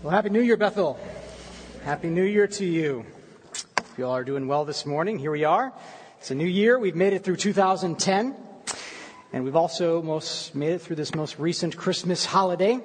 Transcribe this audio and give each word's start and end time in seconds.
Well, 0.00 0.12
Happy 0.12 0.30
New 0.30 0.42
Year, 0.42 0.56
Bethel. 0.56 0.96
Happy 1.82 2.08
New 2.08 2.22
Year 2.22 2.46
to 2.46 2.64
you. 2.64 3.04
If 3.52 3.94
you 3.98 4.06
all 4.06 4.12
are 4.12 4.22
doing 4.22 4.46
well 4.46 4.64
this 4.64 4.86
morning, 4.86 5.18
here 5.18 5.32
we 5.32 5.42
are. 5.42 5.72
It's 6.20 6.30
a 6.30 6.36
new 6.36 6.46
year. 6.46 6.78
We've 6.78 6.94
made 6.94 7.14
it 7.14 7.24
through 7.24 7.34
2010. 7.34 8.36
And 9.32 9.42
we've 9.42 9.56
also 9.56 10.00
most 10.00 10.54
made 10.54 10.74
it 10.74 10.82
through 10.82 10.94
this 10.94 11.16
most 11.16 11.40
recent 11.40 11.76
Christmas 11.76 12.24
holiday. 12.24 12.78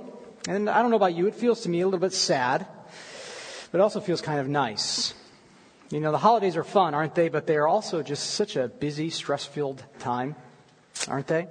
And 0.47 0.68
I 0.68 0.81
don't 0.81 0.89
know 0.89 0.96
about 0.96 1.13
you, 1.13 1.28
it 1.28 1.36
feels 1.36 1.62
to 1.62 1.70
me 1.70 1.81
a 1.81 1.86
little 1.86 1.99
bit 1.99 2.13
sad, 2.13 2.66
but 3.71 3.77
it 3.77 3.82
also 3.82 4.00
feels 4.00 4.20
kind 4.20 4.39
of 4.39 4.48
nice. 4.48 5.14
You 5.91 6.00
know, 6.00 6.11
the 6.11 6.18
holidays 6.18 6.57
are 6.57 6.64
fun, 6.64 6.95
aren't 6.95 7.14
they? 7.14 7.30
But 7.30 7.45
they 7.45 7.57
are 7.57 7.68
also 7.68 8.02
just 8.02 8.32
such 8.32 8.55
a 8.55 8.70
busy, 8.70 9.11
stress 9.11 9.45
filled 9.45 9.84
time, 10.00 10.36
aren't 11.07 11.27
they? 11.27 11.48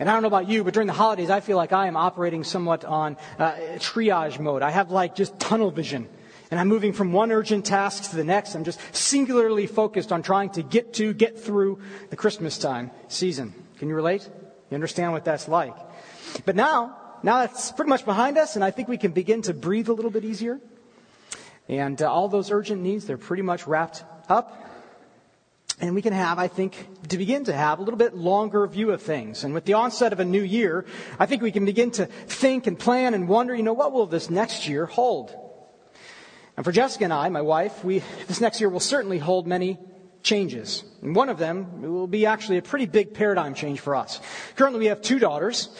And 0.00 0.08
I 0.08 0.14
don't 0.14 0.22
know 0.22 0.28
about 0.28 0.48
you, 0.48 0.64
but 0.64 0.72
during 0.72 0.86
the 0.86 0.94
holidays, 0.94 1.28
I 1.28 1.40
feel 1.40 1.58
like 1.58 1.72
I 1.72 1.86
am 1.86 1.94
operating 1.94 2.42
somewhat 2.42 2.86
on 2.86 3.18
uh, 3.38 3.52
triage 3.76 4.40
mode. 4.40 4.62
I 4.62 4.70
have 4.70 4.90
like 4.90 5.14
just 5.14 5.38
tunnel 5.38 5.70
vision. 5.70 6.08
And 6.50 6.58
I'm 6.58 6.68
moving 6.68 6.94
from 6.94 7.12
one 7.12 7.30
urgent 7.30 7.66
task 7.66 8.10
to 8.10 8.16
the 8.16 8.24
next. 8.24 8.54
I'm 8.54 8.64
just 8.64 8.80
singularly 8.96 9.66
focused 9.66 10.10
on 10.10 10.22
trying 10.22 10.50
to 10.50 10.62
get 10.62 10.94
to, 10.94 11.12
get 11.12 11.38
through 11.38 11.80
the 12.08 12.16
Christmas 12.16 12.56
time 12.56 12.90
season. 13.08 13.52
Can 13.76 13.90
you 13.90 13.94
relate? 13.94 14.26
You 14.70 14.74
understand 14.74 15.12
what 15.12 15.26
that's 15.26 15.48
like. 15.48 15.74
But 16.46 16.56
now, 16.56 16.96
now 17.22 17.40
that's 17.40 17.70
pretty 17.70 17.90
much 17.90 18.06
behind 18.06 18.38
us, 18.38 18.56
and 18.56 18.64
I 18.64 18.70
think 18.70 18.88
we 18.88 18.96
can 18.96 19.12
begin 19.12 19.42
to 19.42 19.54
breathe 19.54 19.90
a 19.90 19.92
little 19.92 20.10
bit 20.10 20.24
easier. 20.24 20.60
And 21.68 22.00
uh, 22.00 22.10
all 22.10 22.28
those 22.28 22.50
urgent 22.50 22.80
needs, 22.80 23.04
they're 23.04 23.18
pretty 23.18 23.42
much 23.42 23.66
wrapped 23.66 24.02
up. 24.30 24.69
And 25.80 25.94
we 25.94 26.02
can 26.02 26.12
have, 26.12 26.38
I 26.38 26.48
think, 26.48 27.08
to 27.08 27.16
begin 27.16 27.44
to 27.44 27.54
have 27.54 27.78
a 27.78 27.82
little 27.82 27.96
bit 27.98 28.14
longer 28.14 28.66
view 28.66 28.90
of 28.90 29.00
things. 29.00 29.44
And 29.44 29.54
with 29.54 29.64
the 29.64 29.72
onset 29.74 30.12
of 30.12 30.20
a 30.20 30.24
new 30.24 30.42
year, 30.42 30.84
I 31.18 31.24
think 31.24 31.40
we 31.40 31.52
can 31.52 31.64
begin 31.64 31.90
to 31.92 32.06
think 32.06 32.66
and 32.66 32.78
plan 32.78 33.14
and 33.14 33.28
wonder, 33.28 33.54
you 33.54 33.62
know, 33.62 33.72
what 33.72 33.92
will 33.92 34.06
this 34.06 34.28
next 34.28 34.68
year 34.68 34.84
hold? 34.84 35.34
And 36.56 36.64
for 36.64 36.72
Jessica 36.72 37.04
and 37.04 37.12
I, 37.12 37.30
my 37.30 37.40
wife, 37.40 37.82
we, 37.82 38.02
this 38.28 38.42
next 38.42 38.60
year 38.60 38.68
will 38.68 38.80
certainly 38.80 39.18
hold 39.18 39.46
many 39.46 39.78
changes. 40.22 40.84
And 41.00 41.16
one 41.16 41.30
of 41.30 41.38
them 41.38 41.80
will 41.80 42.06
be 42.06 42.26
actually 42.26 42.58
a 42.58 42.62
pretty 42.62 42.84
big 42.84 43.14
paradigm 43.14 43.54
change 43.54 43.80
for 43.80 43.96
us. 43.96 44.20
Currently 44.56 44.80
we 44.80 44.86
have 44.86 45.00
two 45.00 45.18
daughters. 45.18 45.70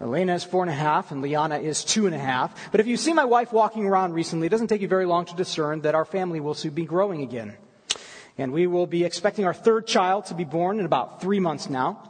Elena 0.00 0.34
is 0.34 0.42
four 0.42 0.64
and 0.64 0.70
a 0.70 0.74
half 0.74 1.12
and 1.12 1.22
Liana 1.22 1.58
is 1.58 1.84
two 1.84 2.06
and 2.06 2.14
a 2.14 2.18
half. 2.18 2.72
But 2.72 2.80
if 2.80 2.88
you 2.88 2.96
see 2.96 3.12
my 3.12 3.24
wife 3.24 3.52
walking 3.52 3.86
around 3.86 4.14
recently, 4.14 4.48
it 4.48 4.50
doesn't 4.50 4.66
take 4.66 4.80
you 4.80 4.88
very 4.88 5.06
long 5.06 5.26
to 5.26 5.36
discern 5.36 5.82
that 5.82 5.94
our 5.94 6.04
family 6.04 6.40
will 6.40 6.54
soon 6.54 6.74
be 6.74 6.84
growing 6.84 7.22
again. 7.22 7.56
And 8.36 8.52
we 8.52 8.66
will 8.66 8.86
be 8.86 9.04
expecting 9.04 9.44
our 9.44 9.54
third 9.54 9.86
child 9.86 10.26
to 10.26 10.34
be 10.34 10.44
born 10.44 10.80
in 10.80 10.86
about 10.86 11.20
three 11.20 11.40
months 11.40 11.70
now. 11.70 12.02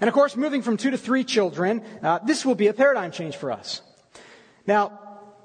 And 0.00 0.08
of 0.08 0.14
course, 0.14 0.36
moving 0.36 0.62
from 0.62 0.76
two 0.76 0.90
to 0.90 0.98
three 0.98 1.24
children, 1.24 1.82
uh, 2.02 2.18
this 2.24 2.44
will 2.44 2.54
be 2.54 2.66
a 2.66 2.72
paradigm 2.72 3.12
change 3.12 3.36
for 3.36 3.52
us. 3.52 3.82
Now, 4.66 4.98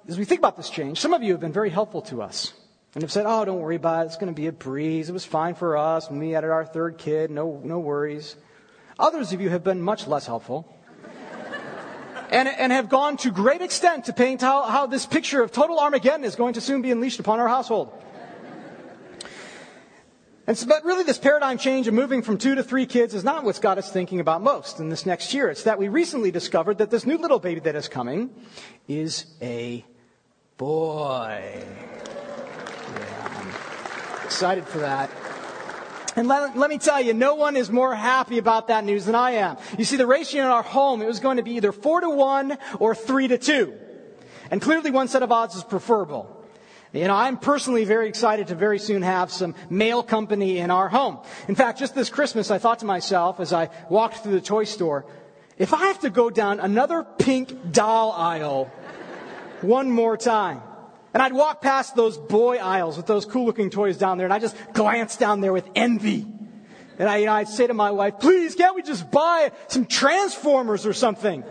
as 0.08 0.18
we 0.18 0.26
think 0.26 0.40
about 0.40 0.58
this 0.58 0.70
change, 0.70 1.00
some 1.00 1.14
of 1.14 1.24
you 1.24 1.32
have 1.34 1.42
been 1.42 1.54
very 1.54 1.70
helpful 1.70 2.02
to 2.04 2.22
us 2.22 2.54
and 2.94 3.04
have 3.04 3.12
said, 3.12 3.26
oh, 3.28 3.44
don't 3.46 3.60
worry 3.60 3.76
about 3.76 4.04
it. 4.04 4.08
It's 4.08 4.18
going 4.18 4.34
to 4.34 4.40
be 4.40 4.48
a 4.48 4.52
breeze. 4.52 5.10
It 5.10 5.14
was 5.14 5.26
fine 5.26 5.56
for 5.56 5.78
us 5.78 6.10
when 6.10 6.20
we 6.20 6.32
had 6.32 6.44
our 6.44 6.66
third 6.66 6.98
kid. 6.98 7.30
No, 7.30 7.62
no 7.64 7.80
worries. 7.80 8.36
Others 8.98 9.34
of 9.34 9.42
you 9.42 9.50
have 9.50 9.64
been 9.64 9.82
much 9.82 10.08
less 10.08 10.26
helpful. 10.26 10.72
and, 12.30 12.48
and 12.48 12.72
have 12.72 12.88
gone 12.88 13.18
to 13.18 13.32
great 13.32 13.62
extent 13.62 14.06
to 14.06 14.14
paint 14.14 14.42
how, 14.42 14.64
how 14.64 14.88
this 14.88 15.06
picture 15.06 15.42
of 15.42 15.52
total 15.52 15.80
Armageddon 15.80 16.24
is 16.24 16.36
going 16.36 16.54
to 16.54 16.62
soon 16.62 16.82
be 16.82 16.92
unleashed 16.92 17.20
upon 17.20 17.40
our 17.40 17.48
household. 17.48 17.92
And 20.48 20.56
so, 20.56 20.68
but 20.68 20.86
really, 20.86 21.04
this 21.04 21.18
paradigm 21.18 21.58
change 21.58 21.88
of 21.88 21.96
moving 21.96 22.22
from 22.22 22.38
two 22.38 22.54
to 22.54 22.64
three 22.64 22.86
kids 22.86 23.16
is 23.16 23.24
not 23.24 23.44
what's 23.44 23.58
got 23.58 23.80
us 23.80 23.92
thinking 23.92 24.20
about 24.20 24.44
most 24.44 24.80
in 24.80 24.90
this 24.90 25.06
next 25.06 25.34
year. 25.34 25.50
It's 25.50 25.64
that 25.64 25.80
we 25.80 25.88
recently 25.88 26.30
discovered 26.30 26.78
that 26.78 26.92
this 26.92 27.06
new 27.06 27.18
little 27.18 27.40
baby 27.40 27.62
that 27.62 27.76
is 27.76 27.88
coming 27.88 28.30
is 28.88 29.26
a 29.42 29.84
boy. 30.58 31.64
Yeah, 32.94 33.42
I'm 33.42 34.26
excited 34.26 34.68
for 34.68 34.80
that. 34.80 35.10
And 36.16 36.28
let, 36.28 36.56
let, 36.56 36.70
me 36.70 36.78
tell 36.78 37.02
you, 37.02 37.14
no 37.14 37.36
one 37.36 37.58
is 37.58 37.72
more 37.72 37.94
happy 37.94 38.38
about 38.38 38.68
that 38.68 38.86
news 38.86 39.06
than 39.06 39.16
I 39.16 39.32
am. 39.32 39.58
You 39.78 39.84
see, 39.84 39.98
the 39.98 40.08
ratio 40.08 40.44
in 40.44 40.50
our 40.50 40.64
home, 40.64 41.02
it 41.02 41.08
was 41.08 41.20
going 41.20 41.38
to 41.38 41.44
be 41.44 41.56
either 41.56 41.72
four 41.72 42.02
to 42.02 42.10
one 42.10 42.58
or 42.80 42.94
three 42.94 43.28
to 43.28 43.38
two. 43.38 43.74
And 44.52 44.62
clearly 44.62 44.92
one 44.92 45.08
set 45.08 45.24
of 45.24 45.32
odds 45.32 45.56
is 45.56 45.64
preferable. 45.64 46.35
You 46.96 47.10
know, 47.10 47.16
I'm 47.16 47.36
personally 47.36 47.84
very 47.84 48.08
excited 48.08 48.48
to 48.48 48.56
very 48.56 48.80
soon 48.80 49.02
have 49.02 49.30
some 49.30 49.54
male 49.70 50.02
company 50.02 50.60
in 50.60 50.72
our 50.72 50.88
home. 50.88 51.20
In 51.50 51.56
fact, 51.56 51.78
just 51.78 51.94
this 51.94 52.10
Christmas, 52.10 52.52
I 52.52 52.58
thought 52.58 52.80
to 52.80 52.86
myself 52.86 53.42
as 53.42 53.52
I 53.52 53.70
walked 53.90 54.20
through 54.20 54.32
the 54.32 54.40
toy 54.40 54.64
store, 54.64 55.06
if 55.58 55.74
I 55.74 55.88
have 55.88 56.00
to 56.00 56.10
go 56.10 56.30
down 56.30 56.62
another 56.62 57.04
pink 57.04 57.74
doll 57.74 58.14
aisle 58.14 58.72
one 59.60 59.92
more 59.92 60.16
time, 60.16 60.62
and 61.14 61.22
I'd 61.22 61.34
walk 61.34 61.62
past 61.62 61.98
those 61.98 62.18
boy 62.18 62.60
aisles 62.60 62.96
with 62.96 63.08
those 63.08 63.26
cool 63.26 63.46
looking 63.46 63.70
toys 63.70 63.98
down 63.98 64.18
there, 64.18 64.26
and 64.26 64.34
I 64.34 64.40
just 64.40 64.56
glance 64.72 65.18
down 65.18 65.42
there 65.42 65.52
with 65.52 65.68
envy. 65.76 66.26
And 66.98 67.10
I, 67.10 67.18
you 67.18 67.26
know, 67.26 67.34
I'd 67.34 67.50
say 67.50 67.68
to 67.68 67.74
my 67.74 67.92
wife, 67.92 68.20
please, 68.20 68.56
can't 68.56 68.74
we 68.74 68.84
just 68.84 69.12
buy 69.12 69.52
some 69.68 69.86
Transformers 69.86 70.86
or 70.86 70.94
something? 70.94 71.44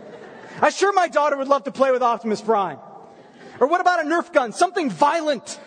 I'm 0.62 0.72
sure 0.72 0.94
my 0.94 1.08
daughter 1.08 1.36
would 1.36 1.48
love 1.48 1.64
to 1.64 1.72
play 1.72 1.92
with 1.92 2.02
Optimus 2.02 2.40
Prime. 2.40 2.78
Or 3.64 3.66
what 3.66 3.80
about 3.80 4.04
a 4.04 4.06
Nerf 4.06 4.30
gun? 4.30 4.52
Something 4.52 4.90
violent. 4.90 5.58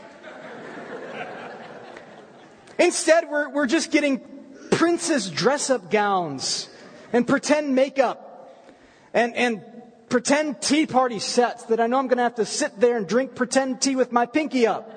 Instead, 2.77 3.27
we're, 3.27 3.49
we're 3.49 3.65
just 3.65 3.89
getting 3.89 4.21
princess 4.69 5.31
dress 5.31 5.71
up 5.71 5.89
gowns 5.89 6.69
and 7.11 7.27
pretend 7.27 7.73
makeup 7.73 8.55
and, 9.15 9.35
and 9.35 9.63
pretend 10.09 10.61
tea 10.61 10.85
party 10.85 11.17
sets 11.17 11.63
that 11.63 11.79
I 11.79 11.87
know 11.87 11.97
I'm 11.97 12.05
going 12.05 12.17
to 12.17 12.23
have 12.23 12.35
to 12.35 12.45
sit 12.45 12.79
there 12.79 12.97
and 12.97 13.07
drink 13.07 13.33
pretend 13.33 13.81
tea 13.81 13.95
with 13.95 14.11
my 14.11 14.27
pinky 14.27 14.67
up. 14.67 14.93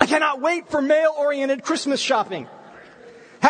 I 0.00 0.06
cannot 0.06 0.40
wait 0.40 0.70
for 0.70 0.80
male 0.80 1.12
oriented 1.18 1.62
Christmas 1.62 2.00
shopping. 2.00 2.48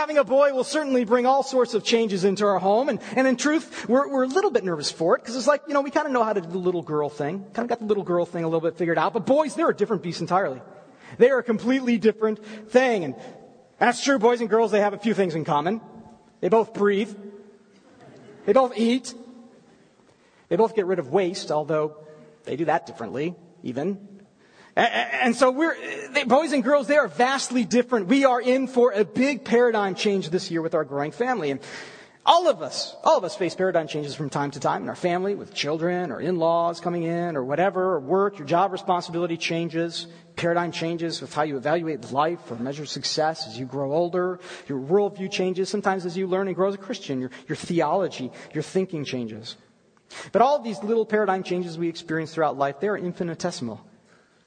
Having 0.01 0.17
a 0.17 0.25
boy 0.25 0.55
will 0.55 0.65
certainly 0.65 1.05
bring 1.05 1.27
all 1.27 1.43
sorts 1.43 1.75
of 1.75 1.85
changes 1.85 2.25
into 2.25 2.47
our 2.47 2.59
home. 2.59 2.89
And, 2.89 3.01
and 3.17 3.27
in 3.27 3.37
truth, 3.37 3.87
we're, 3.87 4.09
we're 4.09 4.23
a 4.23 4.29
little 4.29 4.51
bit 4.51 4.65
nervous 4.65 4.91
for 4.91 5.15
it 5.15 5.21
because 5.21 5.37
it's 5.37 5.47
like, 5.47 5.61
you 5.69 5.75
know, 5.75 5.83
we 5.83 5.91
kind 5.91 6.07
of 6.07 6.13
know 6.15 6.25
how 6.25 6.33
to 6.33 6.41
do 6.41 6.49
the 6.49 6.57
little 6.57 6.81
girl 6.81 7.11
thing. 7.11 7.45
Kind 7.53 7.65
of 7.65 7.69
got 7.69 7.81
the 7.81 7.85
little 7.85 8.03
girl 8.03 8.25
thing 8.25 8.43
a 8.43 8.47
little 8.47 8.63
bit 8.63 8.79
figured 8.79 8.97
out. 8.97 9.13
But 9.13 9.27
boys, 9.27 9.55
they're 9.55 9.69
a 9.69 9.77
different 9.77 10.03
beast 10.03 10.23
entirely. 10.23 10.63
They 11.19 11.29
are 11.29 11.41
a 11.41 11.43
completely 11.43 11.99
different 11.99 12.43
thing. 12.71 13.05
And 13.05 13.15
that's 13.79 14.03
true. 14.03 14.19
Boys 14.19 14.41
and 14.41 14.49
girls, 14.49 14.71
they 14.71 14.81
have 14.81 14.95
a 14.95 14.99
few 14.99 15.13
things 15.13 15.35
in 15.35 15.45
common. 15.45 15.83
They 16.41 16.49
both 16.49 16.73
breathe. 16.73 17.15
They 18.47 18.55
both 18.55 18.79
eat. 18.79 19.13
They 20.49 20.57
both 20.57 20.75
get 20.75 20.87
rid 20.87 20.99
of 20.99 21.09
waste, 21.09 21.53
although 21.53 21.99
they 22.45 22.57
do 22.57 22.65
that 22.65 22.87
differently, 22.87 23.35
even. 23.63 24.20
And 24.77 25.35
so 25.35 25.51
we're, 25.51 25.75
boys 26.27 26.53
and 26.53 26.63
girls, 26.63 26.87
they 26.87 26.97
are 26.97 27.09
vastly 27.09 27.65
different. 27.65 28.07
We 28.07 28.25
are 28.25 28.41
in 28.41 28.69
for 28.69 28.93
a 28.93 29.05
big 29.05 29.45
paradigm 29.45 29.95
change 29.95 30.31
this 30.31 30.51
year 30.51 30.63
with 30.63 30.75
our 30.75 30.85
growing 30.85 31.11
family. 31.11 31.51
And 31.51 31.61
all 32.25 32.49
of 32.49 32.63
us, 32.63 32.95
all 33.03 33.17
of 33.17 33.25
us 33.25 33.35
face 33.35 33.55
paradigm 33.55 33.89
changes 33.89 34.15
from 34.15 34.31
time 34.31 34.51
to 34.53 34.61
time 34.61 34.83
in 34.83 34.89
our 34.89 34.95
family 34.95 35.35
with 35.35 35.55
children 35.55 36.13
or 36.13 36.21
in-laws 36.21 36.79
coming 36.79 37.03
in 37.03 37.37
or 37.37 37.43
whatever, 37.43 37.95
or 37.95 38.01
work, 38.01 38.39
your 38.39 38.47
job 38.47 38.73
responsibility 38.73 39.37
changes, 39.37 40.07
paradigm 40.37 40.71
changes 40.71 41.21
with 41.21 41.35
how 41.35 41.43
you 41.43 41.57
evaluate 41.57 42.13
life 42.13 42.39
or 42.51 42.57
measure 42.57 42.87
success 42.87 43.49
as 43.49 43.59
you 43.59 43.65
grow 43.65 43.93
older, 43.93 44.39
your 44.69 44.79
worldview 44.79 45.31
changes, 45.31 45.69
sometimes 45.69 46.07
as 46.07 46.17
you 46.17 46.27
learn 46.27 46.47
and 46.47 46.55
grow 46.55 46.69
as 46.69 46.75
a 46.75 46.79
Christian, 46.79 47.21
your, 47.21 47.31
your 47.49 47.57
theology, 47.57 48.31
your 48.53 48.63
thinking 48.63 49.05
changes. 49.05 49.57
But 50.31 50.43
all 50.43 50.57
of 50.57 50.63
these 50.63 50.83
little 50.83 51.07
paradigm 51.07 51.43
changes 51.43 51.79
we 51.79 51.89
experience 51.89 52.35
throughout 52.35 52.59
life, 52.59 52.81
they 52.81 52.89
are 52.89 52.99
infinitesimal 52.99 53.81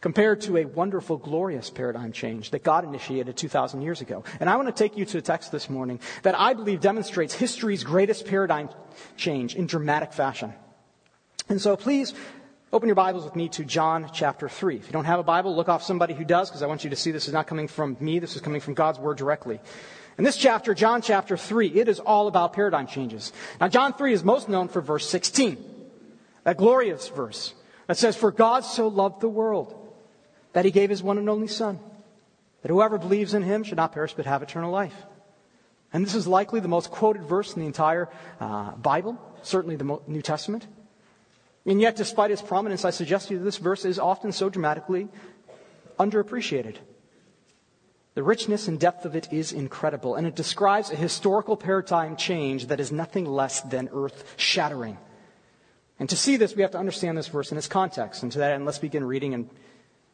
compared 0.03 0.41
to 0.41 0.57
a 0.57 0.65
wonderful, 0.65 1.15
glorious 1.15 1.69
paradigm 1.69 2.11
change 2.11 2.51
that 2.51 2.61
God 2.61 2.83
initiated 2.83 3.37
2,000 3.37 3.81
years 3.81 4.01
ago. 4.01 4.21
And 4.41 4.49
I 4.49 4.57
want 4.57 4.67
to 4.67 4.73
take 4.73 4.97
you 4.97 5.05
to 5.05 5.19
a 5.19 5.21
text 5.21 5.53
this 5.53 5.69
morning 5.69 6.01
that 6.23 6.37
I 6.37 6.53
believe 6.53 6.81
demonstrates 6.81 7.33
history's 7.33 7.85
greatest 7.85 8.27
paradigm 8.27 8.67
change 9.15 9.55
in 9.55 9.65
dramatic 9.65 10.11
fashion. 10.11 10.53
And 11.47 11.61
so 11.61 11.77
please 11.77 12.13
open 12.73 12.89
your 12.89 12.97
Bibles 12.97 13.23
with 13.23 13.38
me 13.38 13.47
to 13.50 13.63
John 13.63 14.09
chapter 14.11 14.50
3. 14.50 14.75
If 14.75 14.88
you 14.88 14.91
don't 14.91 15.05
have 15.05 15.21
a 15.21 15.23
Bible, 15.23 15.55
look 15.55 15.69
off 15.69 15.83
somebody 15.83 16.13
who 16.13 16.25
does, 16.25 16.49
because 16.49 16.61
I 16.61 16.67
want 16.67 16.83
you 16.83 16.89
to 16.89 16.97
see 16.97 17.11
this 17.11 17.29
is 17.29 17.33
not 17.33 17.47
coming 17.47 17.69
from 17.69 17.95
me, 18.01 18.19
this 18.19 18.35
is 18.35 18.41
coming 18.41 18.59
from 18.59 18.73
God's 18.73 18.99
Word 18.99 19.17
directly. 19.17 19.61
In 20.17 20.25
this 20.25 20.35
chapter, 20.35 20.73
John 20.73 21.01
chapter 21.01 21.38
3, 21.38 21.67
it 21.79 21.88
is 21.88 22.01
all 22.01 22.27
about 22.27 22.51
paradigm 22.51 22.88
changes. 22.88 23.31
Now, 23.61 23.69
John 23.69 23.94
3 23.94 24.11
is 24.11 24.21
most 24.21 24.49
known 24.49 24.67
for 24.67 24.81
verse 24.81 25.07
16, 25.09 25.63
that 26.44 26.57
glorious 26.57 27.07
verse 27.07 27.53
that 27.88 27.95
says, 27.95 28.17
For 28.17 28.31
God 28.31 28.65
so 28.65 28.89
loved 28.89 29.21
the 29.21 29.29
world 29.29 29.79
that 30.53 30.65
he 30.65 30.71
gave 30.71 30.89
his 30.89 31.03
one 31.03 31.17
and 31.17 31.29
only 31.29 31.47
Son, 31.47 31.79
that 32.61 32.69
whoever 32.69 32.97
believes 32.97 33.33
in 33.33 33.44
him 33.44 33.63
should 33.63 33.77
not 33.77 33.91
perish 33.91 34.13
but 34.13 34.25
have 34.25 34.41
eternal 34.41 34.71
life. 34.71 34.95
And 35.91 36.03
this 36.05 36.15
is 36.15 36.25
likely 36.25 36.59
the 36.59 36.67
most 36.67 36.89
quoted 36.89 37.23
verse 37.23 37.53
in 37.53 37.61
the 37.61 37.67
entire 37.67 38.09
uh, 38.39 38.71
Bible, 38.71 39.19
certainly 39.44 39.75
the 39.75 40.00
New 40.07 40.21
Testament. 40.21 40.65
And 41.65 41.79
yet, 41.79 41.95
despite 41.95 42.31
its 42.31 42.41
prominence, 42.41 42.83
I 42.83 42.89
suggest 42.89 43.27
to 43.27 43.33
you 43.33 43.39
that 43.39 43.45
this 43.45 43.57
verse 43.57 43.85
is 43.85 44.00
often 44.00 44.31
so 44.31 44.50
dramatically 44.50 45.07
underappreciated. 46.00 46.77
The 48.15 48.23
richness 48.23 48.67
and 48.67 48.79
depth 48.79 49.06
of 49.06 49.15
it 49.15 49.31
is 49.31 49.51
incredible, 49.51 50.15
and 50.15 50.27
it 50.27 50.35
describes 50.35 50.91
a 50.91 50.95
historical 50.95 51.57
paradigm 51.57 52.15
change 52.15 52.67
that 52.67 52.79
is 52.79 52.91
nothing 52.91 53.25
less 53.25 53.61
than 53.61 53.89
earth 53.94 54.35
shattering. 54.38 54.97
And 55.99 56.09
to 56.09 56.15
see 56.15 56.38
this, 56.38 56.56
we 56.56 56.63
have 56.63 56.71
to 56.71 56.77
understand 56.77 57.17
this 57.17 57.27
verse 57.27 57.51
in 57.51 57.57
its 57.57 57.67
context. 57.67 58.23
And 58.23 58.31
to 58.33 58.39
that 58.39 58.51
end, 58.51 58.65
let's 58.65 58.79
begin 58.79 59.03
reading 59.03 59.33
in 59.33 59.49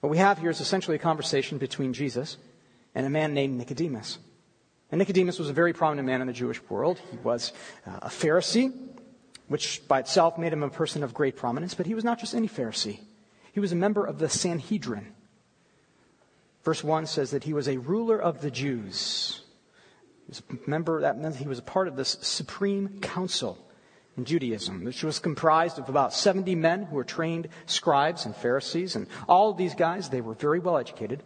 What 0.00 0.10
we 0.10 0.18
have 0.18 0.38
here 0.38 0.50
is 0.50 0.60
essentially 0.60 0.96
a 0.96 1.00
conversation 1.00 1.58
between 1.58 1.92
Jesus 1.92 2.36
and 2.94 3.06
a 3.06 3.10
man 3.10 3.34
named 3.34 3.58
Nicodemus. 3.58 4.18
And 4.90 4.98
Nicodemus 4.98 5.38
was 5.38 5.50
a 5.50 5.52
very 5.52 5.72
prominent 5.72 6.06
man 6.06 6.20
in 6.20 6.26
the 6.26 6.32
Jewish 6.32 6.62
world. 6.68 7.00
He 7.10 7.18
was 7.18 7.52
uh, 7.86 7.98
a 8.02 8.08
Pharisee, 8.08 8.72
which 9.48 9.86
by 9.86 10.00
itself 10.00 10.38
made 10.38 10.52
him 10.52 10.62
a 10.62 10.70
person 10.70 11.02
of 11.02 11.12
great 11.12 11.36
prominence, 11.36 11.74
but 11.74 11.86
he 11.86 11.94
was 11.94 12.04
not 12.04 12.18
just 12.18 12.34
any 12.34 12.48
Pharisee. 12.48 13.00
He 13.52 13.60
was 13.60 13.72
a 13.72 13.76
member 13.76 14.04
of 14.04 14.18
the 14.18 14.28
Sanhedrin, 14.28 15.14
Verse 16.68 16.84
1 16.84 17.06
says 17.06 17.30
that 17.30 17.44
he 17.44 17.54
was 17.54 17.66
a 17.66 17.78
ruler 17.78 18.20
of 18.20 18.42
the 18.42 18.50
Jews. 18.50 19.40
He 20.26 20.30
was 20.30 20.42
a 20.50 20.68
member, 20.70 21.00
that 21.00 21.18
meant 21.18 21.36
he 21.36 21.48
was 21.48 21.58
a 21.58 21.62
part 21.62 21.88
of 21.88 21.96
this 21.96 22.18
supreme 22.20 23.00
council 23.00 23.56
in 24.18 24.24
Judaism, 24.24 24.84
which 24.84 25.02
was 25.02 25.20
comprised 25.20 25.78
of 25.78 25.88
about 25.88 26.12
70 26.12 26.54
men 26.56 26.82
who 26.82 26.96
were 26.96 27.04
trained 27.04 27.48
scribes 27.66 28.26
and 28.26 28.36
Pharisees. 28.36 28.96
And 28.96 29.06
all 29.28 29.50
of 29.50 29.56
these 29.56 29.74
guys, 29.74 30.10
they 30.10 30.20
were 30.20 30.34
very 30.34 30.58
well 30.58 30.76
educated. 30.76 31.22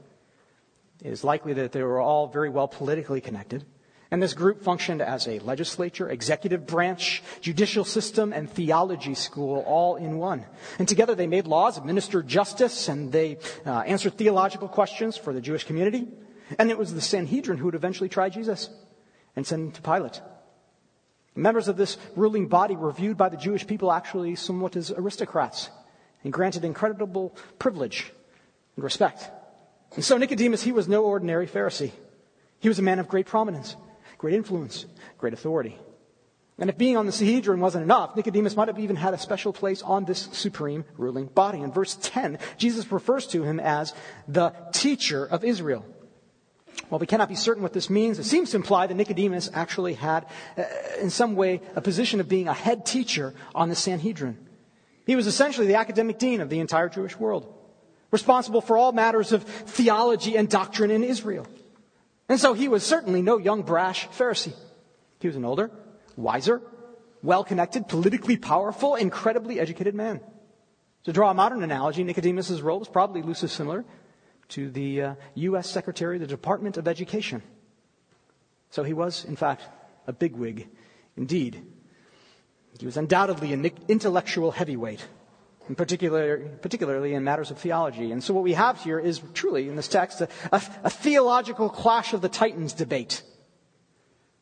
It 1.02 1.10
is 1.10 1.24
likely 1.24 1.54
that 1.54 1.72
they 1.72 1.82
were 1.82 2.00
all 2.00 2.28
very 2.28 2.50
well 2.50 2.68
politically 2.68 3.20
connected. 3.20 3.64
And 4.10 4.22
this 4.22 4.34
group 4.34 4.62
functioned 4.62 5.00
as 5.00 5.26
a 5.26 5.38
legislature, 5.38 6.10
executive 6.10 6.66
branch, 6.66 7.22
judicial 7.40 7.82
system, 7.82 8.34
and 8.34 8.48
theology 8.48 9.14
school 9.14 9.64
all 9.66 9.96
in 9.96 10.18
one. 10.18 10.44
And 10.78 10.86
together 10.86 11.14
they 11.14 11.26
made 11.26 11.46
laws, 11.46 11.78
administered 11.78 12.28
justice, 12.28 12.90
and 12.90 13.10
they 13.10 13.38
uh, 13.64 13.70
answered 13.80 14.18
theological 14.18 14.68
questions 14.68 15.16
for 15.16 15.32
the 15.32 15.40
Jewish 15.40 15.64
community. 15.64 16.08
And 16.58 16.70
it 16.70 16.76
was 16.76 16.92
the 16.92 17.00
Sanhedrin 17.00 17.56
who 17.56 17.64
would 17.64 17.74
eventually 17.74 18.10
try 18.10 18.28
Jesus 18.28 18.68
and 19.34 19.46
send 19.46 19.68
him 19.68 19.72
to 19.72 19.80
Pilate. 19.80 20.20
Members 21.34 21.68
of 21.68 21.76
this 21.76 21.96
ruling 22.14 22.48
body 22.48 22.76
were 22.76 22.92
viewed 22.92 23.16
by 23.16 23.28
the 23.28 23.36
Jewish 23.36 23.66
people 23.66 23.90
actually 23.90 24.36
somewhat 24.36 24.76
as 24.76 24.90
aristocrats 24.90 25.70
and 26.24 26.32
granted 26.32 26.64
incredible 26.64 27.34
privilege 27.58 28.12
and 28.76 28.84
respect. 28.84 29.30
And 29.94 30.04
so 30.04 30.16
Nicodemus, 30.16 30.62
he 30.62 30.72
was 30.72 30.88
no 30.88 31.04
ordinary 31.04 31.46
Pharisee. 31.46 31.92
He 32.60 32.68
was 32.68 32.78
a 32.78 32.82
man 32.82 32.98
of 32.98 33.08
great 33.08 33.26
prominence 33.26 33.76
great 34.18 34.34
influence, 34.34 34.86
great 35.18 35.32
authority. 35.32 35.76
And 36.56 36.70
if 36.70 36.78
being 36.78 36.96
on 36.96 37.06
the 37.06 37.12
Sanhedrin 37.12 37.58
wasn't 37.58 37.82
enough, 37.82 38.14
Nicodemus 38.14 38.54
might 38.54 38.68
have 38.68 38.78
even 38.78 38.94
had 38.94 39.14
a 39.14 39.18
special 39.18 39.52
place 39.52 39.82
on 39.82 40.04
this 40.04 40.28
supreme 40.30 40.84
ruling 40.96 41.26
body. 41.26 41.60
In 41.60 41.72
verse 41.72 41.98
10, 42.00 42.38
Jesus 42.56 42.92
refers 42.92 43.26
to 43.28 43.42
him 43.42 43.58
as 43.58 43.92
the 44.28 44.54
teacher 44.72 45.26
of 45.26 45.42
Israel. 45.42 45.84
Well, 46.92 46.98
we 46.98 47.06
cannot 47.06 47.30
be 47.30 47.36
certain 47.36 47.62
what 47.62 47.72
this 47.72 47.88
means. 47.88 48.18
It 48.18 48.24
seems 48.24 48.50
to 48.50 48.58
imply 48.58 48.86
that 48.86 48.92
Nicodemus 48.92 49.48
actually 49.54 49.94
had, 49.94 50.26
uh, 50.58 50.64
in 51.00 51.08
some 51.08 51.36
way, 51.36 51.62
a 51.74 51.80
position 51.80 52.20
of 52.20 52.28
being 52.28 52.48
a 52.48 52.52
head 52.52 52.84
teacher 52.84 53.32
on 53.54 53.70
the 53.70 53.74
Sanhedrin. 53.74 54.36
He 55.06 55.16
was 55.16 55.26
essentially 55.26 55.66
the 55.66 55.76
academic 55.76 56.18
dean 56.18 56.42
of 56.42 56.50
the 56.50 56.60
entire 56.60 56.90
Jewish 56.90 57.18
world, 57.18 57.50
responsible 58.10 58.60
for 58.60 58.76
all 58.76 58.92
matters 58.92 59.32
of 59.32 59.42
theology 59.44 60.36
and 60.36 60.50
doctrine 60.50 60.90
in 60.90 61.02
Israel. 61.02 61.46
And 62.28 62.38
so 62.38 62.52
he 62.52 62.68
was 62.68 62.82
certainly 62.84 63.22
no 63.22 63.38
young, 63.38 63.62
brash 63.62 64.06
Pharisee. 64.08 64.52
He 65.18 65.28
was 65.28 65.36
an 65.36 65.46
older, 65.46 65.70
wiser, 66.18 66.60
well 67.22 67.42
connected, 67.42 67.88
politically 67.88 68.36
powerful, 68.36 68.96
incredibly 68.96 69.60
educated 69.60 69.94
man. 69.94 70.20
To 71.04 71.12
draw 71.14 71.30
a 71.30 71.34
modern 71.34 71.62
analogy, 71.62 72.04
Nicodemus' 72.04 72.60
role 72.60 72.80
was 72.80 72.88
probably 72.88 73.22
loosely 73.22 73.48
similar 73.48 73.86
to 74.52 74.70
the 74.70 75.02
uh, 75.02 75.14
U.S. 75.34 75.68
Secretary 75.68 76.16
of 76.16 76.20
the 76.20 76.26
Department 76.26 76.76
of 76.76 76.88
Education. 76.88 77.42
So 78.70 78.82
he 78.82 78.92
was, 78.92 79.24
in 79.24 79.36
fact, 79.36 79.62
a 80.06 80.12
bigwig 80.12 80.68
indeed. 81.16 81.62
He 82.78 82.86
was 82.86 82.96
undoubtedly 82.96 83.52
an 83.52 83.70
intellectual 83.88 84.50
heavyweight 84.50 85.06
in 85.68 85.74
particular, 85.74 86.38
particularly 86.60 87.14
in 87.14 87.24
matters 87.24 87.50
of 87.50 87.58
theology. 87.58 88.10
And 88.10 88.22
so 88.22 88.34
what 88.34 88.42
we 88.42 88.54
have 88.54 88.82
here 88.82 88.98
is 88.98 89.22
truly, 89.32 89.68
in 89.68 89.76
this 89.76 89.88
text, 89.88 90.20
a, 90.20 90.28
a, 90.50 90.62
a 90.84 90.90
theological 90.90 91.68
clash 91.70 92.12
of 92.12 92.20
the 92.20 92.28
titans 92.28 92.72
debate. 92.72 93.22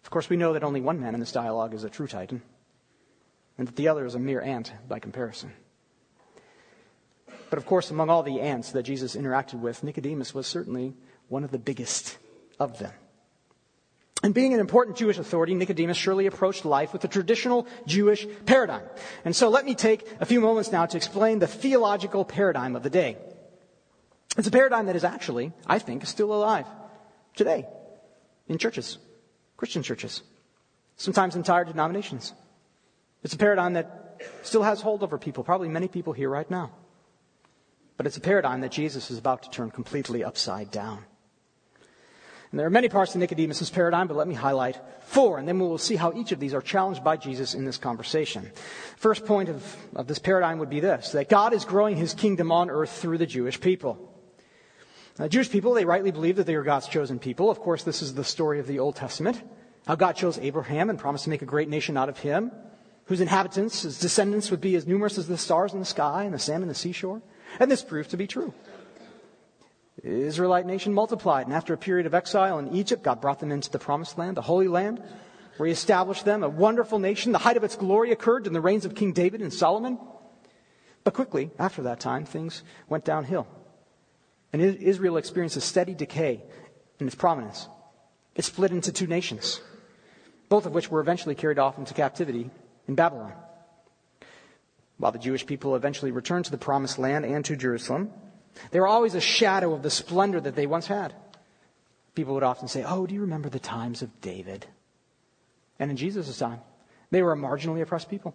Of 0.02 0.10
course, 0.10 0.30
we 0.30 0.36
know 0.36 0.54
that 0.54 0.64
only 0.64 0.80
one 0.80 1.00
man 1.00 1.14
in 1.14 1.20
this 1.20 1.32
dialogue 1.32 1.74
is 1.74 1.84
a 1.84 1.90
true 1.90 2.06
titan, 2.06 2.42
and 3.58 3.68
that 3.68 3.76
the 3.76 3.88
other 3.88 4.06
is 4.06 4.14
a 4.14 4.18
mere 4.18 4.40
ant 4.40 4.72
by 4.88 4.98
comparison. 4.98 5.52
But 7.50 7.58
of 7.58 7.66
course, 7.66 7.90
among 7.90 8.08
all 8.08 8.22
the 8.22 8.40
ants 8.40 8.72
that 8.72 8.84
Jesus 8.84 9.16
interacted 9.16 9.60
with, 9.60 9.82
Nicodemus 9.82 10.32
was 10.32 10.46
certainly 10.46 10.94
one 11.28 11.44
of 11.44 11.50
the 11.50 11.58
biggest 11.58 12.16
of 12.58 12.78
them. 12.78 12.92
And 14.22 14.34
being 14.34 14.52
an 14.52 14.60
important 14.60 14.98
Jewish 14.98 15.18
authority, 15.18 15.54
Nicodemus 15.54 15.96
surely 15.96 16.26
approached 16.26 16.64
life 16.64 16.92
with 16.92 17.02
a 17.04 17.08
traditional 17.08 17.66
Jewish 17.86 18.26
paradigm. 18.44 18.82
And 19.24 19.34
so 19.34 19.48
let 19.48 19.64
me 19.64 19.74
take 19.74 20.06
a 20.20 20.26
few 20.26 20.40
moments 20.40 20.70
now 20.70 20.86
to 20.86 20.96
explain 20.96 21.38
the 21.38 21.46
theological 21.46 22.24
paradigm 22.24 22.76
of 22.76 22.82
the 22.82 22.90
day. 22.90 23.16
It's 24.36 24.46
a 24.46 24.52
paradigm 24.52 24.86
that 24.86 24.96
is 24.96 25.04
actually, 25.04 25.52
I 25.66 25.78
think, 25.78 26.06
still 26.06 26.32
alive 26.32 26.66
today 27.34 27.66
in 28.46 28.58
churches, 28.58 28.98
Christian 29.56 29.82
churches, 29.82 30.22
sometimes 30.96 31.34
entire 31.34 31.64
denominations. 31.64 32.34
It's 33.22 33.34
a 33.34 33.38
paradigm 33.38 33.72
that 33.72 34.20
still 34.42 34.62
has 34.62 34.82
hold 34.82 35.02
over 35.02 35.18
people, 35.18 35.44
probably 35.44 35.68
many 35.68 35.88
people 35.88 36.12
here 36.12 36.28
right 36.28 36.48
now. 36.50 36.72
But 38.00 38.06
it's 38.06 38.16
a 38.16 38.20
paradigm 38.22 38.62
that 38.62 38.72
Jesus 38.72 39.10
is 39.10 39.18
about 39.18 39.42
to 39.42 39.50
turn 39.50 39.70
completely 39.70 40.24
upside 40.24 40.70
down. 40.70 41.04
And 42.50 42.58
there 42.58 42.66
are 42.66 42.70
many 42.70 42.88
parts 42.88 43.14
of 43.14 43.20
Nicodemus' 43.20 43.68
paradigm, 43.68 44.08
but 44.08 44.16
let 44.16 44.26
me 44.26 44.32
highlight 44.32 44.80
four, 45.02 45.36
and 45.36 45.46
then 45.46 45.58
we 45.58 45.68
will 45.68 45.76
see 45.76 45.96
how 45.96 46.10
each 46.14 46.32
of 46.32 46.40
these 46.40 46.54
are 46.54 46.62
challenged 46.62 47.04
by 47.04 47.18
Jesus 47.18 47.52
in 47.52 47.66
this 47.66 47.76
conversation. 47.76 48.52
First 48.96 49.26
point 49.26 49.50
of, 49.50 49.76
of 49.94 50.06
this 50.06 50.18
paradigm 50.18 50.60
would 50.60 50.70
be 50.70 50.80
this 50.80 51.12
that 51.12 51.28
God 51.28 51.52
is 51.52 51.66
growing 51.66 51.94
his 51.94 52.14
kingdom 52.14 52.50
on 52.50 52.70
earth 52.70 52.90
through 52.90 53.18
the 53.18 53.26
Jewish 53.26 53.60
people. 53.60 53.98
Now, 55.18 55.28
Jewish 55.28 55.50
people, 55.50 55.74
they 55.74 55.84
rightly 55.84 56.10
believe 56.10 56.36
that 56.36 56.46
they 56.46 56.54
are 56.54 56.62
God's 56.62 56.88
chosen 56.88 57.18
people. 57.18 57.50
Of 57.50 57.60
course, 57.60 57.82
this 57.82 58.00
is 58.00 58.14
the 58.14 58.24
story 58.24 58.60
of 58.60 58.66
the 58.66 58.78
Old 58.78 58.96
Testament. 58.96 59.42
How 59.86 59.96
God 59.96 60.12
chose 60.12 60.38
Abraham 60.38 60.88
and 60.88 60.98
promised 60.98 61.24
to 61.24 61.30
make 61.30 61.42
a 61.42 61.44
great 61.44 61.68
nation 61.68 61.98
out 61.98 62.08
of 62.08 62.20
him, 62.20 62.50
whose 63.04 63.20
inhabitants, 63.20 63.82
his 63.82 64.00
descendants, 64.00 64.50
would 64.50 64.62
be 64.62 64.74
as 64.74 64.86
numerous 64.86 65.18
as 65.18 65.28
the 65.28 65.36
stars 65.36 65.74
in 65.74 65.80
the 65.80 65.84
sky 65.84 66.24
and 66.24 66.32
the 66.32 66.38
sand 66.38 66.62
in 66.62 66.68
the 66.68 66.74
seashore. 66.74 67.20
And 67.58 67.70
this 67.70 67.82
proved 67.82 68.10
to 68.10 68.16
be 68.16 68.26
true. 68.26 68.54
The 70.02 70.08
Israelite 70.08 70.66
nation 70.66 70.94
multiplied, 70.94 71.46
and 71.46 71.54
after 71.54 71.74
a 71.74 71.78
period 71.78 72.06
of 72.06 72.14
exile 72.14 72.58
in 72.58 72.74
Egypt, 72.74 73.02
God 73.02 73.20
brought 73.20 73.40
them 73.40 73.52
into 73.52 73.70
the 73.70 73.78
promised 73.78 74.16
land, 74.16 74.36
the 74.36 74.42
Holy 74.42 74.68
Land, 74.68 75.02
where 75.56 75.66
He 75.66 75.72
established 75.72 76.24
them, 76.24 76.42
a 76.42 76.48
wonderful 76.48 76.98
nation. 76.98 77.32
The 77.32 77.38
height 77.38 77.58
of 77.58 77.64
its 77.64 77.76
glory 77.76 78.12
occurred 78.12 78.46
in 78.46 78.54
the 78.54 78.62
reigns 78.62 78.86
of 78.86 78.94
King 78.94 79.12
David 79.12 79.42
and 79.42 79.52
Solomon. 79.52 79.98
But 81.04 81.14
quickly, 81.14 81.50
after 81.58 81.82
that 81.82 82.00
time, 82.00 82.24
things 82.24 82.62
went 82.88 83.04
downhill. 83.04 83.46
And 84.52 84.62
Israel 84.62 85.16
experienced 85.16 85.56
a 85.56 85.60
steady 85.60 85.94
decay 85.94 86.42
in 86.98 87.06
its 87.06 87.14
prominence. 87.14 87.68
It 88.34 88.44
split 88.44 88.70
into 88.70 88.92
two 88.92 89.06
nations, 89.06 89.60
both 90.48 90.66
of 90.66 90.72
which 90.72 90.90
were 90.90 91.00
eventually 91.00 91.34
carried 91.34 91.58
off 91.58 91.78
into 91.78 91.94
captivity 91.94 92.50
in 92.88 92.94
Babylon. 92.94 93.32
While 95.00 95.12
the 95.12 95.18
Jewish 95.18 95.46
people 95.46 95.74
eventually 95.74 96.10
returned 96.10 96.44
to 96.44 96.50
the 96.50 96.58
promised 96.58 96.98
land 96.98 97.24
and 97.24 97.42
to 97.46 97.56
Jerusalem, 97.56 98.10
they 98.70 98.78
were 98.78 98.86
always 98.86 99.14
a 99.14 99.20
shadow 99.20 99.72
of 99.72 99.82
the 99.82 99.88
splendor 99.88 100.40
that 100.40 100.54
they 100.54 100.66
once 100.66 100.86
had. 100.86 101.14
People 102.14 102.34
would 102.34 102.42
often 102.42 102.68
say, 102.68 102.84
Oh, 102.86 103.06
do 103.06 103.14
you 103.14 103.22
remember 103.22 103.48
the 103.48 103.58
times 103.58 104.02
of 104.02 104.20
David? 104.20 104.66
And 105.78 105.90
in 105.90 105.96
Jesus' 105.96 106.36
time, 106.36 106.60
they 107.10 107.22
were 107.22 107.32
a 107.32 107.36
marginally 107.36 107.80
oppressed 107.80 108.10
people 108.10 108.34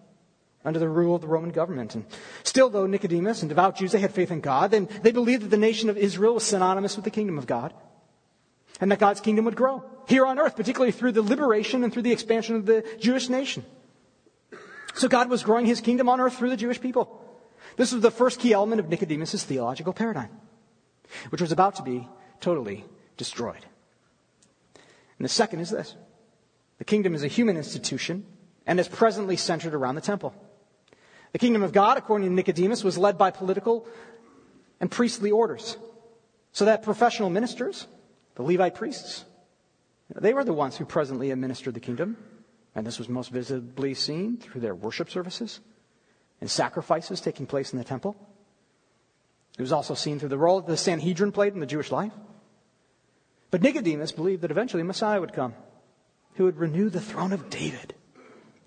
under 0.65 0.79
the 0.79 0.89
rule 0.89 1.13
of 1.13 1.21
the 1.21 1.27
Roman 1.27 1.51
government. 1.51 1.93
And 1.93 2.05
still, 2.41 2.71
though 2.71 2.87
Nicodemus 2.87 3.43
and 3.43 3.49
devout 3.49 3.77
Jews, 3.77 3.91
they 3.91 3.99
had 3.99 4.15
faith 4.15 4.31
in 4.31 4.41
God, 4.41 4.71
then 4.71 4.89
they 5.03 5.11
believed 5.11 5.43
that 5.43 5.49
the 5.49 5.57
nation 5.57 5.91
of 5.91 5.97
Israel 5.97 6.33
was 6.33 6.43
synonymous 6.43 6.95
with 6.95 7.05
the 7.05 7.11
kingdom 7.11 7.37
of 7.37 7.45
God. 7.45 7.75
And 8.81 8.91
that 8.91 8.97
God's 8.97 9.21
kingdom 9.21 9.45
would 9.45 9.55
grow 9.55 9.83
here 10.07 10.25
on 10.25 10.39
earth, 10.39 10.55
particularly 10.55 10.91
through 10.91 11.11
the 11.11 11.21
liberation 11.21 11.83
and 11.83 11.93
through 11.93 12.01
the 12.01 12.11
expansion 12.11 12.55
of 12.55 12.65
the 12.65 12.83
Jewish 12.99 13.29
nation. 13.29 13.63
So 14.95 15.09
God 15.09 15.29
was 15.29 15.43
growing 15.43 15.65
his 15.65 15.81
kingdom 15.81 16.07
on 16.07 16.21
earth 16.21 16.37
through 16.37 16.49
the 16.49 16.57
Jewish 16.57 16.79
people. 16.79 17.21
This 17.75 17.91
was 17.91 18.01
the 18.01 18.11
first 18.11 18.39
key 18.39 18.53
element 18.53 18.79
of 18.79 18.87
Nicodemus' 18.87 19.43
theological 19.43 19.91
paradigm, 19.91 20.29
which 21.29 21.41
was 21.41 21.51
about 21.51 21.75
to 21.75 21.83
be 21.83 22.07
totally 22.39 22.85
destroyed. 23.17 23.65
And 25.17 25.25
the 25.25 25.29
second 25.29 25.59
is 25.59 25.69
this. 25.69 25.95
The 26.77 26.85
kingdom 26.85 27.13
is 27.13 27.23
a 27.23 27.27
human 27.27 27.57
institution 27.57 28.25
and 28.65 28.79
is 28.79 28.87
presently 28.87 29.35
centered 29.35 29.73
around 29.73 29.95
the 29.95 30.01
temple. 30.01 30.33
The 31.33 31.39
kingdom 31.39 31.63
of 31.63 31.73
God, 31.73 31.97
according 31.97 32.29
to 32.29 32.33
Nicodemus, 32.33 32.83
was 32.83 32.97
led 32.97 33.17
by 33.17 33.31
political 33.31 33.85
and 34.79 34.89
priestly 34.89 35.29
orders. 35.29 35.75
So 36.53 36.63
that 36.65 36.83
professional 36.83 37.29
ministers, 37.29 37.87
the 38.35 38.43
Levite 38.43 38.75
priests, 38.75 39.25
they 40.15 40.33
were 40.33 40.45
the 40.45 40.53
ones 40.53 40.77
who 40.77 40.85
presently 40.85 41.31
administered 41.31 41.73
the 41.73 41.81
kingdom. 41.81 42.15
And 42.75 42.85
this 42.85 42.99
was 42.99 43.07
most 43.07 43.31
visibly 43.31 43.93
seen 43.93 44.37
through 44.37 44.61
their 44.61 44.75
worship 44.75 45.09
services 45.09 45.61
and 46.41 46.51
sacrifices 46.51 47.21
taking 47.21 47.45
place 47.45 47.71
in 47.71 47.79
the 47.79 47.85
temple. 47.85 48.15
It 49.57 49.61
was 49.61 49.71
also 49.71 49.93
seen 49.93 50.19
through 50.19 50.29
the 50.29 50.37
role 50.37 50.59
that 50.59 50.67
the 50.67 50.77
Sanhedrin 50.77 51.31
played 51.31 51.53
in 51.53 51.61
the 51.61 51.65
Jewish 51.65 51.91
life. 51.91 52.11
But 53.49 53.61
Nicodemus 53.61 54.11
believed 54.11 54.41
that 54.41 54.51
eventually 54.51 54.83
Messiah 54.83 55.21
would 55.21 55.31
come, 55.31 55.53
who 56.33 56.43
would 56.43 56.57
renew 56.57 56.89
the 56.89 56.99
throne 56.99 57.31
of 57.31 57.49
David 57.49 57.95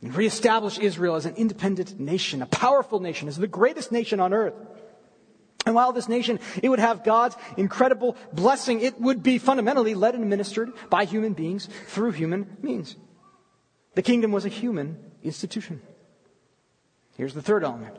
and 0.00 0.14
reestablish 0.14 0.78
Israel 0.78 1.16
as 1.16 1.26
an 1.26 1.34
independent 1.36 2.00
nation, 2.00 2.40
a 2.40 2.46
powerful 2.46 3.00
nation, 3.00 3.28
as 3.28 3.36
the 3.36 3.46
greatest 3.46 3.92
nation 3.92 4.20
on 4.20 4.32
earth. 4.32 4.54
And 5.66 5.74
while 5.74 5.92
this 5.92 6.08
nation, 6.08 6.40
it 6.62 6.70
would 6.70 6.78
have 6.78 7.04
God's 7.04 7.36
incredible 7.58 8.16
blessing, 8.32 8.80
it 8.80 8.98
would 8.98 9.22
be 9.22 9.36
fundamentally 9.36 9.94
led 9.94 10.14
and 10.14 10.22
administered 10.22 10.72
by 10.88 11.04
human 11.04 11.34
beings 11.34 11.68
through 11.88 12.12
human 12.12 12.56
means. 12.62 12.96
The 13.94 14.02
kingdom 14.02 14.32
was 14.32 14.44
a 14.44 14.48
human 14.50 14.98
institution. 15.22 15.82
Here's 17.16 17.34
the 17.34 17.42
third 17.42 17.64
element. 17.64 17.96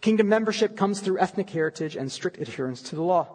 Kingdom 0.00 0.28
membership 0.28 0.76
comes 0.76 1.00
through 1.00 1.18
ethnic 1.18 1.50
heritage 1.50 1.94
and 1.94 2.10
strict 2.10 2.38
adherence 2.38 2.82
to 2.82 2.96
the 2.96 3.02
law. 3.02 3.28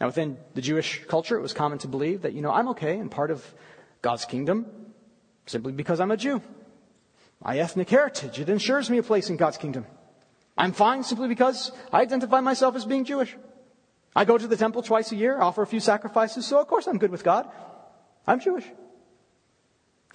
Now, 0.00 0.06
within 0.06 0.36
the 0.54 0.60
Jewish 0.60 1.04
culture, 1.06 1.36
it 1.36 1.42
was 1.42 1.54
common 1.54 1.78
to 1.78 1.88
believe 1.88 2.22
that, 2.22 2.34
you 2.34 2.42
know, 2.42 2.52
I'm 2.52 2.68
okay 2.68 2.98
and 2.98 3.10
part 3.10 3.30
of 3.30 3.42
God's 4.02 4.24
kingdom 4.26 4.66
simply 5.46 5.72
because 5.72 6.00
I'm 6.00 6.10
a 6.10 6.16
Jew. 6.16 6.42
My 7.42 7.58
ethnic 7.58 7.88
heritage, 7.88 8.38
it 8.38 8.48
ensures 8.48 8.90
me 8.90 8.98
a 8.98 9.02
place 9.02 9.30
in 9.30 9.36
God's 9.36 9.56
kingdom. 9.56 9.86
I'm 10.56 10.72
fine 10.72 11.02
simply 11.02 11.28
because 11.28 11.72
I 11.92 12.02
identify 12.02 12.40
myself 12.40 12.76
as 12.76 12.84
being 12.84 13.04
Jewish. 13.04 13.34
I 14.14 14.24
go 14.24 14.38
to 14.38 14.46
the 14.46 14.56
temple 14.56 14.82
twice 14.82 15.12
a 15.12 15.16
year, 15.16 15.40
offer 15.40 15.62
a 15.62 15.66
few 15.66 15.80
sacrifices, 15.80 16.46
so 16.46 16.58
of 16.58 16.66
course 16.66 16.86
I'm 16.86 16.98
good 16.98 17.10
with 17.10 17.24
God. 17.24 17.48
I'm 18.26 18.40
Jewish. 18.40 18.64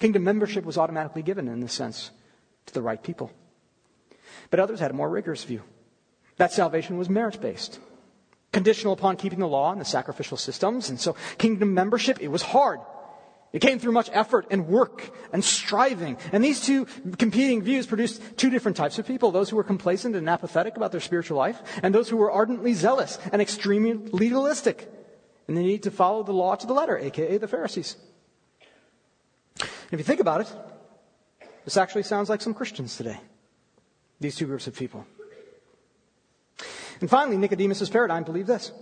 Kingdom 0.02 0.24
membership 0.24 0.64
was 0.64 0.78
automatically 0.78 1.22
given, 1.22 1.46
in 1.46 1.60
this 1.60 1.72
sense, 1.72 2.10
to 2.66 2.74
the 2.74 2.82
right 2.82 3.00
people. 3.00 3.30
But 4.50 4.58
others 4.58 4.80
had 4.80 4.90
a 4.90 4.94
more 4.94 5.08
rigorous 5.08 5.44
view. 5.44 5.62
That 6.38 6.50
salvation 6.50 6.98
was 6.98 7.08
merit 7.08 7.40
based, 7.40 7.78
conditional 8.50 8.94
upon 8.94 9.16
keeping 9.16 9.38
the 9.38 9.46
law 9.46 9.70
and 9.70 9.80
the 9.80 9.84
sacrificial 9.84 10.36
systems. 10.36 10.90
And 10.90 10.98
so 10.98 11.14
kingdom 11.38 11.72
membership, 11.72 12.20
it 12.20 12.32
was 12.32 12.42
hard. 12.42 12.80
It 13.52 13.60
came 13.60 13.78
through 13.78 13.92
much 13.92 14.10
effort 14.12 14.48
and 14.50 14.66
work 14.66 15.08
and 15.32 15.44
striving. 15.44 16.16
And 16.32 16.42
these 16.42 16.60
two 16.60 16.86
competing 17.16 17.62
views 17.62 17.86
produced 17.86 18.20
two 18.36 18.50
different 18.50 18.76
types 18.76 18.98
of 18.98 19.06
people 19.06 19.30
those 19.30 19.50
who 19.50 19.56
were 19.56 19.62
complacent 19.62 20.16
and 20.16 20.28
apathetic 20.28 20.76
about 20.76 20.90
their 20.90 21.00
spiritual 21.00 21.38
life, 21.38 21.62
and 21.80 21.94
those 21.94 22.08
who 22.08 22.16
were 22.16 22.32
ardently 22.32 22.74
zealous 22.74 23.20
and 23.32 23.40
extremely 23.40 23.94
legalistic. 24.10 24.90
And 25.46 25.56
they 25.56 25.62
need 25.62 25.84
to 25.84 25.92
follow 25.92 26.24
the 26.24 26.32
law 26.32 26.56
to 26.56 26.66
the 26.66 26.74
letter, 26.74 26.98
aka 26.98 27.38
the 27.38 27.46
Pharisees. 27.46 27.94
If 29.92 29.98
you 29.98 30.04
think 30.04 30.20
about 30.20 30.40
it, 30.40 30.52
this 31.64 31.76
actually 31.76 32.04
sounds 32.04 32.30
like 32.30 32.40
some 32.40 32.54
Christians 32.54 32.96
today. 32.96 33.20
These 34.20 34.36
two 34.36 34.46
groups 34.46 34.66
of 34.66 34.74
people. 34.74 35.06
And 37.00 37.10
finally, 37.10 37.36
Nicodemus' 37.36 37.90
paradigm 37.90 38.24
believed 38.24 38.48
this. 38.48 38.72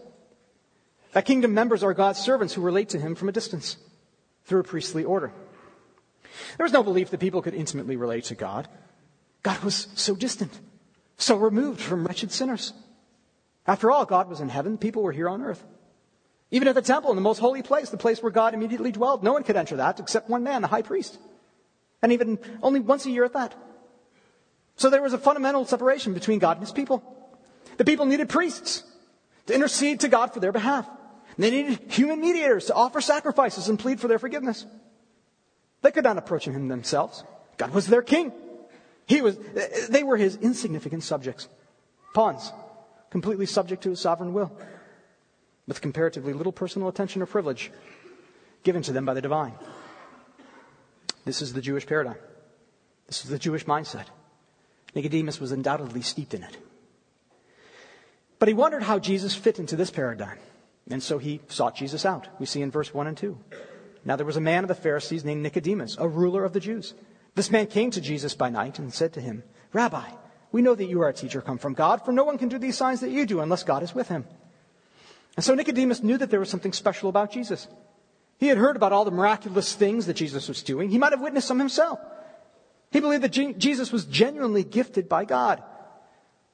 That 1.12 1.24
kingdom 1.24 1.52
members 1.52 1.82
are 1.82 1.92
God's 1.94 2.20
servants 2.20 2.54
who 2.54 2.62
relate 2.62 2.90
to 2.90 2.98
him 3.00 3.16
from 3.16 3.28
a 3.28 3.32
distance 3.32 3.76
through 4.44 4.60
a 4.60 4.64
priestly 4.64 5.02
order. 5.02 5.32
There 6.56 6.64
was 6.64 6.72
no 6.72 6.84
belief 6.84 7.10
that 7.10 7.18
people 7.18 7.42
could 7.42 7.54
intimately 7.54 7.96
relate 7.96 8.24
to 8.24 8.36
God. 8.36 8.68
God 9.42 9.58
was 9.64 9.88
so 9.96 10.14
distant, 10.14 10.60
so 11.16 11.36
removed 11.36 11.80
from 11.80 12.06
wretched 12.06 12.30
sinners. 12.30 12.72
After 13.66 13.90
all, 13.90 14.04
God 14.04 14.28
was 14.28 14.40
in 14.40 14.48
heaven, 14.48 14.78
people 14.78 15.02
were 15.02 15.12
here 15.12 15.28
on 15.28 15.42
earth. 15.42 15.64
Even 16.50 16.68
at 16.68 16.74
the 16.74 16.82
temple, 16.82 17.10
in 17.10 17.16
the 17.16 17.22
most 17.22 17.38
holy 17.38 17.62
place, 17.62 17.90
the 17.90 17.96
place 17.96 18.22
where 18.22 18.32
God 18.32 18.54
immediately 18.54 18.90
dwelled, 18.90 19.22
no 19.22 19.32
one 19.32 19.44
could 19.44 19.56
enter 19.56 19.76
that 19.76 20.00
except 20.00 20.28
one 20.28 20.42
man, 20.42 20.62
the 20.62 20.68
high 20.68 20.82
priest. 20.82 21.18
And 22.02 22.12
even 22.12 22.38
only 22.62 22.80
once 22.80 23.06
a 23.06 23.10
year 23.10 23.24
at 23.24 23.34
that. 23.34 23.54
So 24.76 24.90
there 24.90 25.02
was 25.02 25.12
a 25.12 25.18
fundamental 25.18 25.64
separation 25.64 26.14
between 26.14 26.38
God 26.38 26.56
and 26.56 26.66
his 26.66 26.72
people. 26.72 27.02
The 27.76 27.84
people 27.84 28.06
needed 28.06 28.28
priests 28.28 28.82
to 29.46 29.54
intercede 29.54 30.00
to 30.00 30.08
God 30.08 30.32
for 30.32 30.40
their 30.40 30.52
behalf. 30.52 30.88
They 31.38 31.50
needed 31.50 31.80
human 31.88 32.20
mediators 32.20 32.66
to 32.66 32.74
offer 32.74 33.00
sacrifices 33.00 33.68
and 33.68 33.78
plead 33.78 34.00
for 34.00 34.08
their 34.08 34.18
forgiveness. 34.18 34.66
They 35.82 35.90
could 35.90 36.04
not 36.04 36.18
approach 36.18 36.46
him 36.46 36.68
themselves. 36.68 37.24
God 37.56 37.72
was 37.72 37.86
their 37.86 38.02
king. 38.02 38.32
He 39.06 39.22
was, 39.22 39.38
they 39.88 40.02
were 40.02 40.16
his 40.16 40.36
insignificant 40.36 41.02
subjects. 41.02 41.48
Pawns, 42.14 42.52
completely 43.10 43.46
subject 43.46 43.82
to 43.84 43.90
his 43.90 44.00
sovereign 44.00 44.32
will 44.32 44.52
with 45.70 45.80
comparatively 45.80 46.32
little 46.32 46.50
personal 46.50 46.88
attention 46.88 47.22
or 47.22 47.26
privilege 47.26 47.70
given 48.64 48.82
to 48.82 48.92
them 48.92 49.04
by 49.04 49.14
the 49.14 49.22
divine. 49.22 49.54
This 51.24 51.40
is 51.40 51.52
the 51.52 51.60
Jewish 51.60 51.86
paradigm. 51.86 52.16
This 53.06 53.22
is 53.22 53.30
the 53.30 53.38
Jewish 53.38 53.66
mindset. 53.66 54.06
Nicodemus 54.96 55.38
was 55.38 55.52
undoubtedly 55.52 56.02
steeped 56.02 56.34
in 56.34 56.42
it. 56.42 56.58
But 58.40 58.48
he 58.48 58.54
wondered 58.54 58.82
how 58.82 58.98
Jesus 58.98 59.36
fit 59.36 59.60
into 59.60 59.76
this 59.76 59.92
paradigm. 59.92 60.38
And 60.90 61.00
so 61.00 61.18
he 61.18 61.40
sought 61.46 61.76
Jesus 61.76 62.04
out. 62.04 62.26
We 62.40 62.46
see 62.46 62.62
in 62.62 62.72
verse 62.72 62.92
1 62.92 63.06
and 63.06 63.16
2. 63.16 63.38
Now 64.04 64.16
there 64.16 64.26
was 64.26 64.36
a 64.36 64.40
man 64.40 64.64
of 64.64 64.68
the 64.68 64.74
Pharisees 64.74 65.24
named 65.24 65.44
Nicodemus, 65.44 65.96
a 66.00 66.08
ruler 66.08 66.44
of 66.44 66.52
the 66.52 66.58
Jews. 66.58 66.94
This 67.36 67.52
man 67.52 67.68
came 67.68 67.92
to 67.92 68.00
Jesus 68.00 68.34
by 68.34 68.50
night 68.50 68.80
and 68.80 68.92
said 68.92 69.12
to 69.12 69.20
him, 69.20 69.44
Rabbi, 69.72 70.08
we 70.50 70.62
know 70.62 70.74
that 70.74 70.90
you 70.90 71.00
are 71.02 71.08
a 71.08 71.14
teacher 71.14 71.40
come 71.40 71.58
from 71.58 71.74
God, 71.74 72.04
for 72.04 72.10
no 72.10 72.24
one 72.24 72.38
can 72.38 72.48
do 72.48 72.58
these 72.58 72.76
signs 72.76 73.02
that 73.02 73.12
you 73.12 73.24
do 73.24 73.38
unless 73.38 73.62
God 73.62 73.84
is 73.84 73.94
with 73.94 74.08
him. 74.08 74.24
And 75.36 75.44
so 75.44 75.54
Nicodemus 75.54 76.02
knew 76.02 76.18
that 76.18 76.30
there 76.30 76.40
was 76.40 76.50
something 76.50 76.72
special 76.72 77.08
about 77.08 77.30
Jesus. 77.30 77.68
He 78.38 78.48
had 78.48 78.58
heard 78.58 78.76
about 78.76 78.92
all 78.92 79.04
the 79.04 79.10
miraculous 79.10 79.74
things 79.74 80.06
that 80.06 80.14
Jesus 80.14 80.48
was 80.48 80.62
doing. 80.62 80.90
He 80.90 80.98
might 80.98 81.12
have 81.12 81.20
witnessed 81.20 81.48
some 81.48 81.58
himself. 81.58 81.98
He 82.90 83.00
believed 83.00 83.22
that 83.22 83.58
Jesus 83.58 83.92
was 83.92 84.04
genuinely 84.06 84.64
gifted 84.64 85.08
by 85.08 85.24
God. 85.24 85.62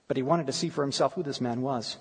But 0.09 0.16
he 0.16 0.23
wanted 0.23 0.47
to 0.47 0.52
see 0.52 0.68
for 0.68 0.83
himself 0.83 1.14
who 1.14 1.23
this 1.23 1.40
man 1.40 1.62
was. 1.62 1.97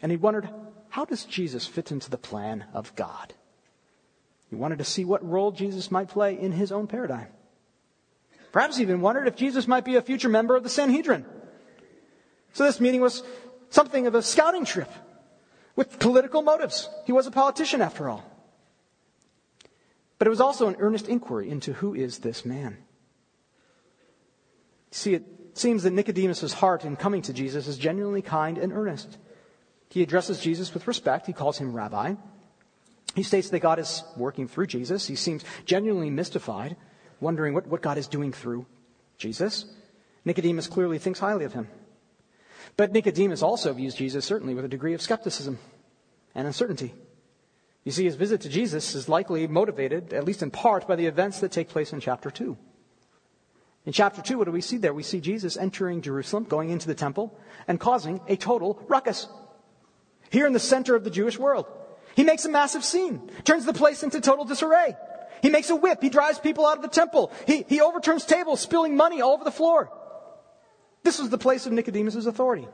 And 0.00 0.10
he 0.10 0.16
wondered, 0.16 0.48
how 0.88 1.04
does 1.04 1.24
Jesus 1.24 1.66
fit 1.66 1.92
into 1.92 2.10
the 2.10 2.18
plan 2.18 2.64
of 2.72 2.94
God? 2.96 3.34
He 4.50 4.56
wanted 4.56 4.78
to 4.78 4.84
see 4.84 5.04
what 5.04 5.28
role 5.28 5.52
Jesus 5.52 5.90
might 5.90 6.08
play 6.08 6.38
in 6.38 6.52
his 6.52 6.72
own 6.72 6.86
paradigm. 6.86 7.28
Perhaps 8.52 8.76
he 8.76 8.82
even 8.82 9.00
wondered 9.00 9.26
if 9.26 9.36
Jesus 9.36 9.66
might 9.66 9.84
be 9.84 9.96
a 9.96 10.02
future 10.02 10.28
member 10.28 10.56
of 10.56 10.62
the 10.62 10.68
Sanhedrin. 10.68 11.24
So 12.52 12.64
this 12.64 12.80
meeting 12.80 13.00
was 13.00 13.22
something 13.70 14.06
of 14.06 14.14
a 14.14 14.22
scouting 14.22 14.64
trip 14.64 14.90
with 15.76 15.98
political 15.98 16.42
motives. 16.42 16.88
He 17.06 17.12
was 17.12 17.26
a 17.26 17.30
politician 17.30 17.80
after 17.80 18.08
all. 18.08 18.24
But 20.18 20.26
it 20.26 20.30
was 20.30 20.40
also 20.40 20.68
an 20.68 20.76
earnest 20.78 21.08
inquiry 21.08 21.50
into 21.50 21.72
who 21.72 21.94
is 21.94 22.18
this 22.18 22.44
man. 22.44 22.78
See, 24.90 25.14
it 25.14 25.24
seems 25.54 25.82
that 25.82 25.92
Nicodemus' 25.92 26.52
heart 26.52 26.84
in 26.84 26.96
coming 26.96 27.22
to 27.22 27.32
Jesus 27.32 27.66
is 27.66 27.78
genuinely 27.78 28.22
kind 28.22 28.58
and 28.58 28.72
earnest. 28.72 29.18
He 29.88 30.02
addresses 30.02 30.40
Jesus 30.40 30.72
with 30.72 30.86
respect. 30.86 31.26
He 31.26 31.32
calls 31.32 31.58
him 31.58 31.74
rabbi. 31.74 32.14
He 33.14 33.22
states 33.22 33.50
that 33.50 33.60
God 33.60 33.78
is 33.78 34.04
working 34.16 34.48
through 34.48 34.68
Jesus. 34.68 35.06
He 35.06 35.16
seems 35.16 35.44
genuinely 35.64 36.08
mystified, 36.08 36.76
wondering 37.20 37.52
what, 37.52 37.66
what 37.66 37.82
God 37.82 37.98
is 37.98 38.06
doing 38.06 38.32
through 38.32 38.64
Jesus. 39.18 39.66
Nicodemus 40.24 40.66
clearly 40.66 40.98
thinks 40.98 41.18
highly 41.18 41.44
of 41.44 41.52
him. 41.52 41.68
But 42.76 42.92
Nicodemus 42.92 43.42
also 43.42 43.72
views 43.72 43.94
Jesus 43.94 44.24
certainly 44.24 44.54
with 44.54 44.64
a 44.64 44.68
degree 44.68 44.94
of 44.94 45.02
skepticism 45.02 45.58
and 46.34 46.46
uncertainty. 46.46 46.94
You 47.84 47.92
see, 47.92 48.04
his 48.04 48.14
visit 48.14 48.42
to 48.42 48.48
Jesus 48.48 48.94
is 48.94 49.08
likely 49.08 49.46
motivated, 49.46 50.12
at 50.12 50.24
least 50.24 50.42
in 50.42 50.50
part, 50.50 50.86
by 50.86 50.96
the 50.96 51.06
events 51.06 51.40
that 51.40 51.50
take 51.50 51.68
place 51.68 51.92
in 51.92 52.00
chapter 52.00 52.30
2. 52.30 52.56
In 53.84 53.92
chapter 53.92 54.22
2, 54.22 54.38
what 54.38 54.44
do 54.44 54.52
we 54.52 54.60
see 54.60 54.76
there? 54.76 54.94
We 54.94 55.02
see 55.02 55.20
Jesus 55.20 55.56
entering 55.56 56.02
Jerusalem, 56.02 56.44
going 56.44 56.70
into 56.70 56.86
the 56.86 56.94
temple, 56.94 57.36
and 57.66 57.80
causing 57.80 58.20
a 58.28 58.36
total 58.36 58.80
ruckus. 58.88 59.26
Here 60.30 60.46
in 60.46 60.52
the 60.52 60.60
center 60.60 60.94
of 60.94 61.02
the 61.02 61.10
Jewish 61.10 61.38
world. 61.38 61.66
He 62.14 62.22
makes 62.22 62.44
a 62.44 62.50
massive 62.50 62.84
scene, 62.84 63.30
turns 63.44 63.64
the 63.64 63.72
place 63.72 64.02
into 64.02 64.20
total 64.20 64.44
disarray. 64.44 64.94
He 65.40 65.50
makes 65.50 65.70
a 65.70 65.76
whip. 65.76 66.00
He 66.00 66.08
drives 66.08 66.38
people 66.38 66.66
out 66.66 66.76
of 66.76 66.82
the 66.82 66.88
temple. 66.88 67.32
He, 67.46 67.64
he 67.68 67.80
overturns 67.80 68.24
tables, 68.24 68.60
spilling 68.60 68.96
money 68.96 69.20
all 69.20 69.32
over 69.32 69.44
the 69.44 69.50
floor. 69.50 69.90
This 71.02 71.18
was 71.18 71.30
the 71.30 71.38
place 71.38 71.66
of 71.66 71.72
Nicodemus' 71.72 72.26
authority. 72.26 72.68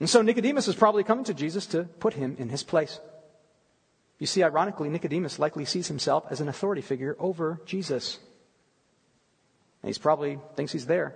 And 0.00 0.08
so 0.08 0.22
Nicodemus 0.22 0.68
is 0.68 0.74
probably 0.74 1.04
coming 1.04 1.24
to 1.24 1.34
Jesus 1.34 1.66
to 1.66 1.84
put 1.84 2.14
him 2.14 2.36
in 2.38 2.48
his 2.48 2.62
place. 2.62 2.98
You 4.18 4.26
see, 4.26 4.42
ironically, 4.42 4.88
Nicodemus 4.88 5.38
likely 5.38 5.64
sees 5.64 5.88
himself 5.88 6.24
as 6.30 6.40
an 6.40 6.48
authority 6.48 6.82
figure 6.82 7.16
over 7.18 7.60
Jesus. 7.66 8.18
And 9.82 9.88
he's 9.88 9.98
probably 9.98 10.38
thinks 10.56 10.72
he's 10.72 10.86
there 10.86 11.14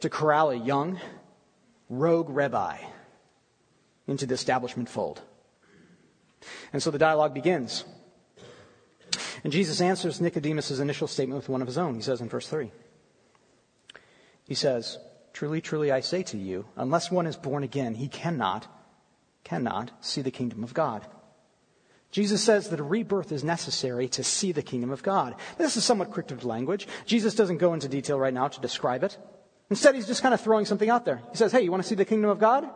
to 0.00 0.10
corral 0.10 0.50
a 0.50 0.56
young, 0.56 1.00
rogue 1.88 2.28
rabbi 2.30 2.78
into 4.06 4.26
the 4.26 4.34
establishment 4.34 4.88
fold. 4.88 5.20
And 6.72 6.82
so 6.82 6.90
the 6.90 6.98
dialogue 6.98 7.34
begins. 7.34 7.84
And 9.44 9.52
Jesus 9.52 9.80
answers 9.80 10.20
Nicodemus' 10.20 10.78
initial 10.78 11.08
statement 11.08 11.40
with 11.40 11.48
one 11.48 11.62
of 11.62 11.66
his 11.66 11.78
own. 11.78 11.94
He 11.94 12.02
says 12.02 12.20
in 12.20 12.28
verse 12.28 12.48
3 12.48 12.70
He 14.46 14.54
says, 14.54 14.98
Truly, 15.32 15.60
truly, 15.60 15.92
I 15.92 16.00
say 16.00 16.22
to 16.24 16.38
you, 16.38 16.64
unless 16.76 17.10
one 17.10 17.26
is 17.26 17.36
born 17.36 17.62
again, 17.62 17.94
he 17.94 18.08
cannot, 18.08 18.66
cannot 19.44 19.90
see 20.00 20.22
the 20.22 20.30
kingdom 20.30 20.64
of 20.64 20.72
God. 20.72 21.06
Jesus 22.10 22.42
says 22.42 22.70
that 22.70 22.80
a 22.80 22.84
rebirth 22.84 23.32
is 23.32 23.44
necessary 23.44 24.08
to 24.08 24.24
see 24.24 24.52
the 24.52 24.62
kingdom 24.62 24.90
of 24.90 25.02
God. 25.02 25.34
This 25.58 25.76
is 25.76 25.84
somewhat 25.84 26.10
cryptic 26.10 26.42
language. 26.44 26.88
Jesus 27.04 27.34
doesn't 27.34 27.58
go 27.58 27.74
into 27.74 27.88
detail 27.88 28.18
right 28.18 28.32
now 28.32 28.48
to 28.48 28.60
describe 28.60 29.04
it. 29.04 29.18
Instead, 29.68 29.94
he's 29.94 30.06
just 30.06 30.22
kind 30.22 30.32
of 30.32 30.40
throwing 30.40 30.64
something 30.64 30.88
out 30.88 31.04
there. 31.04 31.20
He 31.30 31.36
says, 31.36 31.52
Hey, 31.52 31.60
you 31.60 31.70
want 31.70 31.82
to 31.82 31.88
see 31.88 31.94
the 31.94 32.06
kingdom 32.06 32.30
of 32.30 32.38
God? 32.38 32.66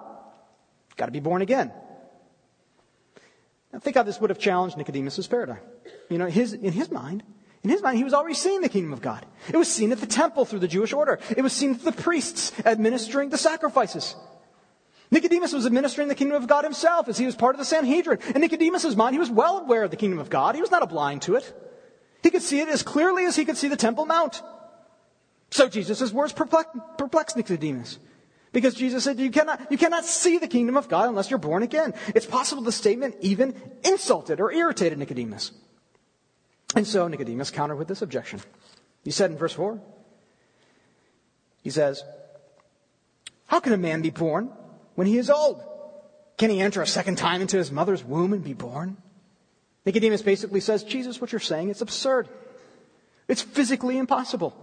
Got 0.96 1.06
to 1.06 1.12
be 1.12 1.20
born 1.20 1.40
again. 1.40 1.72
Now, 3.72 3.78
think 3.78 3.96
how 3.96 4.02
this 4.02 4.20
would 4.20 4.30
have 4.30 4.38
challenged 4.38 4.76
Nicodemus' 4.76 5.26
paradigm. 5.26 5.60
You 6.10 6.18
know, 6.18 6.26
his, 6.26 6.52
in 6.52 6.72
his 6.72 6.90
mind, 6.90 7.22
in 7.62 7.70
his 7.70 7.82
mind, 7.82 7.98
he 7.98 8.04
was 8.04 8.14
already 8.14 8.34
seeing 8.34 8.62
the 8.62 8.68
kingdom 8.68 8.92
of 8.92 9.02
God. 9.02 9.26
It 9.48 9.56
was 9.56 9.68
seen 9.68 9.92
at 9.92 9.98
the 9.98 10.06
temple 10.06 10.44
through 10.44 10.60
the 10.60 10.68
Jewish 10.68 10.92
order. 10.92 11.18
It 11.36 11.42
was 11.42 11.52
seen 11.52 11.74
through 11.74 11.90
the 11.90 12.02
priests 12.02 12.52
administering 12.64 13.28
the 13.28 13.38
sacrifices. 13.38 14.16
Nicodemus 15.10 15.52
was 15.52 15.66
administering 15.66 16.08
the 16.08 16.14
kingdom 16.14 16.40
of 16.40 16.48
God 16.48 16.64
himself 16.64 17.08
as 17.08 17.18
he 17.18 17.26
was 17.26 17.34
part 17.34 17.54
of 17.54 17.58
the 17.58 17.64
Sanhedrin. 17.64 18.20
In 18.34 18.40
Nicodemus' 18.40 18.96
mind, 18.96 19.14
he 19.14 19.18
was 19.18 19.30
well 19.30 19.58
aware 19.58 19.82
of 19.82 19.90
the 19.90 19.96
kingdom 19.96 20.20
of 20.20 20.30
God. 20.30 20.54
He 20.54 20.60
was 20.60 20.70
not 20.70 20.88
blind 20.88 21.22
to 21.22 21.34
it. 21.34 21.52
He 22.22 22.30
could 22.30 22.42
see 22.42 22.60
it 22.60 22.68
as 22.68 22.82
clearly 22.82 23.24
as 23.24 23.36
he 23.36 23.44
could 23.44 23.56
see 23.56 23.68
the 23.68 23.76
Temple 23.76 24.06
Mount. 24.06 24.42
So 25.50 25.68
Jesus' 25.68 26.12
words 26.12 26.32
perplexed 26.32 27.36
Nicodemus. 27.36 27.98
Because 28.52 28.74
Jesus 28.74 29.04
said, 29.04 29.18
you 29.18 29.30
cannot, 29.30 29.70
you 29.70 29.78
cannot 29.78 30.04
see 30.04 30.38
the 30.38 30.48
kingdom 30.48 30.76
of 30.76 30.88
God 30.88 31.08
unless 31.08 31.28
you're 31.28 31.38
born 31.38 31.62
again. 31.62 31.92
It's 32.14 32.26
possible 32.26 32.62
the 32.62 32.72
statement 32.72 33.16
even 33.20 33.54
insulted 33.84 34.40
or 34.40 34.52
irritated 34.52 34.98
Nicodemus. 34.98 35.52
And 36.76 36.86
so 36.86 37.08
Nicodemus 37.08 37.50
countered 37.50 37.76
with 37.76 37.88
this 37.88 38.02
objection. 38.02 38.40
He 39.04 39.10
said 39.10 39.30
in 39.30 39.36
verse 39.36 39.52
4, 39.52 39.80
he 41.62 41.70
says, 41.70 42.02
How 43.46 43.60
can 43.60 43.72
a 43.72 43.76
man 43.76 44.02
be 44.02 44.10
born 44.10 44.50
when 44.94 45.06
he 45.06 45.18
is 45.18 45.30
old? 45.30 45.62
Can 46.38 46.50
he 46.50 46.60
enter 46.60 46.80
a 46.80 46.86
second 46.86 47.16
time 47.16 47.42
into 47.42 47.56
his 47.56 47.70
mother's 47.70 48.04
womb 48.04 48.32
and 48.32 48.42
be 48.42 48.54
born? 48.54 48.96
Nicodemus 49.84 50.22
basically 50.22 50.60
says, 50.60 50.84
Jesus, 50.84 51.20
what 51.20 51.32
you're 51.32 51.40
saying 51.40 51.70
is 51.70 51.82
absurd. 51.82 52.28
It's 53.28 53.42
physically 53.42 53.98
impossible. 53.98 54.56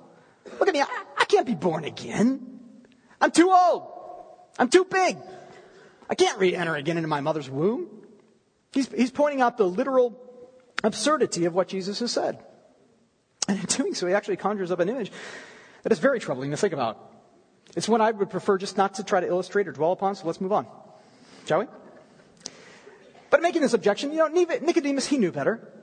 Look 0.59 0.67
at 0.67 0.73
me, 0.73 0.81
I, 0.81 0.87
I 1.17 1.25
can't 1.25 1.46
be 1.46 1.55
born 1.55 1.83
again. 1.83 2.59
I'm 3.20 3.31
too 3.31 3.51
old. 3.51 3.83
I'm 4.57 4.70
too 4.70 4.85
big. 4.85 5.17
I 6.09 6.15
can't 6.15 6.39
re-enter 6.39 6.75
again 6.75 6.98
into 6.98 7.07
my 7.07 7.22
mother's 7.22 7.50
womb. 7.50 7.87
He's, 8.72 8.87
he's 8.87 9.11
pointing 9.11 9.41
out 9.41 9.57
the 9.57 9.65
literal 9.67 10.11
absurdity 10.83 11.46
of 11.46 11.53
what 11.53 11.68
Jesus 11.68 12.00
has 12.00 12.11
said. 12.11 12.44
And 13.48 13.59
in 13.59 13.66
doing 13.66 13.94
so, 13.94 14.07
he 14.07 14.13
actually 14.13 14.37
conjures 14.37 14.72
up 14.72 14.79
an 14.79 14.90
image 14.90 15.11
that 15.83 15.92
is 15.92 16.00
very 16.00 16.20
troubling 16.20 16.51
to 16.51 16.57
think 16.57 16.74
about. 16.74 17.13
It's 17.75 17.87
one 17.87 18.01
I 18.01 18.11
would 18.11 18.29
prefer 18.29 18.57
just 18.57 18.77
not 18.77 18.96
to 18.96 19.03
try 19.03 19.20
to 19.20 19.27
illustrate 19.27 19.68
or 19.68 19.72
dwell 19.72 19.92
upon, 19.92 20.16
so 20.16 20.25
let's 20.25 20.42
move 20.42 20.51
on. 20.51 20.68
Shall 21.46 21.59
we? 21.59 21.66
But 23.29 23.42
making 23.42 23.61
this 23.61 23.74
objection, 23.74 24.11
you 24.11 24.18
know, 24.18 24.27
Nicodemus, 24.27 25.07
he 25.07 25.18
knew 25.18 25.31
better. 25.31 25.74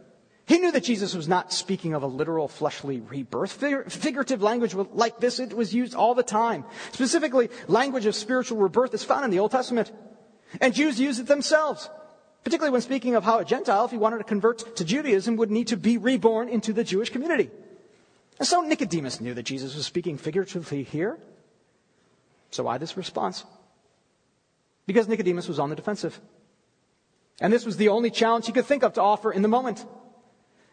He 0.46 0.58
knew 0.58 0.72
that 0.72 0.84
Jesus 0.84 1.14
was 1.14 1.26
not 1.26 1.52
speaking 1.52 1.94
of 1.94 2.02
a 2.02 2.06
literal 2.06 2.48
fleshly 2.48 3.00
rebirth. 3.00 3.52
Figurative 3.90 4.42
language 4.42 4.74
like 4.74 5.18
this, 5.18 5.38
it 5.38 5.54
was 5.54 5.72
used 5.72 5.94
all 5.94 6.14
the 6.14 6.22
time. 6.22 6.64
Specifically, 6.92 7.48
language 7.66 8.04
of 8.04 8.14
spiritual 8.14 8.58
rebirth 8.58 8.92
is 8.92 9.04
found 9.04 9.24
in 9.24 9.30
the 9.30 9.38
Old 9.38 9.52
Testament. 9.52 9.90
And 10.60 10.74
Jews 10.74 11.00
use 11.00 11.18
it 11.18 11.26
themselves. 11.26 11.88
Particularly 12.44 12.72
when 12.72 12.82
speaking 12.82 13.14
of 13.14 13.24
how 13.24 13.38
a 13.38 13.44
Gentile, 13.44 13.86
if 13.86 13.90
he 13.90 13.96
wanted 13.96 14.18
to 14.18 14.24
convert 14.24 14.76
to 14.76 14.84
Judaism, 14.84 15.36
would 15.36 15.50
need 15.50 15.68
to 15.68 15.76
be 15.76 15.96
reborn 15.96 16.48
into 16.48 16.74
the 16.74 16.84
Jewish 16.84 17.08
community. 17.10 17.50
And 18.38 18.46
so 18.46 18.60
Nicodemus 18.60 19.20
knew 19.20 19.32
that 19.34 19.44
Jesus 19.44 19.74
was 19.74 19.86
speaking 19.86 20.18
figuratively 20.18 20.82
here. 20.82 21.18
So 22.50 22.64
why 22.64 22.78
this 22.78 22.96
response? 22.96 23.44
Because 24.86 25.08
Nicodemus 25.08 25.48
was 25.48 25.58
on 25.58 25.70
the 25.70 25.76
defensive. 25.76 26.20
And 27.40 27.52
this 27.52 27.64
was 27.64 27.78
the 27.78 27.88
only 27.88 28.10
challenge 28.10 28.46
he 28.46 28.52
could 28.52 28.66
think 28.66 28.82
of 28.82 28.92
to 28.94 29.02
offer 29.02 29.32
in 29.32 29.42
the 29.42 29.48
moment. 29.48 29.84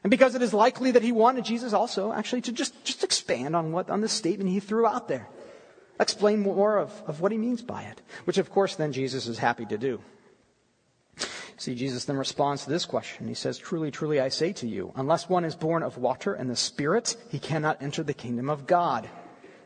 And 0.03 0.11
because 0.11 0.35
it 0.35 0.41
is 0.41 0.53
likely 0.53 0.91
that 0.91 1.03
he 1.03 1.11
wanted 1.11 1.45
Jesus 1.45 1.73
also 1.73 2.11
actually 2.11 2.41
to 2.41 2.51
just, 2.51 2.83
just 2.83 3.03
expand 3.03 3.55
on 3.55 3.71
what, 3.71 3.89
on 3.89 4.01
the 4.01 4.09
statement 4.09 4.49
he 4.49 4.59
threw 4.59 4.85
out 4.85 5.07
there. 5.07 5.29
Explain 5.99 6.39
more 6.39 6.77
of, 6.77 6.91
of 7.07 7.21
what 7.21 7.31
he 7.31 7.37
means 7.37 7.61
by 7.61 7.83
it. 7.83 8.01
Which 8.25 8.37
of 8.37 8.49
course 8.49 8.75
then 8.75 8.91
Jesus 8.91 9.27
is 9.27 9.37
happy 9.37 9.65
to 9.67 9.77
do. 9.77 10.01
See, 11.57 11.75
Jesus 11.75 12.05
then 12.05 12.17
responds 12.17 12.63
to 12.63 12.69
this 12.69 12.85
question. 12.85 13.27
He 13.27 13.33
says, 13.33 13.57
Truly, 13.57 13.91
truly, 13.91 14.19
I 14.19 14.29
say 14.29 14.53
to 14.53 14.67
you, 14.67 14.91
unless 14.95 15.29
one 15.29 15.45
is 15.45 15.55
born 15.55 15.83
of 15.83 15.97
water 15.97 16.33
and 16.33 16.49
the 16.49 16.55
Spirit, 16.55 17.15
he 17.29 17.39
cannot 17.39 17.81
enter 17.81 18.03
the 18.03 18.13
kingdom 18.13 18.49
of 18.49 18.67
God. 18.67 19.09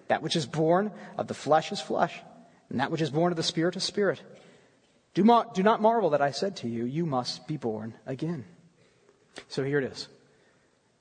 That 0.07 0.21
which 0.21 0.35
is 0.35 0.45
born 0.45 0.91
of 1.17 1.27
the 1.27 1.33
flesh 1.33 1.71
is 1.71 1.81
flesh, 1.81 2.21
and 2.69 2.79
that 2.79 2.91
which 2.91 3.01
is 3.01 3.09
born 3.09 3.31
of 3.31 3.37
the 3.37 3.43
Spirit 3.43 3.75
is 3.75 3.83
spirit. 3.83 4.21
Do, 5.13 5.23
ma- 5.23 5.45
do 5.45 5.63
not 5.63 5.81
marvel 5.81 6.11
that 6.11 6.21
I 6.21 6.31
said 6.31 6.57
to 6.57 6.67
you, 6.67 6.85
You 6.85 7.05
must 7.05 7.47
be 7.47 7.57
born 7.57 7.95
again. 8.05 8.45
So 9.47 9.63
here 9.63 9.79
it 9.79 9.91
is. 9.91 10.07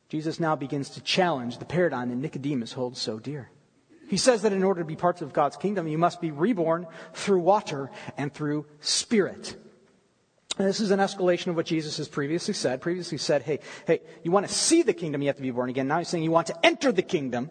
Jesus 0.09 0.39
now 0.39 0.55
begins 0.55 0.91
to 0.91 1.01
challenge 1.01 1.59
the 1.59 1.65
paradigm 1.65 2.11
that 2.11 2.17
Nicodemus 2.17 2.73
holds 2.73 3.01
so 3.01 3.19
dear. 3.19 3.51
He 4.09 4.17
says 4.17 4.43
that 4.43 4.53
in 4.53 4.63
order 4.63 4.81
to 4.81 4.87
be 4.87 4.97
parts 4.97 5.23
of 5.23 5.33
God's 5.33 5.57
kingdom, 5.57 5.89
you 5.89 5.99
must 5.99 6.21
be 6.21 6.31
reborn 6.31 6.87
through 7.15 7.41
water 7.41 7.91
and 8.17 8.33
through 8.33 8.67
spirit. 8.81 9.57
And 10.57 10.69
this 10.69 10.81
is 10.81 10.93
an 10.93 11.01
escalation 11.01 11.49
of 11.49 11.57
what 11.57 11.67
Jesus 11.67 11.97
has 11.97 12.09
previously 12.09 12.55
said. 12.55 12.81
Previously 12.81 13.19
said, 13.19 13.43
hey, 13.43 13.59
hey, 13.87 14.01
you 14.23 14.31
want 14.31 14.47
to 14.47 14.53
see 14.53 14.83
the 14.83 14.93
kingdom, 14.93 15.21
you 15.21 15.29
have 15.29 15.37
to 15.37 15.43
be 15.43 15.51
born 15.51 15.69
again. 15.69 15.89
Now 15.89 15.99
he's 15.99 16.09
saying 16.09 16.23
you 16.23 16.31
want 16.31 16.47
to 16.47 16.67
enter 16.67 16.93
the 16.93 17.03
kingdom, 17.03 17.51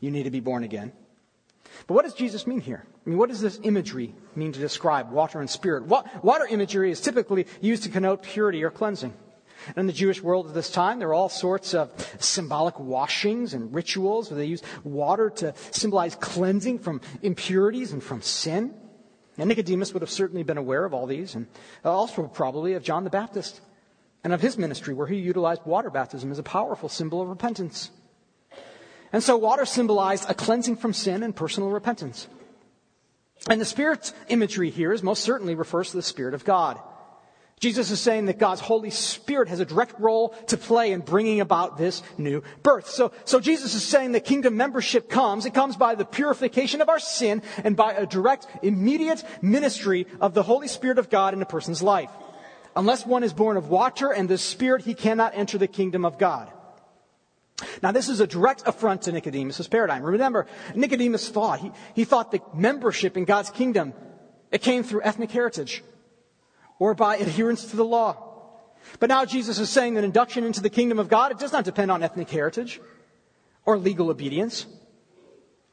you 0.00 0.10
need 0.10 0.24
to 0.24 0.30
be 0.30 0.40
born 0.40 0.64
again. 0.64 0.92
But 1.86 1.94
what 1.94 2.04
does 2.04 2.14
Jesus 2.14 2.46
mean 2.46 2.60
here? 2.60 2.84
I 3.06 3.08
mean, 3.08 3.18
what 3.18 3.28
does 3.28 3.40
this 3.40 3.60
imagery 3.62 4.14
mean 4.34 4.52
to 4.52 4.60
describe 4.60 5.10
water 5.10 5.40
and 5.40 5.48
spirit? 5.48 5.84
Water 5.84 6.46
imagery 6.46 6.90
is 6.90 7.00
typically 7.00 7.46
used 7.60 7.84
to 7.84 7.88
connote 7.88 8.22
purity 8.22 8.64
or 8.64 8.70
cleansing. 8.70 9.14
In 9.76 9.86
the 9.86 9.92
Jewish 9.92 10.22
world 10.22 10.48
at 10.48 10.54
this 10.54 10.70
time, 10.70 10.98
there 10.98 11.08
were 11.08 11.14
all 11.14 11.28
sorts 11.28 11.74
of 11.74 11.92
symbolic 12.18 12.80
washings 12.80 13.54
and 13.54 13.74
rituals 13.74 14.30
where 14.30 14.38
they 14.38 14.46
used 14.46 14.64
water 14.84 15.30
to 15.30 15.54
symbolize 15.70 16.16
cleansing 16.16 16.78
from 16.80 17.00
impurities 17.22 17.92
and 17.92 18.02
from 18.02 18.20
sin. 18.22 18.74
And 19.38 19.48
Nicodemus 19.48 19.92
would 19.92 20.02
have 20.02 20.10
certainly 20.10 20.42
been 20.42 20.58
aware 20.58 20.84
of 20.84 20.92
all 20.92 21.06
these, 21.06 21.34
and 21.34 21.46
uh, 21.84 21.92
also 21.92 22.26
probably 22.26 22.74
of 22.74 22.82
John 22.82 23.04
the 23.04 23.10
Baptist 23.10 23.60
and 24.22 24.32
of 24.32 24.40
his 24.40 24.58
ministry, 24.58 24.92
where 24.92 25.06
he 25.06 25.16
utilized 25.16 25.62
water 25.64 25.90
baptism 25.90 26.30
as 26.30 26.38
a 26.38 26.42
powerful 26.42 26.88
symbol 26.88 27.22
of 27.22 27.28
repentance. 27.28 27.90
And 29.12 29.22
so 29.22 29.36
water 29.36 29.64
symbolized 29.64 30.28
a 30.28 30.34
cleansing 30.34 30.76
from 30.76 30.92
sin 30.92 31.22
and 31.22 31.34
personal 31.34 31.70
repentance. 31.70 32.28
And 33.48 33.60
the 33.60 33.64
Spirit 33.64 34.12
imagery 34.28 34.70
here 34.70 34.92
is 34.92 35.02
most 35.02 35.22
certainly 35.22 35.54
refers 35.54 35.90
to 35.90 35.96
the 35.96 36.02
Spirit 36.02 36.34
of 36.34 36.44
God. 36.44 36.78
Jesus 37.60 37.90
is 37.90 38.00
saying 38.00 38.24
that 38.24 38.38
God's 38.38 38.62
Holy 38.62 38.88
Spirit 38.88 39.48
has 39.48 39.60
a 39.60 39.66
direct 39.66 40.00
role 40.00 40.30
to 40.46 40.56
play 40.56 40.92
in 40.92 41.00
bringing 41.00 41.42
about 41.42 41.76
this 41.76 42.02
new 42.16 42.42
birth. 42.62 42.88
So, 42.88 43.12
so 43.26 43.38
Jesus 43.38 43.74
is 43.74 43.82
saying 43.84 44.12
that 44.12 44.24
kingdom 44.24 44.56
membership 44.56 45.10
comes. 45.10 45.44
It 45.44 45.52
comes 45.52 45.76
by 45.76 45.94
the 45.94 46.06
purification 46.06 46.80
of 46.80 46.88
our 46.88 46.98
sin 46.98 47.42
and 47.62 47.76
by 47.76 47.92
a 47.92 48.06
direct, 48.06 48.46
immediate 48.62 49.22
ministry 49.42 50.06
of 50.22 50.32
the 50.32 50.42
Holy 50.42 50.68
Spirit 50.68 50.98
of 50.98 51.10
God 51.10 51.34
in 51.34 51.42
a 51.42 51.46
person's 51.46 51.82
life. 51.82 52.10
Unless 52.74 53.04
one 53.04 53.22
is 53.22 53.34
born 53.34 53.58
of 53.58 53.68
water 53.68 54.10
and 54.10 54.26
the 54.26 54.38
Spirit, 54.38 54.82
he 54.82 54.94
cannot 54.94 55.36
enter 55.36 55.58
the 55.58 55.68
kingdom 55.68 56.06
of 56.06 56.16
God. 56.16 56.50
Now, 57.82 57.92
this 57.92 58.08
is 58.08 58.20
a 58.20 58.26
direct 58.26 58.62
affront 58.64 59.02
to 59.02 59.12
Nicodemus' 59.12 59.68
paradigm. 59.68 60.02
Remember, 60.02 60.46
Nicodemus 60.74 61.28
thought, 61.28 61.60
he, 61.60 61.72
he 61.94 62.04
thought 62.04 62.32
that 62.32 62.56
membership 62.56 63.18
in 63.18 63.26
God's 63.26 63.50
kingdom, 63.50 63.92
it 64.50 64.62
came 64.62 64.82
through 64.82 65.02
ethnic 65.02 65.30
heritage 65.30 65.82
or 66.80 66.94
by 66.94 67.16
adherence 67.16 67.66
to 67.66 67.76
the 67.76 67.84
law. 67.84 68.26
But 68.98 69.10
now 69.10 69.24
Jesus 69.24 69.60
is 69.60 69.70
saying 69.70 69.94
that 69.94 70.02
induction 70.02 70.42
into 70.42 70.60
the 70.60 70.70
kingdom 70.70 70.98
of 70.98 71.08
God, 71.08 71.30
it 71.30 71.38
does 71.38 71.52
not 71.52 71.64
depend 71.64 71.92
on 71.92 72.02
ethnic 72.02 72.28
heritage 72.28 72.80
or 73.64 73.78
legal 73.78 74.10
obedience. 74.10 74.66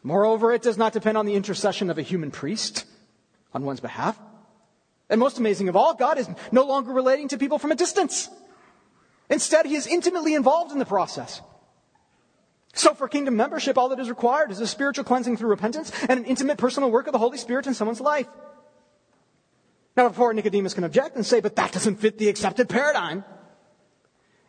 Moreover, 0.04 0.54
it 0.54 0.62
does 0.62 0.78
not 0.78 0.94
depend 0.94 1.18
on 1.18 1.26
the 1.26 1.34
intercession 1.34 1.90
of 1.90 1.98
a 1.98 2.04
human 2.04 2.30
priest 2.30 2.86
on 3.54 3.64
one's 3.64 3.80
behalf. 3.80 4.20
And 5.10 5.20
most 5.20 5.40
amazing 5.40 5.70
of 5.70 5.76
all, 5.76 5.96
God 5.96 6.20
is 6.20 6.30
no 6.52 6.66
longer 6.66 6.92
relating 6.92 7.30
to 7.30 7.38
people 7.38 7.58
from 7.58 7.72
a 7.72 7.76
distance. 7.76 8.30
Instead, 9.30 9.66
he 9.66 9.76
is 9.76 9.88
intimately 9.88 10.36
involved 10.36 10.72
in 10.72 10.80
the 10.80 10.86
process. 10.86 11.42
So 12.74 12.94
for 12.94 13.08
kingdom 13.08 13.38
membership, 13.38 13.78
all 13.78 13.90
that 13.90 14.00
is 14.00 14.10
required 14.10 14.52
is 14.52 14.60
a 14.60 14.68
spiritual 14.68 15.06
cleansing 15.06 15.38
through 15.38 15.50
repentance 15.50 15.92
and 16.08 16.20
an 16.20 16.26
intimate 16.26 16.58
personal 16.58 16.92
work 16.92 17.08
of 17.08 17.14
the 17.14 17.20
Holy 17.20 17.38
Spirit 17.38 17.66
in 17.66 17.74
someone's 17.74 18.02
life. 18.02 18.28
Now, 19.98 20.10
before 20.10 20.32
Nicodemus 20.32 20.76
can 20.76 20.84
object 20.84 21.16
and 21.16 21.26
say, 21.26 21.42
but 21.42 21.56
that 21.56 21.72
doesn't 21.72 21.96
fit 21.96 22.20
the 22.20 22.30
accepted 22.30 22.70
paradigm, 22.70 23.26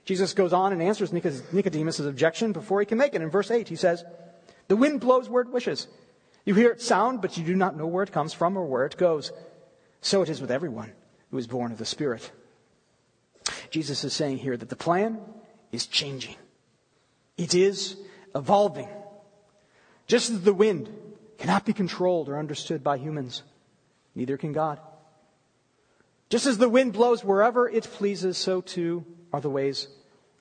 Jesus 0.04 0.34
goes 0.34 0.52
on 0.52 0.74
and 0.74 0.82
answers 0.82 1.11
Nicodemus' 1.11 2.00
objection 2.00 2.52
before 2.52 2.80
he 2.80 2.87
can 2.87 2.98
make 2.98 3.14
it. 3.14 3.22
In 3.22 3.30
verse 3.30 3.50
8, 3.50 3.66
he 3.66 3.76
says, 3.76 4.04
The 4.68 4.76
wind 4.76 5.00
blows 5.00 5.28
where 5.28 5.42
it 5.42 5.50
wishes. 5.50 5.88
You 6.44 6.54
hear 6.54 6.70
its 6.70 6.84
sound, 6.84 7.22
but 7.22 7.38
you 7.38 7.44
do 7.44 7.56
not 7.56 7.78
know 7.78 7.87
where 7.87 8.02
it 8.04 8.12
comes 8.12 8.34
from 8.34 8.58
or 8.58 8.66
where 8.66 8.84
it 8.84 8.98
goes. 8.98 9.32
So 10.02 10.20
it 10.20 10.28
is 10.28 10.40
with 10.40 10.50
everyone 10.50 10.92
who 11.30 11.38
is 11.38 11.46
born 11.46 11.72
of 11.72 11.78
the 11.78 11.87
Spirit. 11.87 12.30
Jesus 13.70 14.04
is 14.04 14.12
saying 14.12 14.38
here 14.38 14.56
that 14.56 14.68
the 14.68 14.76
plan 14.76 15.18
is 15.72 15.87
changing. 15.87 16.37
It 17.38 17.54
is 17.54 17.96
evolving. 18.34 18.88
Just 20.06 20.30
as 20.30 20.42
the 20.42 20.54
wind 20.54 20.90
cannot 21.38 21.64
be 21.64 21.72
controlled 21.72 22.28
or 22.28 22.38
understood 22.38 22.84
by 22.84 22.98
humans, 22.98 23.42
neither 24.14 24.37
can 24.37 24.52
God. 24.52 24.78
Just 26.29 26.47
as 26.47 26.59
the 26.59 26.69
wind 26.69 26.93
blows 26.93 27.25
wherever 27.25 27.69
it 27.69 27.85
pleases, 27.85 28.37
so 28.37 28.61
too 28.61 29.05
are 29.33 29.41
the 29.41 29.51
ways 29.51 29.88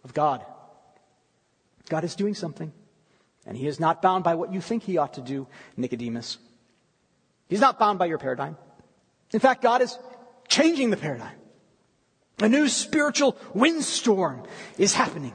of 0.03 0.13
God. 0.13 0.45
God 1.89 2.03
is 2.03 2.15
doing 2.15 2.35
something, 2.35 2.73
and 3.45 3.57
He 3.57 3.67
is 3.67 3.79
not 3.79 4.01
bound 4.01 4.23
by 4.23 4.35
what 4.35 4.51
you 4.51 4.59
think 4.59 4.83
He 4.83 4.97
ought 4.97 5.13
to 5.13 5.21
do, 5.21 5.47
Nicodemus. 5.77 6.37
He's 7.47 7.61
not 7.61 7.79
bound 7.79 7.99
by 7.99 8.07
your 8.07 8.17
paradigm. 8.17 8.57
In 9.31 9.39
fact, 9.39 9.61
God 9.61 9.81
is 9.81 9.97
changing 10.49 10.89
the 10.89 10.97
paradigm. 10.97 11.35
A 12.39 12.49
new 12.49 12.67
spiritual 12.67 13.37
windstorm 13.53 14.43
is 14.77 14.93
happening. 14.93 15.33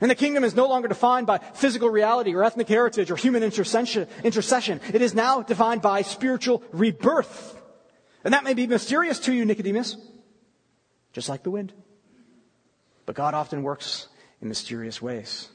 And 0.00 0.10
the 0.10 0.14
kingdom 0.14 0.44
is 0.44 0.56
no 0.56 0.66
longer 0.66 0.88
defined 0.88 1.26
by 1.26 1.38
physical 1.38 1.90
reality 1.90 2.34
or 2.34 2.42
ethnic 2.42 2.68
heritage 2.68 3.10
or 3.10 3.16
human 3.16 3.42
intercession. 3.42 4.08
It 4.24 5.02
is 5.02 5.14
now 5.14 5.42
defined 5.42 5.82
by 5.82 6.02
spiritual 6.02 6.62
rebirth. 6.72 7.59
And 8.24 8.34
that 8.34 8.44
may 8.44 8.54
be 8.54 8.66
mysterious 8.66 9.18
to 9.20 9.32
you, 9.32 9.44
Nicodemus, 9.44 9.96
just 11.12 11.28
like 11.28 11.42
the 11.42 11.50
wind. 11.50 11.72
But 13.06 13.14
God 13.14 13.34
often 13.34 13.62
works 13.62 14.08
in 14.40 14.48
mysterious 14.48 15.00
ways. 15.00 15.48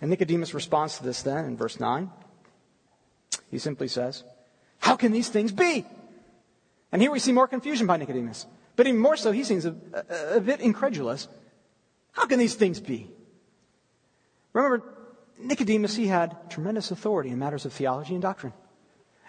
And 0.00 0.10
Nicodemus 0.10 0.54
responds 0.54 0.98
to 0.98 1.04
this 1.04 1.22
then 1.22 1.44
in 1.44 1.56
verse 1.56 1.80
9. 1.80 2.10
He 3.50 3.58
simply 3.58 3.88
says, 3.88 4.24
How 4.78 4.96
can 4.96 5.12
these 5.12 5.28
things 5.28 5.52
be? 5.52 5.84
And 6.92 7.02
here 7.02 7.10
we 7.10 7.18
see 7.18 7.32
more 7.32 7.48
confusion 7.48 7.86
by 7.86 7.96
Nicodemus. 7.96 8.46
But 8.76 8.86
even 8.86 9.00
more 9.00 9.16
so, 9.16 9.32
he 9.32 9.44
seems 9.44 9.64
a, 9.64 9.74
a, 9.92 10.36
a 10.36 10.40
bit 10.40 10.60
incredulous. 10.60 11.28
How 12.12 12.26
can 12.26 12.38
these 12.38 12.54
things 12.54 12.80
be? 12.80 13.10
Remember, 14.52 14.82
Nicodemus, 15.38 15.96
he 15.96 16.06
had 16.06 16.50
tremendous 16.50 16.90
authority 16.90 17.30
in 17.30 17.38
matters 17.38 17.64
of 17.64 17.72
theology 17.72 18.14
and 18.14 18.22
doctrine. 18.22 18.52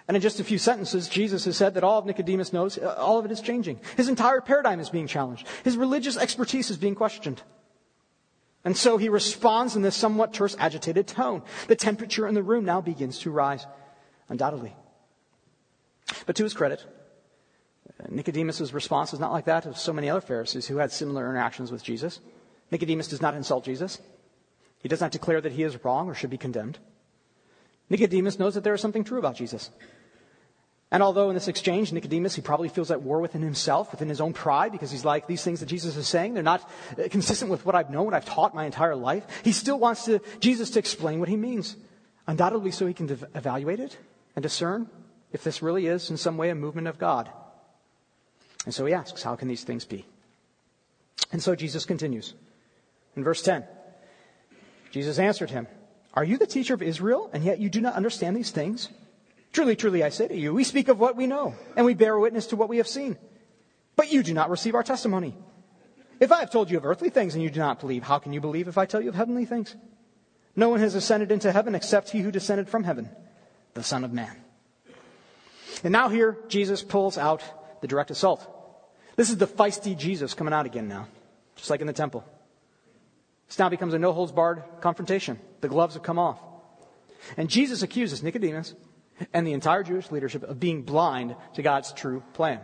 And 0.08 0.16
in 0.16 0.22
just 0.22 0.40
a 0.40 0.44
few 0.44 0.58
sentences, 0.58 1.10
Jesus 1.10 1.44
has 1.46 1.58
said 1.58 1.74
that 1.74 1.84
all 1.84 2.00
of 2.00 2.06
Nicodemus 2.06 2.54
knows, 2.54 2.78
uh, 2.78 2.96
all 2.98 3.20
of 3.20 3.26
it 3.26 3.32
is 3.32 3.42
changing. 3.42 3.80
His 3.98 4.08
entire 4.08 4.40
paradigm 4.40 4.80
is 4.80 4.90
being 4.90 5.08
challenged. 5.08 5.46
His 5.64 5.76
religious 5.76 6.16
expertise 6.18 6.70
is 6.70 6.78
being 6.78 6.96
questioned. 6.96 7.42
And 8.64 8.76
so 8.76 8.98
he 8.98 9.10
responds 9.10 9.76
in 9.76 9.82
this 9.82 9.96
somewhat 9.96 10.34
terse, 10.34 10.56
agitated 10.60 11.08
tone. 11.08 11.44
The 11.68 11.76
temperature 11.76 12.28
in 12.28 12.36
the 12.36 12.44
room 12.44 12.64
now 12.64 12.80
begins 12.80 13.20
to 13.20 13.32
rise, 13.32 13.66
undoubtedly. 14.30 14.76
But 16.26 16.38
to 16.38 16.44
his 16.44 16.54
credit, 16.54 16.86
Nicodemus' 18.10 18.74
response 18.74 19.14
is 19.14 19.20
not 19.20 19.32
like 19.32 19.46
that 19.46 19.66
of 19.66 19.78
so 19.78 19.92
many 19.92 20.10
other 20.10 20.22
Pharisees 20.22 20.68
who 20.68 20.78
had 20.78 20.92
similar 20.92 21.30
interactions 21.30 21.72
with 21.72 21.84
Jesus. 21.84 22.22
Nicodemus 22.72 23.08
does 23.08 23.22
not 23.22 23.36
insult 23.36 23.66
Jesus. 23.66 24.00
He 24.80 24.90
does 24.90 25.02
not 25.02 25.12
declare 25.12 25.42
that 25.42 25.54
he 25.54 25.64
is 25.64 25.84
wrong 25.84 26.08
or 26.08 26.14
should 26.14 26.30
be 26.30 26.38
condemned. 26.38 26.80
Nicodemus 27.90 28.40
knows 28.40 28.56
that 28.56 28.64
there 28.64 28.74
is 28.74 28.82
something 28.82 29.04
true 29.04 29.20
about 29.20 29.36
Jesus. 29.36 29.70
And 30.90 31.04
although 31.04 31.30
in 31.30 31.34
this 31.34 31.50
exchange, 31.50 31.92
Nicodemus, 31.92 32.36
he 32.36 32.42
probably 32.42 32.70
feels 32.70 32.92
at 32.92 33.02
war 33.02 33.20
within 33.20 33.42
himself, 33.42 33.92
within 33.92 34.08
his 34.08 34.22
own 34.22 34.32
pride, 34.32 34.72
because 34.72 34.90
he's 34.90 35.04
like, 35.04 35.28
these 35.28 35.44
things 35.44 35.60
that 35.60 35.66
Jesus 35.66 35.98
is 35.98 36.08
saying, 36.08 36.34
they're 36.34 36.44
not 36.44 36.70
uh, 36.98 37.10
consistent 37.10 37.52
with 37.52 37.66
what 37.66 37.76
I've 37.76 37.90
known, 37.90 38.06
what 38.06 38.14
I've 38.14 38.26
taught 38.26 38.56
my 38.56 38.66
entire 38.66 38.96
life. 38.96 39.26
He 39.44 39.52
still 39.52 39.78
wants 39.78 40.06
to, 40.06 40.22
Jesus 40.40 40.70
to 40.72 40.80
explain 40.80 41.20
what 41.20 41.28
he 41.28 41.36
means. 41.36 41.76
Undoubtedly 42.26 42.72
so 42.72 42.88
he 42.88 42.94
can 42.94 43.10
evaluate 43.36 43.82
it 43.82 43.98
and 44.36 44.44
discern 44.44 44.90
if 45.34 45.44
this 45.44 45.62
really 45.62 45.88
is 45.88 46.10
in 46.10 46.16
some 46.16 46.38
way 46.38 46.50
a 46.50 46.56
movement 46.56 46.88
of 46.88 46.98
God. 46.98 47.30
And 48.66 48.74
so 48.74 48.86
he 48.86 48.94
asks, 48.94 49.24
how 49.24 49.36
can 49.36 49.50
these 49.50 49.64
things 49.64 49.84
be? 49.84 50.06
And 51.32 51.44
so 51.44 51.56
Jesus 51.56 51.86
continues. 51.86 52.34
In 53.16 53.24
verse 53.24 53.42
10, 53.42 53.66
Jesus 54.92 55.20
answered 55.20 55.50
him, 55.50 55.68
Are 56.14 56.24
you 56.24 56.38
the 56.38 56.48
teacher 56.48 56.74
of 56.74 56.82
Israel, 56.82 57.30
and 57.34 57.44
yet 57.44 57.60
you 57.60 57.70
do 57.70 57.82
not 57.82 57.96
understand 57.96 58.38
these 58.38 58.52
things? 58.52 58.90
Truly, 59.58 59.76
truly, 59.76 60.04
I 60.04 60.10
say 60.10 60.28
to 60.28 60.38
you, 60.38 60.54
we 60.54 60.64
speak 60.64 60.88
of 60.88 61.00
what 61.00 61.16
we 61.16 61.26
know, 61.26 61.56
and 61.76 61.84
we 61.84 61.96
bear 61.96 62.20
witness 62.20 62.46
to 62.48 62.56
what 62.56 62.70
we 62.70 62.78
have 62.78 62.88
seen. 62.88 63.18
But 63.96 64.12
you 64.12 64.22
do 64.22 64.32
not 64.32 64.52
receive 64.52 64.76
our 64.76 64.84
testimony. 64.84 65.36
If 66.20 66.32
I 66.32 66.42
have 66.42 66.52
told 66.52 66.70
you 66.70 66.78
of 66.78 66.86
earthly 66.86 67.10
things 67.10 67.34
and 67.34 67.42
you 67.42 67.50
do 67.50 67.60
not 67.60 67.80
believe, 67.80 68.04
how 68.04 68.20
can 68.20 68.34
you 68.34 68.40
believe 68.40 68.68
if 68.68 68.78
I 68.78 68.86
tell 68.86 69.02
you 69.02 69.10
of 69.10 69.16
heavenly 69.16 69.46
things? 69.46 69.76
No 70.56 70.70
one 70.70 70.80
has 70.80 70.94
ascended 70.94 71.32
into 71.32 71.52
heaven 71.52 71.74
except 71.74 72.12
he 72.12 72.20
who 72.20 72.30
descended 72.30 72.70
from 72.70 72.84
heaven, 72.84 73.10
the 73.74 73.82
Son 73.82 74.04
of 74.04 74.14
Man. 74.14 74.36
And 75.84 75.92
now 75.92 76.10
here, 76.10 76.38
Jesus 76.50 76.84
pulls 76.84 77.18
out 77.18 77.42
the 77.82 77.88
direct 77.88 78.12
assault. 78.12 78.48
This 79.16 79.32
is 79.32 79.38
the 79.38 79.48
feisty 79.48 79.98
Jesus 79.98 80.36
coming 80.36 80.54
out 80.54 80.68
again 80.68 80.88
now, 80.88 81.08
just 81.56 81.72
like 81.72 81.82
in 81.82 81.88
the 81.88 81.94
temple. 81.94 82.24
This 83.48 83.58
now 83.58 83.70
becomes 83.70 83.96
a 83.96 83.98
no 83.98 84.14
holds 84.14 84.32
barred 84.32 84.62
confrontation. 84.82 85.40
The 85.62 85.68
gloves 85.68 85.96
have 85.96 86.04
come 86.04 86.20
off. 86.20 86.40
And 87.38 87.50
Jesus 87.50 87.82
accuses 87.82 88.22
Nicodemus 88.22 88.76
and 89.34 89.46
the 89.46 89.54
entire 89.54 89.84
Jewish 89.84 90.12
leadership 90.12 90.44
of 90.44 90.60
being 90.60 90.84
blind 90.84 91.36
to 91.56 91.62
God's 91.62 91.94
true 91.94 92.24
plan. 92.34 92.60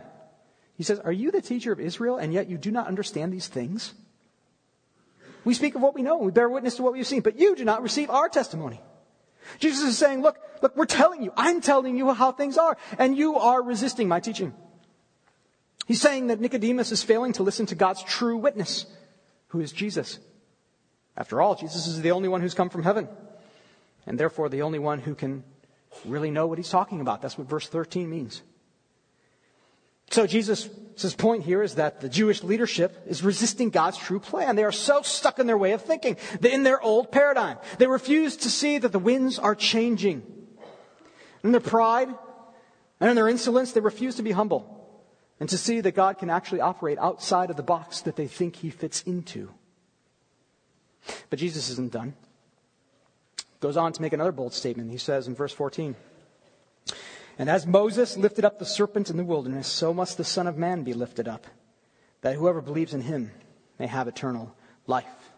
He 0.76 0.82
says, 0.82 0.98
Are 1.00 1.12
you 1.12 1.30
the 1.30 1.42
teacher 1.42 1.72
of 1.72 1.80
Israel, 1.80 2.16
and 2.16 2.32
yet 2.32 2.48
you 2.48 2.58
do 2.58 2.70
not 2.70 2.86
understand 2.86 3.32
these 3.32 3.48
things? 3.48 3.94
We 5.44 5.54
speak 5.54 5.74
of 5.74 5.82
what 5.82 5.94
we 5.94 6.02
know, 6.02 6.16
and 6.16 6.26
we 6.26 6.32
bear 6.32 6.48
witness 6.48 6.76
to 6.76 6.82
what 6.82 6.94
we've 6.94 7.06
seen, 7.06 7.20
but 7.20 7.38
you 7.38 7.54
do 7.54 7.64
not 7.64 7.82
receive 7.82 8.10
our 8.10 8.28
testimony. 8.28 8.80
Jesus 9.58 9.82
is 9.84 9.98
saying, 9.98 10.22
Look, 10.22 10.38
look, 10.62 10.76
we're 10.76 10.86
telling 10.86 11.22
you, 11.22 11.32
I'm 11.36 11.60
telling 11.60 11.96
you 11.96 12.12
how 12.12 12.32
things 12.32 12.56
are, 12.56 12.76
and 12.98 13.16
you 13.16 13.36
are 13.36 13.62
resisting 13.62 14.08
my 14.08 14.20
teaching. 14.20 14.54
He's 15.86 16.00
saying 16.00 16.28
that 16.28 16.40
Nicodemus 16.40 16.92
is 16.92 17.02
failing 17.02 17.34
to 17.34 17.42
listen 17.42 17.66
to 17.66 17.74
God's 17.74 18.02
true 18.02 18.38
witness, 18.38 18.86
who 19.48 19.60
is 19.60 19.70
Jesus. 19.70 20.18
After 21.16 21.42
all, 21.42 21.54
Jesus 21.54 21.86
is 21.86 22.00
the 22.00 22.12
only 22.12 22.28
one 22.28 22.40
who's 22.40 22.54
come 22.54 22.70
from 22.70 22.82
heaven, 22.82 23.06
and 24.06 24.18
therefore 24.18 24.48
the 24.48 24.62
only 24.62 24.78
one 24.78 24.98
who 24.98 25.14
can 25.14 25.44
really 26.04 26.30
know 26.30 26.46
what 26.46 26.58
he's 26.58 26.70
talking 26.70 27.00
about. 27.00 27.22
That's 27.22 27.38
what 27.38 27.48
verse 27.48 27.68
13 27.68 28.08
means. 28.08 28.42
So 30.10 30.26
Jesus' 30.26 30.68
point 31.16 31.44
here 31.44 31.62
is 31.62 31.76
that 31.76 32.00
the 32.00 32.08
Jewish 32.08 32.42
leadership 32.42 33.04
is 33.06 33.24
resisting 33.24 33.70
God's 33.70 33.96
true 33.96 34.20
plan. 34.20 34.54
They 34.54 34.64
are 34.64 34.70
so 34.70 35.02
stuck 35.02 35.38
in 35.38 35.46
their 35.46 35.58
way 35.58 35.72
of 35.72 35.82
thinking, 35.82 36.18
in 36.42 36.62
their 36.62 36.80
old 36.80 37.10
paradigm. 37.10 37.58
They 37.78 37.86
refuse 37.86 38.36
to 38.38 38.50
see 38.50 38.78
that 38.78 38.92
the 38.92 38.98
winds 38.98 39.38
are 39.38 39.54
changing. 39.54 40.22
In 41.42 41.52
their 41.52 41.60
pride 41.60 42.08
and 43.00 43.10
in 43.10 43.16
their 43.16 43.28
insolence, 43.28 43.72
they 43.72 43.80
refuse 43.80 44.16
to 44.16 44.22
be 44.22 44.32
humble 44.32 44.70
and 45.40 45.48
to 45.48 45.58
see 45.58 45.80
that 45.80 45.96
God 45.96 46.18
can 46.18 46.30
actually 46.30 46.60
operate 46.60 46.98
outside 46.98 47.50
of 47.50 47.56
the 47.56 47.62
box 47.62 48.02
that 48.02 48.14
they 48.14 48.26
think 48.26 48.56
he 48.56 48.70
fits 48.70 49.02
into. 49.02 49.50
But 51.28 51.38
Jesus 51.38 51.70
isn't 51.70 51.92
done. 51.92 52.14
Goes 53.64 53.78
on 53.78 53.94
to 53.94 54.02
make 54.02 54.12
another 54.12 54.30
bold 54.30 54.52
statement. 54.52 54.90
He 54.90 54.98
says 54.98 55.26
in 55.26 55.34
verse 55.34 55.54
14, 55.54 55.96
And 57.38 57.48
as 57.48 57.66
Moses 57.66 58.14
lifted 58.14 58.44
up 58.44 58.58
the 58.58 58.66
serpent 58.66 59.08
in 59.08 59.16
the 59.16 59.24
wilderness, 59.24 59.66
so 59.66 59.94
must 59.94 60.18
the 60.18 60.22
Son 60.22 60.46
of 60.46 60.58
Man 60.58 60.82
be 60.82 60.92
lifted 60.92 61.26
up, 61.26 61.46
that 62.20 62.34
whoever 62.34 62.60
believes 62.60 62.92
in 62.92 63.00
him 63.00 63.30
may 63.78 63.86
have 63.86 64.06
eternal 64.06 64.54
life. 64.86 65.32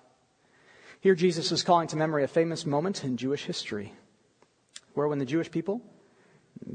Here 0.99 1.15
Jesus 1.15 1.53
is 1.53 1.63
calling 1.63 1.87
to 1.87 1.97
memory 1.97 2.25
a 2.25 2.27
famous 2.27 2.67
moment 2.67 3.05
in 3.05 3.17
Jewish 3.17 3.45
history, 3.45 3.93
where 4.95 5.07
when 5.07 5.21
the 5.21 5.25
Jewish 5.25 5.53
people, 5.53 5.81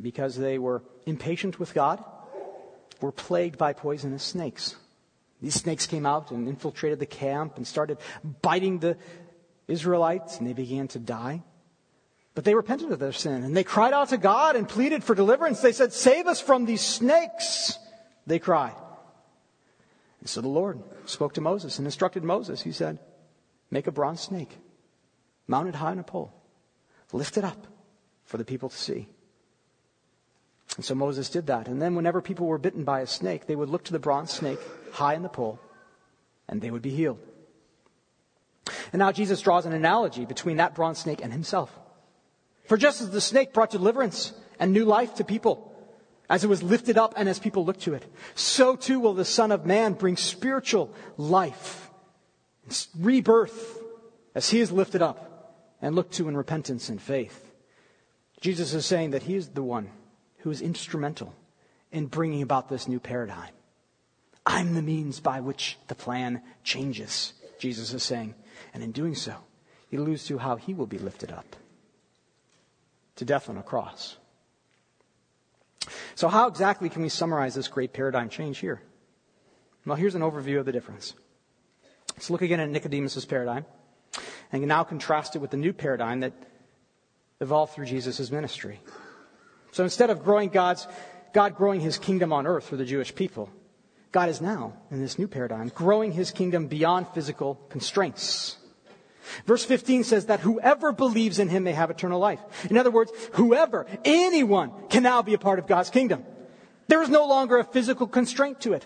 because 0.02 0.38
they 0.38 0.58
were 0.58 0.84
impatient 1.06 1.60
with 1.60 1.74
God, 1.74 2.02
were 3.02 3.12
plagued 3.12 3.58
by 3.58 3.74
poisonous 3.74 4.24
snakes. 4.24 4.78
These 5.42 5.56
snakes 5.56 5.86
came 5.86 6.06
out 6.06 6.32
and 6.32 6.48
infiltrated 6.48 7.00
the 7.00 7.06
camp 7.08 7.58
and 7.58 7.68
started 7.68 7.98
biting 8.42 8.80
the 8.80 8.96
Israelites, 9.72 10.38
and 10.38 10.48
they 10.48 10.54
began 10.54 10.88
to 10.90 11.00
die. 11.00 11.44
But 12.34 12.46
they 12.46 12.56
repented 12.56 12.92
of 12.92 13.00
their 13.00 13.12
sin, 13.12 13.44
and 13.44 13.56
they 13.56 13.64
cried 13.64 13.94
out 13.94 14.10
to 14.10 14.18
God 14.18 14.56
and 14.56 14.68
pleaded 14.68 15.04
for 15.04 15.16
deliverance. 15.16 15.62
They 15.62 15.74
said, 15.74 15.92
Save 15.92 16.28
us 16.28 16.40
from 16.40 16.66
these 16.66 16.82
snakes, 16.82 17.78
they 18.26 18.40
cried. 18.40 18.76
And 20.20 20.30
so 20.30 20.40
the 20.40 20.48
Lord 20.48 20.82
spoke 21.06 21.34
to 21.34 21.42
Moses 21.42 21.78
and 21.78 21.88
instructed 21.88 22.24
Moses. 22.24 22.62
He 22.62 22.72
said, 22.72 23.00
Make 23.70 23.88
a 23.88 23.92
bronze 23.92 24.22
snake, 24.22 24.58
mounted 25.48 25.76
high 25.76 25.92
on 25.92 26.00
a 26.00 26.04
pole, 26.04 26.34
lift 27.12 27.38
it 27.38 27.44
up 27.44 27.68
for 28.24 28.38
the 28.38 28.46
people 28.46 28.70
to 28.70 28.78
see. 28.78 29.08
And 30.78 30.86
so 30.86 30.96
Moses 30.96 31.30
did 31.30 31.48
that. 31.48 31.68
And 31.68 31.82
then, 31.82 31.96
whenever 31.96 32.22
people 32.22 32.48
were 32.48 32.58
bitten 32.58 32.86
by 32.86 33.02
a 33.02 33.08
snake, 33.08 33.46
they 33.46 33.58
would 33.58 33.68
look 33.68 33.84
to 33.86 33.92
the 33.92 34.00
bronze 34.00 34.32
snake 34.32 34.60
high 34.94 35.16
in 35.16 35.22
the 35.22 35.30
pole, 35.30 35.60
and 36.48 36.62
they 36.62 36.72
would 36.72 36.82
be 36.82 36.92
healed. 36.92 37.20
And 38.92 39.00
now 39.00 39.12
Jesus 39.12 39.42
draws 39.42 39.66
an 39.66 39.74
analogy 39.74 40.26
between 40.26 40.58
that 40.58 40.76
bronze 40.76 41.00
snake 41.00 41.22
and 41.24 41.32
himself. 41.32 41.72
For 42.66 42.78
just 42.78 43.02
as 43.02 43.10
the 43.10 43.22
snake 43.22 43.54
brought 43.54 43.70
deliverance 43.70 44.34
and 44.60 44.72
new 44.72 44.86
life 44.86 45.16
to 45.16 45.24
people, 45.24 45.74
as 46.30 46.44
it 46.44 46.48
was 46.48 46.64
lifted 46.64 46.98
up 46.98 47.14
and 47.18 47.28
as 47.28 47.40
people 47.40 47.66
looked 47.66 47.82
to 47.82 47.94
it, 47.94 48.06
so 48.36 48.76
too 48.76 49.00
will 49.00 49.14
the 49.14 49.26
Son 49.26 49.52
of 49.52 49.66
Man 49.66 49.94
bring 49.94 50.18
spiritual 50.18 50.94
life, 51.18 51.90
rebirth, 52.98 53.80
as 54.34 54.50
he 54.50 54.60
is 54.60 54.72
lifted 54.72 55.02
up 55.02 55.28
and 55.82 55.96
looked 55.96 56.14
to 56.14 56.30
in 56.30 56.38
repentance 56.38 56.90
and 56.90 57.02
faith. 57.02 57.52
Jesus 58.40 58.74
is 58.74 58.86
saying 58.86 59.12
that 59.12 59.24
he 59.24 59.36
is 59.36 59.50
the 59.50 59.64
one 59.64 59.90
who 60.40 60.52
is 60.52 60.62
instrumental 60.62 61.34
in 61.92 62.08
bringing 62.08 62.42
about 62.42 62.70
this 62.70 62.88
new 62.88 63.00
paradigm. 63.00 63.52
I'm 64.46 64.74
the 64.74 64.82
means 64.82 65.20
by 65.20 65.42
which 65.42 65.78
the 65.88 65.96
plan 65.96 66.42
changes, 66.64 67.34
Jesus 67.60 67.94
is 67.94 68.04
saying. 68.04 68.34
And 68.74 68.84
in 68.84 68.92
doing 68.92 69.16
so, 69.16 69.36
he 69.90 69.98
alludes 69.98 70.26
to 70.26 70.38
how 70.38 70.56
he 70.56 70.74
will 70.74 70.88
be 70.88 70.98
lifted 70.98 71.32
up 71.32 71.56
to 73.18 73.26
death 73.26 73.50
on 73.50 73.58
a 73.58 73.64
cross. 73.64 74.18
So, 76.16 76.28
how 76.28 76.48
exactly 76.48 76.90
can 76.90 77.02
we 77.02 77.10
summarize 77.10 77.56
this 77.56 77.68
great 77.68 77.94
paradigm 77.94 78.30
change 78.30 78.60
here? 78.60 78.82
Well, 79.86 79.96
here's 79.96 80.16
an 80.16 80.22
overview 80.22 80.60
of 80.60 80.66
the 80.66 80.72
difference. 80.72 81.14
Let's 82.14 82.30
look 82.30 82.42
again 82.42 82.60
at 82.60 82.70
Nicodemus' 82.70 83.26
paradigm 83.26 83.66
and 84.52 84.68
now 84.68 84.84
contrast 84.84 85.36
it 85.36 85.40
with 85.40 85.52
the 85.52 85.58
new 85.58 85.74
paradigm 85.74 86.20
that 86.22 86.34
evolved 87.40 87.74
through 87.74 87.86
Jesus' 87.86 88.32
ministry. 88.32 88.80
So 89.72 89.84
instead 89.84 90.10
of 90.10 90.24
growing 90.24 90.50
God's, 90.50 90.88
God 91.34 91.56
growing 91.56 91.82
his 91.82 91.98
kingdom 91.98 92.32
on 92.34 92.46
earth 92.46 92.66
for 92.66 92.76
the 92.76 92.86
Jewish 92.86 93.16
people, 93.16 93.50
God 94.12 94.30
is 94.30 94.42
now, 94.42 94.74
in 94.90 95.00
this 95.00 95.18
new 95.18 95.28
paradigm, 95.28 95.72
growing 95.74 96.12
his 96.12 96.32
kingdom 96.32 96.68
beyond 96.68 97.08
physical 97.10 97.56
constraints. 97.70 98.58
Verse 99.46 99.64
15 99.64 100.04
says 100.04 100.26
that 100.26 100.42
whoever 100.42 100.92
believes 100.92 101.40
in 101.40 101.48
him 101.48 101.64
may 101.64 101.72
have 101.72 101.90
eternal 101.90 102.20
life. 102.20 102.40
In 102.70 102.78
other 102.78 102.92
words, 102.92 103.12
whoever, 103.34 103.86
anyone 104.04 104.72
can 104.90 105.04
now 105.04 105.22
be 105.22 105.34
a 105.34 105.38
part 105.38 105.60
of 105.60 105.68
God's 105.68 105.90
kingdom. 105.90 106.26
There 106.88 107.02
is 107.02 107.10
no 107.10 107.26
longer 107.26 107.58
a 107.58 107.64
physical 107.64 108.08
constraint 108.08 108.60
to 108.62 108.74
it. 108.74 108.86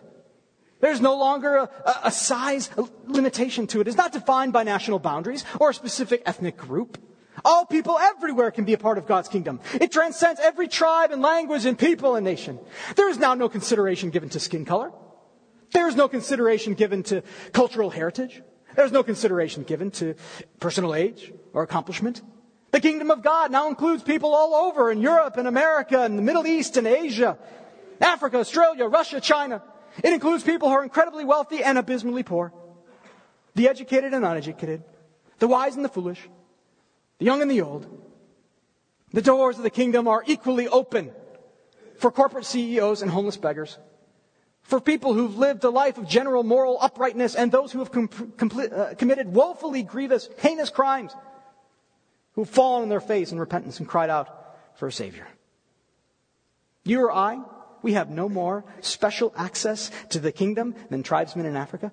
There's 0.80 1.02
no 1.02 1.18
longer 1.18 1.56
a, 1.56 1.70
a, 2.04 2.12
size 2.12 2.70
limitation 3.08 3.66
to 3.68 3.82
it. 3.82 3.88
It's 3.88 3.98
not 3.98 4.12
defined 4.12 4.54
by 4.54 4.64
national 4.64 5.00
boundaries 5.00 5.44
or 5.60 5.72
a 5.72 5.74
specific 5.74 6.22
ethnic 6.26 6.58
group. 6.58 7.00
All 7.44 7.66
people 7.66 7.98
everywhere 7.98 8.52
can 8.52 8.66
be 8.66 8.74
a 8.74 8.78
part 8.78 8.98
of 8.98 9.08
God's 9.08 9.28
kingdom. 9.28 9.60
It 9.74 9.92
transcends 9.92 10.40
every 10.40 10.68
tribe 10.68 11.12
and 11.12 11.22
language 11.22 11.66
and 11.66 11.80
people 11.80 12.16
and 12.16 12.24
nation. 12.24 12.60
There 12.96 13.10
is 13.10 13.18
now 13.18 13.34
no 13.34 13.50
consideration 13.50 14.12
given 14.12 14.30
to 14.30 14.40
skin 14.40 14.66
color. 14.66 14.92
There 15.72 15.88
is 15.88 15.96
no 15.96 16.08
consideration 16.08 16.74
given 16.74 17.04
to 17.04 17.24
cultural 17.52 17.90
heritage. 17.90 18.42
There's 18.76 18.92
no 18.92 19.04
consideration 19.04 19.64
given 19.64 19.92
to 19.92 20.16
personal 20.60 20.96
age 20.96 21.32
or 21.54 21.64
accomplishment. 21.64 22.22
The 22.72 22.82
kingdom 22.82 23.10
of 23.10 23.24
God 23.24 23.52
now 23.52 23.70
includes 23.70 24.04
people 24.04 24.34
all 24.34 24.54
over 24.54 24.92
in 24.92 25.02
Europe 25.02 25.38
and 25.38 25.48
America 25.48 26.02
and 26.02 26.18
the 26.18 26.22
Middle 26.22 26.46
East 26.46 26.76
and 26.76 26.86
Asia, 26.86 27.38
Africa, 28.02 28.38
Australia, 28.38 28.86
Russia, 28.86 29.22
China. 29.22 29.64
It 30.04 30.12
includes 30.12 30.44
people 30.44 30.68
who 30.68 30.76
are 30.76 30.84
incredibly 30.84 31.24
wealthy 31.24 31.64
and 31.64 31.78
abysmally 31.78 32.24
poor, 32.24 32.52
the 33.56 33.70
educated 33.70 34.14
and 34.14 34.26
uneducated, 34.26 34.84
the 35.40 35.48
wise 35.48 35.78
and 35.78 35.86
the 35.86 35.90
foolish, 35.90 36.20
the 37.20 37.26
young 37.26 37.42
and 37.42 37.50
the 37.50 37.62
old. 37.62 37.88
The 39.14 39.22
doors 39.22 39.56
of 39.56 39.64
the 39.64 39.70
kingdom 39.70 40.10
are 40.10 40.24
equally 40.28 40.68
open 40.68 41.12
for 41.98 42.12
corporate 42.12 42.44
CEOs 42.44 43.02
and 43.02 43.10
homeless 43.10 43.38
beggars 43.38 43.78
for 44.66 44.82
people 44.82 45.14
who've 45.14 45.38
lived 45.38 45.64
a 45.64 45.70
life 45.70 46.00
of 46.00 46.08
general 46.08 46.44
moral 46.44 46.80
uprightness 46.82 47.36
and 47.36 47.52
those 47.52 47.72
who 47.72 47.80
have 47.80 47.92
com- 47.92 48.10
uh, 48.42 48.96
committed 48.98 49.32
woefully 49.32 49.84
grievous, 49.84 50.28
heinous 50.40 50.72
crimes, 50.72 51.16
who've 52.34 52.50
fallen 52.50 52.82
on 52.82 52.90
their 52.90 53.00
face 53.00 53.32
in 53.32 53.40
repentance 53.40 53.80
and 53.80 53.88
cried 53.88 54.10
out 54.10 54.28
for 54.76 54.88
a 54.88 54.92
Savior. 54.92 55.28
You 56.84 57.02
or 57.02 57.12
I, 57.12 57.42
we 57.84 57.94
have 57.94 58.10
no 58.10 58.28
more 58.28 58.66
special 58.82 59.32
access 59.38 59.92
to 60.10 60.20
the 60.20 60.32
kingdom 60.32 60.74
than 60.90 61.04
tribesmen 61.04 61.46
in 61.46 61.56
Africa, 61.56 61.92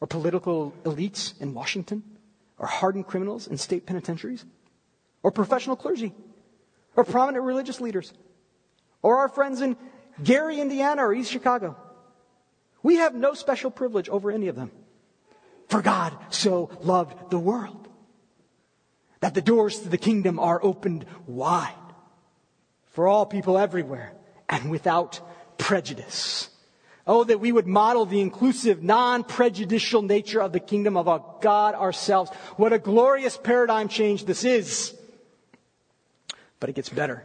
or 0.00 0.06
political 0.06 0.72
elites 0.84 1.38
in 1.40 1.52
Washington, 1.52 2.04
or 2.58 2.68
hardened 2.68 3.08
criminals 3.08 3.48
in 3.48 3.56
state 3.58 3.86
penitentiaries, 3.86 4.44
or 5.24 5.32
professional 5.32 5.74
clergy, 5.74 6.14
or 6.94 7.02
prominent 7.02 7.44
religious 7.44 7.80
leaders, 7.80 8.12
or 9.02 9.18
our 9.18 9.28
friends 9.28 9.60
in 9.60 9.76
Gary, 10.22 10.60
Indiana, 10.60 11.06
or 11.06 11.14
East 11.14 11.30
Chicago. 11.30 11.76
We 12.82 12.96
have 12.96 13.14
no 13.14 13.34
special 13.34 13.70
privilege 13.70 14.08
over 14.08 14.30
any 14.30 14.48
of 14.48 14.56
them. 14.56 14.70
For 15.68 15.80
God 15.80 16.16
so 16.30 16.70
loved 16.82 17.30
the 17.30 17.38
world 17.38 17.88
that 19.20 19.34
the 19.34 19.40
doors 19.40 19.80
to 19.80 19.88
the 19.88 19.98
kingdom 19.98 20.38
are 20.38 20.62
opened 20.62 21.06
wide 21.26 21.72
for 22.86 23.06
all 23.08 23.24
people 23.24 23.56
everywhere 23.56 24.12
and 24.48 24.70
without 24.70 25.20
prejudice. 25.58 26.50
Oh, 27.06 27.24
that 27.24 27.40
we 27.40 27.50
would 27.50 27.66
model 27.66 28.04
the 28.04 28.20
inclusive, 28.20 28.82
non-prejudicial 28.82 30.02
nature 30.02 30.42
of 30.42 30.52
the 30.52 30.60
kingdom 30.60 30.96
of 30.96 31.08
our 31.08 31.24
God 31.40 31.74
ourselves. 31.74 32.30
What 32.56 32.72
a 32.72 32.78
glorious 32.78 33.36
paradigm 33.36 33.88
change 33.88 34.24
this 34.24 34.44
is. 34.44 34.94
But 36.60 36.70
it 36.70 36.74
gets 36.74 36.88
better. 36.88 37.24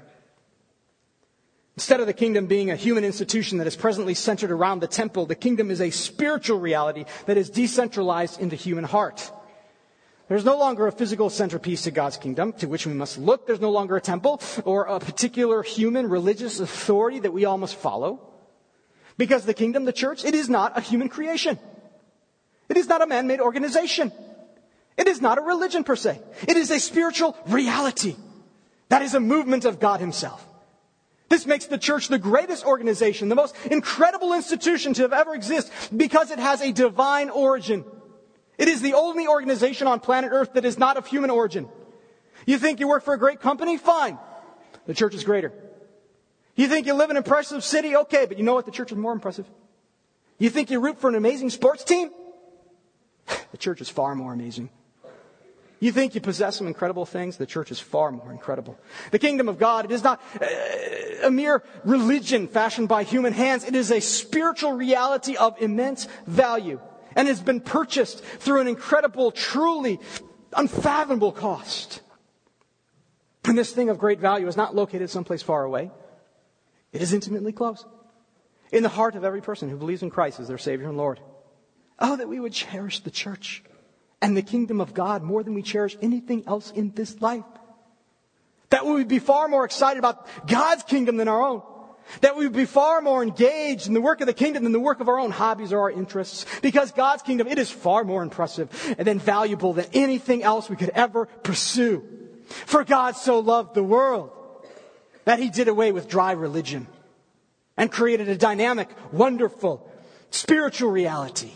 Instead 1.78 2.00
of 2.00 2.08
the 2.08 2.14
kingdom 2.14 2.48
being 2.48 2.72
a 2.72 2.76
human 2.76 3.06
institution 3.06 3.60
that 3.60 3.68
is 3.68 3.76
presently 3.76 4.16
centered 4.16 4.50
around 4.50 4.80
the 4.80 4.88
temple, 4.88 5.28
the 5.28 5.36
kingdom 5.36 5.70
is 5.70 5.80
a 5.80 5.92
spiritual 5.92 6.60
reality 6.60 7.06
that 7.28 7.38
is 7.38 7.52
decentralized 7.52 8.42
in 8.42 8.50
the 8.50 8.56
human 8.56 8.84
heart. 8.84 9.32
There's 10.28 10.44
no 10.44 10.58
longer 10.58 10.88
a 10.88 10.92
physical 10.92 11.30
centerpiece 11.30 11.84
to 11.84 11.92
God's 11.92 12.18
kingdom 12.18 12.54
to 12.54 12.66
which 12.66 12.88
we 12.88 12.94
must 12.94 13.20
look. 13.20 13.46
There's 13.46 13.62
no 13.62 13.70
longer 13.70 13.96
a 13.96 14.02
temple 14.02 14.42
or 14.66 14.86
a 14.86 15.00
particular 15.00 15.62
human 15.62 16.10
religious 16.10 16.60
authority 16.60 17.20
that 17.20 17.32
we 17.32 17.46
all 17.46 17.60
must 17.60 17.76
follow. 17.76 18.22
Because 19.16 19.46
the 19.46 19.54
kingdom, 19.54 19.86
the 19.86 19.94
church, 19.94 20.26
it 20.26 20.34
is 20.34 20.50
not 20.50 20.76
a 20.80 20.82
human 20.82 21.10
creation. 21.10 21.60
It 22.70 22.78
is 22.78 22.88
not 22.88 23.04
a 23.04 23.08
man-made 23.08 23.40
organization. 23.40 24.12
It 24.98 25.08
is 25.08 25.22
not 25.22 25.38
a 25.38 25.42
religion 25.42 25.84
per 25.84 25.96
se. 25.96 26.20
It 26.48 26.58
is 26.58 26.72
a 26.72 26.80
spiritual 26.80 27.38
reality. 27.46 28.16
That 28.90 29.04
is 29.04 29.14
a 29.14 29.20
movement 29.20 29.64
of 29.64 29.80
God 29.80 30.00
himself. 30.00 30.44
This 31.30 31.46
makes 31.46 31.66
the 31.66 31.78
church 31.78 32.08
the 32.08 32.20
greatest 32.20 32.66
organization, 32.66 33.28
the 33.28 33.36
most 33.36 33.56
incredible 33.70 34.34
institution 34.34 34.94
to 34.94 35.02
have 35.02 35.14
ever 35.14 35.36
existed 35.36 35.74
because 35.96 36.32
it 36.32 36.40
has 36.40 36.62
a 36.62 36.72
divine 36.72 37.30
origin. 37.30 37.84
It 38.58 38.68
is 38.68 38.82
the 38.82 38.94
only 38.94 39.28
organization 39.28 39.88
on 39.88 40.00
planet 40.00 40.32
Earth 40.34 40.54
that 40.54 40.66
is 40.66 40.78
not 40.78 40.98
of 40.98 41.06
human 41.06 41.30
origin. 41.30 41.70
You 42.46 42.58
think 42.58 42.80
you 42.80 42.88
work 42.88 43.04
for 43.04 43.14
a 43.14 43.20
great 43.20 43.42
company? 43.42 43.78
Fine. 43.78 44.18
The 44.86 44.94
church 44.94 45.14
is 45.14 45.24
greater. 45.24 45.52
You 46.56 46.68
think 46.68 46.88
you 46.88 46.94
live 46.94 47.10
in 47.10 47.18
an 47.18 47.24
impressive 47.24 47.64
city? 47.64 47.96
Okay, 47.96 48.26
but 48.26 48.38
you 48.38 48.44
know 48.44 48.54
what? 48.54 48.66
The 48.66 48.72
church 48.72 48.92
is 48.92 48.98
more 48.98 49.12
impressive. 49.12 49.46
You 50.40 50.50
think 50.50 50.72
you 50.72 50.80
root 50.80 51.00
for 51.00 51.10
an 51.10 51.16
amazing 51.16 51.50
sports 51.50 51.84
team? 51.84 52.12
The 53.52 53.58
church 53.58 53.80
is 53.80 53.90
far 53.90 54.14
more 54.14 54.34
amazing. 54.34 54.70
You 55.80 55.92
think 55.92 56.16
you 56.16 56.22
possess 56.22 56.58
some 56.58 56.68
incredible 56.68 57.06
things? 57.06 57.38
The 57.38 57.46
church 57.46 57.72
is 57.72 57.80
far 57.80 58.12
more 58.12 58.32
incredible. 58.32 58.78
The 59.12 59.20
kingdom 59.20 59.48
of 59.48 59.60
God, 59.60 59.86
it 59.86 59.92
is 59.92 60.04
not 60.04 60.22
uh, 60.42 60.48
a 61.24 61.32
mere 61.32 61.64
religion 61.84 62.48
fashioned 62.48 62.88
by 62.88 63.04
human 63.04 63.34
hands. 63.34 63.64
It 63.64 63.76
is 63.76 63.92
a 63.92 64.00
spiritual 64.00 64.74
reality 64.74 65.36
of 65.36 65.62
immense 65.62 66.08
value 66.26 66.80
and 67.16 67.28
has 67.28 67.42
been 67.42 67.62
purchased 67.62 68.24
through 68.24 68.62
an 68.62 68.68
incredible, 68.68 69.32
truly 69.32 70.00
unfathomable 70.54 71.32
cost. 71.32 72.02
And 73.46 73.58
this 73.58 73.72
thing 73.72 73.90
of 73.90 74.00
great 74.00 74.20
value 74.20 74.48
is 74.48 74.58
not 74.58 74.76
located 74.76 75.10
someplace 75.10 75.42
far 75.42 75.64
away. 75.64 75.92
It 76.92 77.02
is 77.02 77.14
intimately 77.14 77.52
close. 77.52 77.86
In 78.72 78.84
the 78.84 78.90
heart 78.90 79.16
of 79.16 79.24
every 79.24 79.42
person 79.42 79.70
who 79.70 79.78
believes 79.78 80.02
in 80.02 80.10
Christ 80.10 80.40
as 80.40 80.48
their 80.48 80.58
Savior 80.58 80.90
and 80.90 80.98
Lord. 80.98 81.20
Oh, 82.00 82.16
that 82.18 82.28
we 82.28 82.40
would 82.40 82.54
cherish 82.54 83.00
the 83.00 83.12
church 83.12 83.64
and 84.22 84.36
the 84.36 84.42
kingdom 84.42 84.82
of 84.82 84.94
God 84.94 85.24
more 85.24 85.44
than 85.44 85.54
we 85.54 85.62
cherish 85.62 85.98
anything 86.02 86.44
else 86.48 86.72
in 86.72 86.92
this 86.92 87.22
life. 87.22 87.44
That 88.70 88.86
we 88.86 88.94
would 88.94 89.08
be 89.08 89.20
far 89.20 89.48
more 89.48 89.66
excited 89.66 90.00
about 90.00 90.28
God's 90.48 90.84
kingdom 90.84 91.18
than 91.18 91.28
our 91.28 91.42
own. 91.42 91.62
That 92.22 92.36
we 92.36 92.46
would 92.46 92.56
be 92.56 92.66
far 92.66 93.02
more 93.02 93.22
engaged 93.22 93.88
in 93.88 93.94
the 93.94 94.02
work 94.02 94.22
of 94.22 94.28
the 94.28 94.34
kingdom 94.34 94.64
than 94.64 94.72
the 94.72 94.80
work 94.80 95.00
of 95.00 95.10
our 95.10 95.20
own 95.20 95.32
hobbies 95.32 95.74
or 95.74 95.82
our 95.82 95.92
interests. 95.92 96.46
Because 96.62 96.92
God's 96.92 97.22
kingdom, 97.22 97.48
it 97.48 97.60
is 97.60 97.70
far 97.70 98.04
more 98.04 98.24
impressive 98.24 98.96
and 98.98 99.06
then 99.06 99.20
valuable 99.20 99.74
than 99.74 99.86
anything 99.94 100.42
else 100.44 100.70
we 100.70 100.76
could 100.76 100.90
ever 100.90 101.26
pursue. 101.26 102.04
For 102.48 102.84
God 102.84 103.18
so 103.18 103.40
loved 103.40 103.76
the 103.76 103.84
world 103.84 104.32
that 105.26 105.40
he 105.40 105.50
did 105.50 105.68
away 105.68 105.92
with 105.92 106.08
dry 106.08 106.32
religion 106.32 106.88
and 107.76 107.92
created 107.92 108.30
a 108.30 108.38
dynamic, 108.38 108.90
wonderful, 109.12 109.90
spiritual 110.32 110.90
reality, 110.90 111.52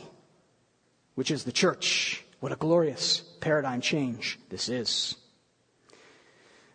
which 1.16 1.32
is 1.32 1.46
the 1.46 1.52
church. 1.52 2.24
What 2.42 2.52
a 2.52 2.56
glorious 2.56 3.22
paradigm 3.40 3.82
change 3.82 4.40
this 4.50 4.68
is. 4.68 5.16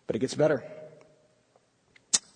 But 0.07 0.15
it 0.15 0.19
gets 0.19 0.33
better. 0.33 0.63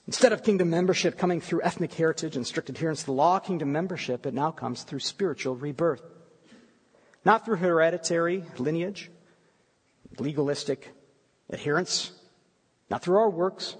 Instead 0.05 0.33
of 0.33 0.43
kingdom 0.43 0.69
membership 0.69 1.17
coming 1.17 1.39
through 1.39 1.61
ethnic 1.63 1.93
heritage 1.93 2.35
and 2.35 2.45
strict 2.45 2.69
adherence 2.69 2.99
to 2.99 3.05
the 3.05 3.13
law, 3.13 3.39
kingdom 3.39 3.71
membership, 3.71 4.25
it 4.25 4.33
now 4.33 4.51
comes 4.51 4.83
through 4.83 4.99
spiritual 4.99 5.55
rebirth. 5.55 6.01
Not 7.23 7.45
through 7.45 7.55
hereditary 7.55 8.43
lineage, 8.57 9.09
legalistic 10.19 10.89
adherence, 11.49 12.11
not 12.89 13.01
through 13.01 13.17
our 13.17 13.29
works, 13.29 13.77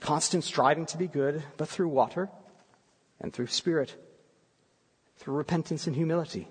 constant 0.00 0.44
striving 0.44 0.86
to 0.86 0.96
be 0.96 1.08
good, 1.08 1.42
but 1.58 1.68
through 1.68 1.88
water 1.88 2.30
and 3.20 3.34
through 3.34 3.48
spirit, 3.48 3.94
through 5.18 5.34
repentance 5.34 5.86
and 5.86 5.94
humility 5.94 6.48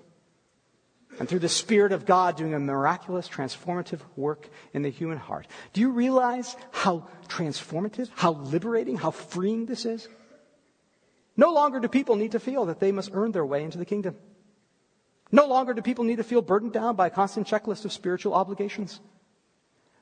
and 1.18 1.28
through 1.28 1.40
the 1.40 1.48
Spirit 1.48 1.92
of 1.92 2.06
God 2.06 2.36
doing 2.36 2.54
a 2.54 2.58
miraculous, 2.58 3.28
transformative 3.28 4.00
work 4.16 4.48
in 4.72 4.82
the 4.82 4.90
human 4.90 5.18
heart. 5.18 5.46
Do 5.72 5.80
you 5.80 5.90
realize 5.90 6.56
how 6.70 7.08
transformative, 7.28 8.08
how 8.14 8.32
liberating, 8.32 8.96
how 8.96 9.10
freeing 9.10 9.66
this 9.66 9.84
is? 9.84 10.08
No 11.36 11.52
longer 11.52 11.80
do 11.80 11.88
people 11.88 12.16
need 12.16 12.32
to 12.32 12.40
feel 12.40 12.66
that 12.66 12.80
they 12.80 12.92
must 12.92 13.10
earn 13.12 13.32
their 13.32 13.46
way 13.46 13.62
into 13.62 13.78
the 13.78 13.84
kingdom. 13.84 14.16
No 15.30 15.46
longer 15.46 15.74
do 15.74 15.82
people 15.82 16.04
need 16.04 16.16
to 16.16 16.24
feel 16.24 16.42
burdened 16.42 16.72
down 16.72 16.96
by 16.96 17.08
a 17.08 17.10
constant 17.10 17.46
checklist 17.46 17.84
of 17.84 17.92
spiritual 17.92 18.34
obligations. 18.34 19.00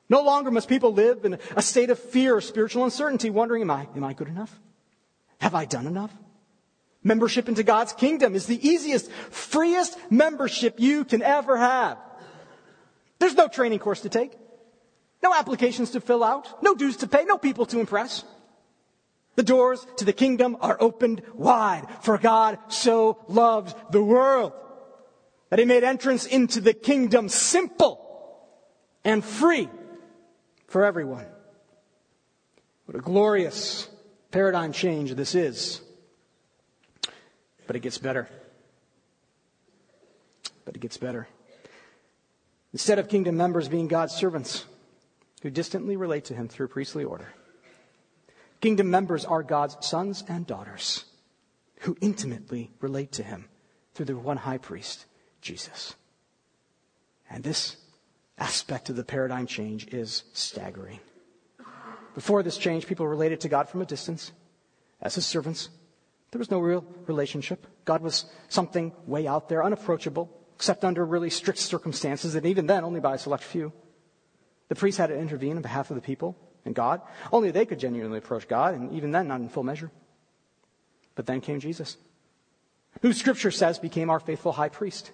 No 0.09 0.23
longer 0.23 0.51
must 0.51 0.69
people 0.69 0.93
live 0.93 1.25
in 1.25 1.39
a 1.57 1.63
state 1.63 1.91
of 1.91 1.99
fear 1.99 2.41
spiritual 2.41 2.85
uncertainty, 2.85 3.29
wondering, 3.29 3.63
am 3.63 3.71
I, 3.71 3.89
am 3.97 4.05
I 4.05 4.13
good 4.13 4.29
enough? 4.29 4.59
Have 5.41 5.55
I 5.55 5.65
done 5.65 5.87
enough? 5.87 6.13
Membership 7.07 7.49
into 7.49 7.63
God's 7.63 7.93
kingdom 7.93 8.35
is 8.35 8.47
the 8.47 8.69
easiest, 8.69 9.09
freest 9.13 9.97
membership 10.11 10.81
you 10.81 11.05
can 11.05 11.23
ever 11.23 11.57
have. 11.57 11.99
There's 13.21 13.37
no 13.37 13.47
training 13.47 13.79
course 13.79 14.01
to 14.01 14.09
take, 14.09 14.33
no 15.23 15.33
applications 15.33 15.93
to 15.93 16.01
fill 16.01 16.25
out, 16.25 16.65
no 16.65 16.75
dues 16.75 16.97
to 16.97 17.07
pay, 17.07 17.25
no 17.25 17.39
people 17.39 17.65
to 17.67 17.79
impress. 17.79 18.25
The 19.37 19.45
doors 19.45 19.87
to 19.99 20.05
the 20.05 20.13
kingdom 20.13 20.57
are 20.61 20.77
opened 20.81 21.23
wide, 21.33 21.87
for 22.01 22.19
God 22.19 22.59
so 22.71 23.25
loved 23.29 23.77
the 23.93 24.03
world 24.03 24.53
that 25.51 25.61
he 25.61 25.65
made 25.65 25.85
entrance 25.85 26.27
into 26.27 26.61
the 26.61 26.75
kingdom 26.75 27.29
simple 27.29 28.05
and 29.05 29.25
free 29.25 29.71
for 30.67 30.85
everyone. 30.85 31.27
What 32.87 32.99
a 32.99 33.01
glorious 33.01 33.89
paradigm 34.33 34.73
change 34.73 35.15
this 35.15 35.37
is. 35.37 35.83
But 37.67 37.77
it 37.77 37.81
gets 37.81 37.99
better. 37.99 38.29
But 40.65 40.77
it 40.77 40.81
gets 40.81 40.97
better. 40.97 41.29
Instead 42.73 42.99
of 42.99 43.09
kingdom 43.09 43.37
members 43.37 43.69
being 43.69 43.89
God's 43.89 44.15
servants 44.15 44.65
who 45.43 45.51
distantly 45.51 45.97
relate 45.97 46.27
to 46.27 46.35
him 46.35 46.49
through 46.49 46.69
priestly 46.69 47.05
order, 47.05 47.33
kingdom 48.61 48.91
members 48.91 49.25
are 49.25 49.43
God's 49.43 49.77
sons 49.87 50.25
and 50.29 50.47
daughters 50.47 51.05
who 51.81 51.97
intimately 52.01 52.71
relate 52.81 53.13
to 53.13 53.23
him 53.23 53.49
through 53.95 54.07
the 54.07 54.17
one 54.17 54.37
high 54.37 54.59
priest, 54.59 55.07
Jesus. 55.41 55.95
And 57.31 57.43
this 57.43 57.77
aspect 58.39 58.91
of 58.91 58.97
the 58.97 59.05
paradigm 59.05 59.47
change 59.47 59.87
is 59.89 60.25
staggering. 60.33 61.01
Before 62.15 62.43
this 62.43 62.57
change, 62.57 62.87
people 62.87 63.07
related 63.07 63.41
to 63.41 63.49
God 63.49 63.69
from 63.69 63.83
a 63.83 63.87
distance 63.87 64.33
as 65.01 65.15
his 65.15 65.27
servants 65.27 65.69
there 66.31 66.39
was 66.39 66.51
no 66.51 66.59
real 66.59 66.85
relationship. 67.07 67.67
God 67.85 68.03
was 68.03 68.27
something 68.49 68.93
way 69.07 69.27
out 69.27 69.49
there, 69.49 69.65
unapproachable, 69.65 70.31
except 70.57 70.85
under 70.85 71.05
really 71.05 71.31
strict 71.31 71.59
circumstances, 71.59 72.35
and 72.35 72.47
even 72.47 72.67
then, 72.67 72.85
only 72.85 73.01
by 73.01 73.15
a 73.15 73.19
select 73.19 73.45
few. 73.45 73.73
The 74.69 74.75
priests 74.75 74.99
had 74.99 75.09
to 75.09 75.19
intervene 75.19 75.57
on 75.57 75.63
behalf 75.63 75.91
of 75.91 75.95
the 75.95 76.03
people 76.03 76.37
and 76.65 76.75
God. 76.75 77.01
Only 77.33 77.51
they 77.51 77.67
could 77.67 77.79
genuinely 77.79 78.19
approach 78.19 78.49
God, 78.49 78.75
and 78.75 78.93
even 78.93 79.13
then, 79.13 79.29
not 79.29 79.41
in 79.41 79.49
full 79.49 79.63
measure. 79.63 79.91
But 81.15 81.27
then 81.27 81.41
came 81.41 81.61
Jesus, 81.61 81.97
who 83.03 83.13
Scripture 83.13 83.51
says 83.51 83.79
became 83.79 84.11
our 84.11 84.21
faithful 84.21 84.53
high 84.53 84.69
priest. 84.69 85.13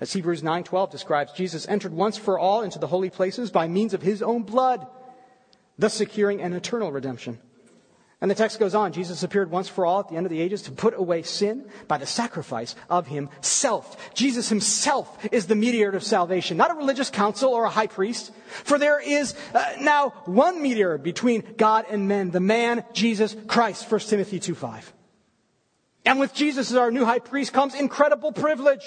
As 0.00 0.12
Hebrews 0.14 0.42
9:12 0.42 0.90
describes, 0.90 1.32
Jesus 1.32 1.68
entered 1.68 1.92
once 1.92 2.16
for 2.16 2.38
all 2.38 2.62
into 2.62 2.78
the 2.78 2.86
holy 2.86 3.10
places 3.10 3.50
by 3.50 3.68
means 3.68 3.92
of 3.92 4.00
his 4.00 4.22
own 4.22 4.44
blood, 4.44 4.86
thus 5.78 5.92
securing 5.92 6.40
an 6.40 6.54
eternal 6.54 6.90
redemption. 6.90 7.38
And 8.20 8.30
the 8.30 8.34
text 8.34 8.58
goes 8.58 8.74
on 8.74 8.92
Jesus 8.92 9.22
appeared 9.22 9.50
once 9.50 9.68
for 9.68 9.86
all 9.86 10.00
at 10.00 10.08
the 10.08 10.16
end 10.16 10.26
of 10.26 10.30
the 10.30 10.40
ages 10.40 10.62
to 10.62 10.72
put 10.72 10.92
away 10.94 11.22
sin 11.22 11.64
by 11.88 11.96
the 11.96 12.06
sacrifice 12.06 12.76
of 12.90 13.06
himself. 13.06 14.14
Jesus 14.14 14.50
himself 14.50 15.26
is 15.32 15.46
the 15.46 15.54
mediator 15.54 15.96
of 15.96 16.04
salvation, 16.04 16.58
not 16.58 16.70
a 16.70 16.74
religious 16.74 17.08
council 17.08 17.50
or 17.50 17.64
a 17.64 17.70
high 17.70 17.86
priest. 17.86 18.32
For 18.64 18.78
there 18.78 19.00
is 19.00 19.34
uh, 19.54 19.72
now 19.80 20.10
one 20.26 20.60
mediator 20.60 20.98
between 20.98 21.44
God 21.56 21.86
and 21.88 22.08
men, 22.08 22.30
the 22.30 22.40
man 22.40 22.84
Jesus 22.92 23.34
Christ, 23.46 23.90
1 23.90 24.00
Timothy 24.00 24.38
2 24.38 24.54
5. 24.54 24.92
And 26.04 26.20
with 26.20 26.34
Jesus 26.34 26.70
as 26.70 26.76
our 26.76 26.90
new 26.90 27.06
high 27.06 27.18
priest 27.20 27.52
comes 27.52 27.74
incredible 27.74 28.32
privilege. 28.32 28.82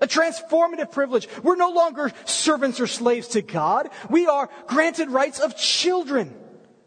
A 0.00 0.06
transformative 0.06 0.92
privilege. 0.92 1.28
We're 1.42 1.56
no 1.56 1.70
longer 1.70 2.12
servants 2.24 2.78
or 2.78 2.86
slaves 2.86 3.28
to 3.28 3.42
God. 3.42 3.90
We 4.08 4.28
are 4.28 4.48
granted 4.68 5.10
rights 5.10 5.40
of 5.40 5.56
children. 5.56 6.34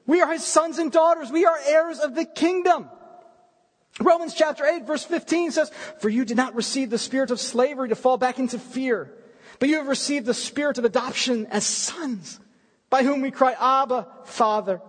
We 0.06 0.22
are 0.22 0.32
his 0.32 0.46
sons 0.46 0.78
and 0.78 0.92
daughters. 0.92 1.32
We 1.32 1.46
are 1.46 1.58
heirs 1.66 2.00
of 2.00 2.16
the 2.16 2.26
kingdom. 2.26 2.90
Romans 4.00 4.34
chapter 4.34 4.66
8 4.66 4.88
verse 4.88 5.04
15 5.04 5.52
says, 5.52 5.72
For 6.00 6.10
you 6.10 6.26
did 6.26 6.38
not 6.38 6.56
receive 6.56 6.90
the 6.90 6.98
spirit 6.98 7.32
of 7.32 7.40
slavery 7.40 7.90
to 7.90 7.96
fall 7.96 8.18
back 8.18 8.40
into 8.40 8.58
fear, 8.58 9.14
but 9.60 9.70
you 9.70 9.78
have 9.78 9.88
received 9.88 10.26
the 10.26 10.34
spirit 10.34 10.78
of 10.78 10.86
adoption 10.86 11.46
as 11.48 11.66
sons, 11.66 12.40
by 12.90 13.04
whom 13.04 13.22
we 13.22 13.32
cry, 13.32 13.56
Abba, 13.60 14.08
Father. 14.26 14.82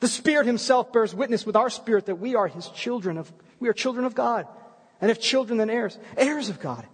The 0.00 0.08
Spirit 0.08 0.46
himself 0.46 0.92
bears 0.92 1.14
witness 1.14 1.46
with 1.46 1.54
our 1.54 1.70
spirit 1.70 2.06
that 2.06 2.16
we 2.16 2.34
are 2.34 2.48
his 2.48 2.66
children 2.68 3.16
of, 3.16 3.32
we 3.60 3.68
are 3.68 3.72
children 3.72 4.04
of 4.04 4.16
God. 4.16 4.48
And 5.00 5.12
if 5.12 5.20
children, 5.20 5.58
then 5.58 5.70
heirs, 5.70 5.96
heirs 6.16 6.48
of 6.48 6.58
God, 6.58 6.84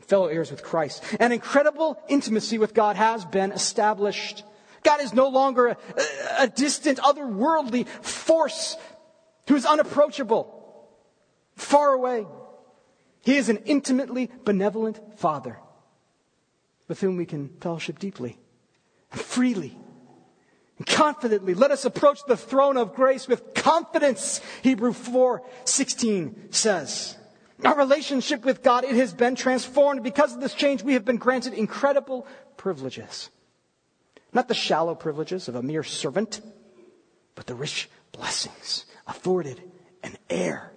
fellow 0.00 0.26
heirs 0.26 0.50
with 0.50 0.62
Christ. 0.62 1.02
An 1.18 1.32
incredible 1.32 1.98
intimacy 2.06 2.58
with 2.58 2.74
God 2.74 2.96
has 2.96 3.24
been 3.24 3.50
established. 3.50 4.44
God 4.84 5.00
is 5.00 5.12
no 5.12 5.28
longer 5.28 5.68
a, 5.68 5.76
a 6.38 6.48
distant, 6.48 6.98
otherworldly 6.98 7.88
force 7.88 8.76
who 9.48 9.56
is 9.56 9.66
unapproachable, 9.66 10.88
far 11.56 11.92
away. 11.92 12.26
He 13.22 13.36
is 13.36 13.48
an 13.48 13.58
intimately 13.64 14.30
benevolent 14.44 15.18
Father 15.18 15.58
with 16.88 17.00
whom 17.00 17.16
we 17.16 17.26
can 17.26 17.48
fellowship 17.60 17.98
deeply 17.98 18.38
and 19.10 19.20
freely 19.20 19.76
and 20.78 20.86
confidently. 20.86 21.54
Let 21.54 21.70
us 21.70 21.84
approach 21.84 22.20
the 22.26 22.36
throne 22.36 22.76
of 22.76 22.94
grace 22.94 23.26
with 23.26 23.54
confidence, 23.54 24.40
Hebrew 24.62 24.92
4 24.92 25.42
16 25.64 26.52
says. 26.52 27.16
Our 27.64 27.76
relationship 27.76 28.44
with 28.44 28.62
God, 28.62 28.84
it 28.84 28.96
has 28.96 29.14
been 29.14 29.36
transformed. 29.36 30.02
Because 30.02 30.34
of 30.34 30.40
this 30.40 30.54
change, 30.54 30.82
we 30.82 30.94
have 30.94 31.04
been 31.04 31.16
granted 31.16 31.54
incredible 31.54 32.26
privileges. 32.56 33.30
Not 34.34 34.48
the 34.48 34.54
shallow 34.54 34.94
privileges 34.94 35.48
of 35.48 35.54
a 35.54 35.62
mere 35.62 35.84
servant, 35.84 36.40
but 37.34 37.46
the 37.46 37.54
rich 37.54 37.88
blessings 38.12 38.84
afforded 39.06 39.62
an 40.02 40.16
heir. 40.28 40.72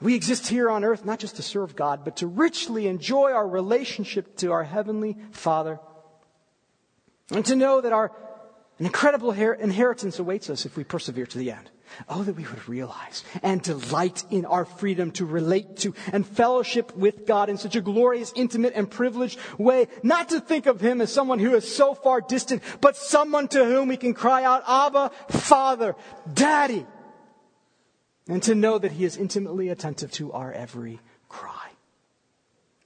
We 0.00 0.14
exist 0.14 0.46
here 0.46 0.70
on 0.70 0.84
earth 0.84 1.04
not 1.04 1.18
just 1.18 1.36
to 1.36 1.42
serve 1.42 1.76
God, 1.76 2.04
but 2.04 2.16
to 2.18 2.26
richly 2.26 2.86
enjoy 2.86 3.32
our 3.32 3.46
relationship 3.46 4.36
to 4.38 4.52
our 4.52 4.64
Heavenly 4.64 5.18
Father. 5.32 5.78
And 7.30 7.44
to 7.44 7.56
know 7.56 7.80
that 7.80 7.92
our 7.92 8.12
an 8.78 8.86
incredible 8.86 9.30
inheritance 9.30 10.18
awaits 10.18 10.48
us 10.48 10.64
if 10.64 10.74
we 10.74 10.84
persevere 10.84 11.26
to 11.26 11.38
the 11.38 11.50
end. 11.50 11.70
Oh, 12.08 12.22
that 12.22 12.36
we 12.36 12.44
would 12.44 12.68
realize 12.68 13.24
and 13.42 13.62
delight 13.62 14.24
in 14.30 14.44
our 14.44 14.64
freedom 14.64 15.10
to 15.12 15.26
relate 15.26 15.76
to 15.78 15.94
and 16.12 16.26
fellowship 16.26 16.94
with 16.96 17.26
God 17.26 17.48
in 17.48 17.56
such 17.56 17.76
a 17.76 17.80
glorious, 17.80 18.32
intimate, 18.34 18.72
and 18.74 18.90
privileged 18.90 19.38
way. 19.58 19.88
Not 20.02 20.28
to 20.30 20.40
think 20.40 20.66
of 20.66 20.80
Him 20.80 21.00
as 21.00 21.12
someone 21.12 21.38
who 21.38 21.54
is 21.54 21.74
so 21.74 21.94
far 21.94 22.20
distant, 22.20 22.62
but 22.80 22.96
someone 22.96 23.48
to 23.48 23.64
whom 23.64 23.88
we 23.88 23.96
can 23.96 24.14
cry 24.14 24.44
out, 24.44 24.62
Abba, 24.66 25.10
Father, 25.28 25.96
Daddy. 26.32 26.86
And 28.28 28.42
to 28.44 28.54
know 28.54 28.78
that 28.78 28.92
He 28.92 29.04
is 29.04 29.16
intimately 29.16 29.68
attentive 29.68 30.12
to 30.12 30.32
our 30.32 30.52
every 30.52 31.00
cry. 31.28 31.70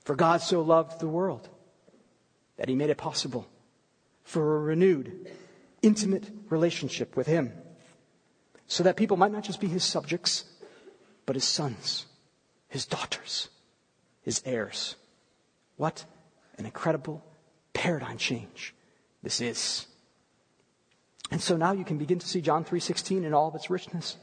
For 0.05 0.17
God 0.17 0.41
so 0.41 0.63
loved 0.63 1.01
the 1.01 1.09
world 1.09 1.49
that 2.57 2.69
He 2.69 2.75
made 2.75 2.91
it 2.91 2.99
possible 2.99 3.47
for 4.23 4.57
a 4.57 4.61
renewed, 4.61 5.31
intimate 5.83 6.31
relationship 6.49 7.17
with 7.17 7.27
Him 7.27 7.53
so 8.67 8.83
that 8.83 8.97
people 8.97 9.17
might 9.17 9.33
not 9.33 9.45
just 9.45 9.61
be 9.61 9.69
his 9.69 9.85
subjects, 9.85 10.45
but 11.27 11.37
his 11.37 11.45
sons, 11.45 12.07
his 12.69 12.87
daughters, 12.87 13.49
his 14.23 14.43
heirs. 14.45 14.97
What 15.77 16.05
an 16.59 16.65
incredible 16.65 17.23
paradigm 17.73 18.19
change 18.19 18.75
this 19.23 19.41
is. 19.41 19.87
And 21.31 21.41
so 21.41 21.57
now 21.57 21.73
you 21.73 21.85
can 21.85 21.99
begin 21.99 22.19
to 22.19 22.27
see 22.27 22.41
John 22.41 22.65
3:16 22.65 23.25
in 23.25 23.35
all 23.35 23.49
of 23.49 23.55
its 23.55 23.71
richness. 23.71 24.17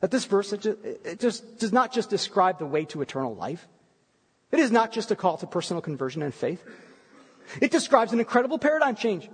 That 0.00 0.10
this 0.10 0.24
verse, 0.24 0.52
it 0.52 0.60
just, 0.60 0.78
it 0.84 1.20
just 1.20 1.58
does 1.58 1.72
not 1.72 1.92
just 1.92 2.10
describe 2.10 2.58
the 2.58 2.66
way 2.66 2.84
to 2.86 3.00
eternal 3.00 3.34
life. 3.34 3.66
It 4.50 4.58
is 4.58 4.70
not 4.70 4.92
just 4.92 5.10
a 5.10 5.16
call 5.16 5.38
to 5.38 5.46
personal 5.46 5.80
conversion 5.80 6.22
and 6.22 6.34
faith. 6.34 6.62
It 7.60 7.70
describes 7.70 8.12
an 8.12 8.18
incredible 8.18 8.58
paradigm 8.58 8.96
change 8.96 9.28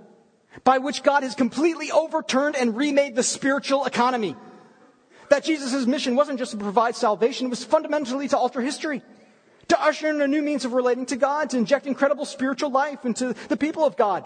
by 0.63 0.77
which 0.77 1.03
God 1.03 1.23
has 1.23 1.35
completely 1.35 1.91
overturned 1.91 2.55
and 2.55 2.75
remade 2.75 3.15
the 3.15 3.23
spiritual 3.23 3.85
economy. 3.85 4.35
That 5.29 5.43
Jesus' 5.43 5.85
mission 5.87 6.15
wasn't 6.15 6.39
just 6.39 6.51
to 6.51 6.57
provide 6.57 6.95
salvation, 6.95 7.47
it 7.47 7.49
was 7.49 7.63
fundamentally 7.63 8.27
to 8.27 8.37
alter 8.37 8.61
history, 8.61 9.01
to 9.69 9.81
usher 9.81 10.09
in 10.09 10.21
a 10.21 10.27
new 10.27 10.41
means 10.41 10.65
of 10.65 10.73
relating 10.73 11.05
to 11.07 11.15
God, 11.15 11.49
to 11.51 11.57
inject 11.57 11.87
incredible 11.87 12.25
spiritual 12.25 12.69
life 12.69 13.05
into 13.05 13.33
the 13.47 13.57
people 13.57 13.83
of 13.83 13.97
God, 13.97 14.25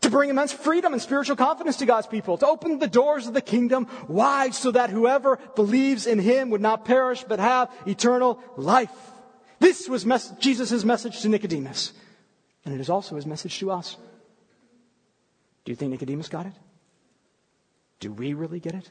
to 0.00 0.10
bring 0.10 0.30
immense 0.30 0.52
freedom 0.52 0.92
and 0.92 1.00
spiritual 1.00 1.36
confidence 1.36 1.76
to 1.76 1.86
God's 1.86 2.08
people, 2.08 2.36
to 2.38 2.46
open 2.46 2.80
the 2.80 2.88
doors 2.88 3.28
of 3.28 3.34
the 3.34 3.40
kingdom 3.40 3.86
wide 4.08 4.54
so 4.54 4.72
that 4.72 4.90
whoever 4.90 5.38
believes 5.54 6.06
in 6.06 6.18
him 6.18 6.50
would 6.50 6.60
not 6.60 6.84
perish 6.84 7.22
but 7.22 7.38
have 7.38 7.70
eternal 7.86 8.42
life. 8.56 8.90
This 9.60 9.88
was 9.88 10.04
mes- 10.04 10.32
Jesus' 10.40 10.82
message 10.82 11.20
to 11.20 11.28
Nicodemus. 11.28 11.92
And 12.64 12.74
it 12.74 12.80
is 12.80 12.90
also 12.90 13.14
his 13.14 13.26
message 13.26 13.60
to 13.60 13.70
us. 13.70 13.96
Do 15.64 15.72
you 15.72 15.76
think 15.76 15.92
Nicodemus 15.92 16.28
got 16.28 16.46
it? 16.46 16.54
Do 18.00 18.12
we 18.12 18.34
really 18.34 18.60
get 18.60 18.74
it? 18.74 18.90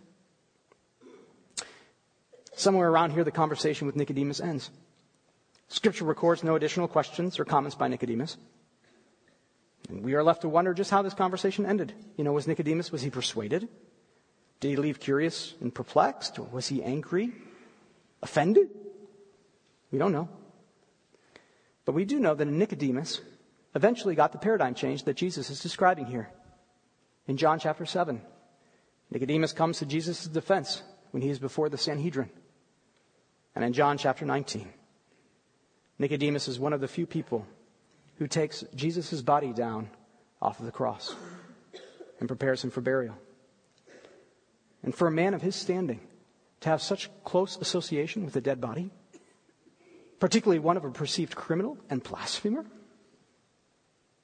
Somewhere 2.56 2.90
around 2.90 3.12
here, 3.12 3.24
the 3.24 3.32
conversation 3.32 3.88
with 3.88 3.96
Nicodemus 3.96 4.40
ends. 4.40 4.70
Scripture 5.68 6.06
records 6.06 6.44
no 6.44 6.56
additional 6.56 6.88
questions 6.88 7.40
or 7.40 7.46
comments 7.46 7.76
by 7.76 7.88
Nicodemus. 7.88 8.38
And 9.90 10.04
we 10.04 10.14
are 10.14 10.24
left 10.24 10.42
to 10.42 10.50
wonder 10.50 10.74
just 10.74 10.92
how 10.92 11.02
this 11.02 11.14
conversation 11.14 11.66
ended. 11.66 11.94
You 12.18 12.24
know, 12.24 12.34
was 12.34 12.48
Nicodemus, 12.48 12.92
was 12.92 13.02
he 13.02 13.10
persuaded? 13.10 13.68
Did 14.60 14.70
he 14.70 14.76
leave 14.76 15.00
curious 15.00 15.56
and 15.60 15.74
perplexed? 15.74 16.40
Or 16.40 16.48
was 16.52 16.68
he 16.68 16.84
angry? 16.84 17.32
Offended? 18.22 18.70
We 19.92 19.98
don't 19.98 20.12
know. 20.12 20.30
But 21.84 21.96
we 21.96 22.06
do 22.06 22.20
know 22.20 22.36
that 22.36 22.46
Nicodemus 22.46 23.22
eventually 23.74 24.16
got 24.16 24.32
the 24.32 24.38
paradigm 24.38 24.76
change 24.76 25.04
that 25.06 25.16
Jesus 25.16 25.50
is 25.50 25.62
describing 25.62 26.06
here. 26.06 26.30
In 27.28 27.38
John 27.38 27.60
chapter 27.60 27.86
7, 27.86 28.22
Nicodemus 29.12 29.54
comes 29.54 29.80
to 29.80 29.86
Jesus' 29.86 30.26
defense 30.26 30.82
when 31.12 31.22
he 31.22 31.30
is 31.30 31.40
before 31.40 31.70
the 31.70 31.78
Sanhedrin. 31.78 32.30
And 33.56 33.64
in 33.64 33.74
John 33.74 33.98
chapter 33.98 34.26
19, 34.26 34.68
Nicodemus 36.00 36.48
is 36.48 36.60
one 36.60 36.74
of 36.74 36.82
the 36.82 36.88
few 36.88 37.06
people 37.06 37.46
who 38.18 38.28
takes 38.28 38.64
Jesus' 38.76 39.22
body 39.22 39.54
down 39.54 39.90
off 40.42 40.60
of 40.60 40.66
the 40.66 40.72
cross 40.72 41.16
and 42.20 42.28
prepares 42.28 42.64
him 42.64 42.72
for 42.72 42.82
burial. 42.82 43.16
And 44.84 44.96
for 44.96 45.08
a 45.08 45.12
man 45.12 45.34
of 45.34 45.42
his 45.42 45.56
standing 45.56 46.00
to 46.62 46.70
have 46.70 46.82
such 46.82 47.10
close 47.24 47.58
association 47.58 48.26
with 48.26 48.36
a 48.36 48.42
dead 48.42 48.62
body, 48.62 48.92
particularly 50.20 50.60
one 50.60 50.78
of 50.78 50.86
a 50.86 50.92
perceived 50.92 51.36
criminal 51.36 51.78
and 51.90 52.02
blasphemer, 52.10 52.66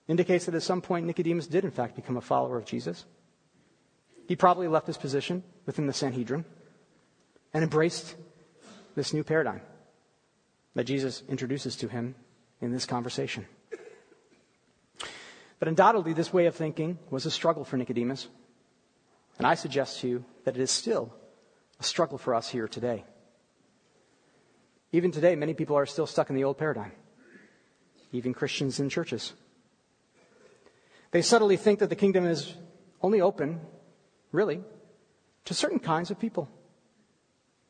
indicates 0.08 0.45
that 0.45 0.55
at 0.55 0.64
some 0.64 0.82
point 0.82 1.05
Nicodemus 1.05 1.47
did, 1.47 1.66
in 1.66 1.72
fact, 1.72 1.95
become 1.95 2.18
a 2.18 2.22
follower 2.22 2.58
of 2.58 2.66
Jesus. 2.66 3.05
He 4.28 4.36
probably 4.36 4.68
left 4.68 4.88
his 4.88 4.97
position 4.97 5.43
within 5.66 5.88
the 5.88 5.93
Sanhedrin 5.93 6.45
and 7.53 7.64
embraced 7.64 8.16
this 8.95 9.14
new 9.14 9.24
paradigm 9.24 9.62
that 10.76 10.86
Jesus 10.86 11.24
introduces 11.28 11.76
to 11.78 11.88
him 11.88 12.16
in 12.62 12.72
this 12.72 12.86
conversation. 12.86 13.45
But 15.60 15.68
undoubtedly, 15.68 16.14
this 16.14 16.32
way 16.32 16.45
of 16.45 16.55
thinking 16.55 16.99
was 17.10 17.26
a 17.26 17.32
struggle 17.32 17.64
for 17.64 17.78
Nicodemus. 17.78 18.28
And 19.38 19.47
I 19.47 19.55
suggest 19.55 20.01
to 20.01 20.08
you 20.08 20.26
that 20.45 20.55
it 20.55 20.62
is 20.62 20.72
still 20.72 21.14
a 21.80 21.84
struggle 21.84 22.18
for 22.18 22.36
us 22.36 22.49
here 22.49 22.68
today. 22.68 23.05
Even 24.91 25.12
today, 25.12 25.36
many 25.36 25.53
people 25.53 25.76
are 25.76 25.86
still 25.86 26.05
stuck 26.08 26.30
in 26.30 26.36
the 26.36 26.43
old 26.43 26.58
paradigm, 26.58 26.91
even 28.12 28.34
Christians 28.34 28.80
in 28.80 28.89
churches. 28.89 29.34
They 31.12 31.22
subtly 31.22 31.58
think 31.58 31.80
that 31.80 31.89
the 31.89 31.95
kingdom 31.95 32.26
is 32.26 32.53
only 33.01 33.22
open, 33.22 33.62
really, 34.32 34.62
to 35.45 35.53
certain 35.53 35.80
kinds 35.80 36.12
of 36.12 36.20
people, 36.20 36.49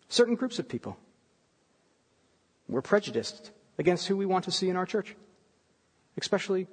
certain 0.10 0.36
groups 0.36 0.60
of 0.60 0.68
people. 0.68 0.98
We're 2.68 2.82
prejudiced 2.82 3.52
against 3.78 4.08
who 4.08 4.18
we 4.18 4.26
want 4.26 4.46
to 4.46 4.52
see 4.52 4.70
in 4.70 4.76
our 4.76 4.86
church, 4.86 5.16
especially 6.18 6.68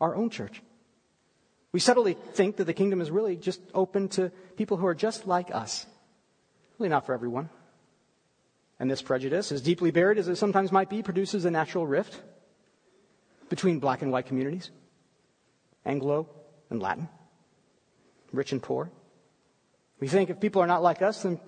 our 0.00 0.14
own 0.14 0.30
church. 0.30 0.62
We 1.72 1.80
subtly 1.80 2.16
think 2.32 2.56
that 2.56 2.64
the 2.64 2.72
kingdom 2.72 3.00
is 3.00 3.10
really 3.10 3.36
just 3.36 3.60
open 3.74 4.08
to 4.10 4.30
people 4.56 4.76
who 4.76 4.86
are 4.86 4.94
just 4.94 5.26
like 5.26 5.52
us. 5.52 5.86
Really 6.78 6.88
not 6.88 7.04
for 7.04 7.14
everyone. 7.14 7.50
And 8.78 8.90
this 8.90 9.02
prejudice, 9.02 9.50
as 9.50 9.60
deeply 9.60 9.90
buried 9.90 10.18
as 10.18 10.28
it 10.28 10.36
sometimes 10.36 10.70
might 10.70 10.88
be, 10.88 11.02
produces 11.02 11.44
a 11.44 11.50
natural 11.50 11.86
rift 11.86 12.20
between 13.48 13.80
black 13.80 14.02
and 14.02 14.12
white 14.12 14.26
communities. 14.26 14.70
Anglo 15.84 16.28
and 16.70 16.80
Latin, 16.80 17.08
rich 18.32 18.52
and 18.52 18.62
poor. 18.62 18.90
We 20.00 20.08
think 20.08 20.30
if 20.30 20.40
people 20.40 20.62
are 20.62 20.66
not 20.66 20.82
like 20.82 21.02
us, 21.02 21.22
then, 21.22 21.40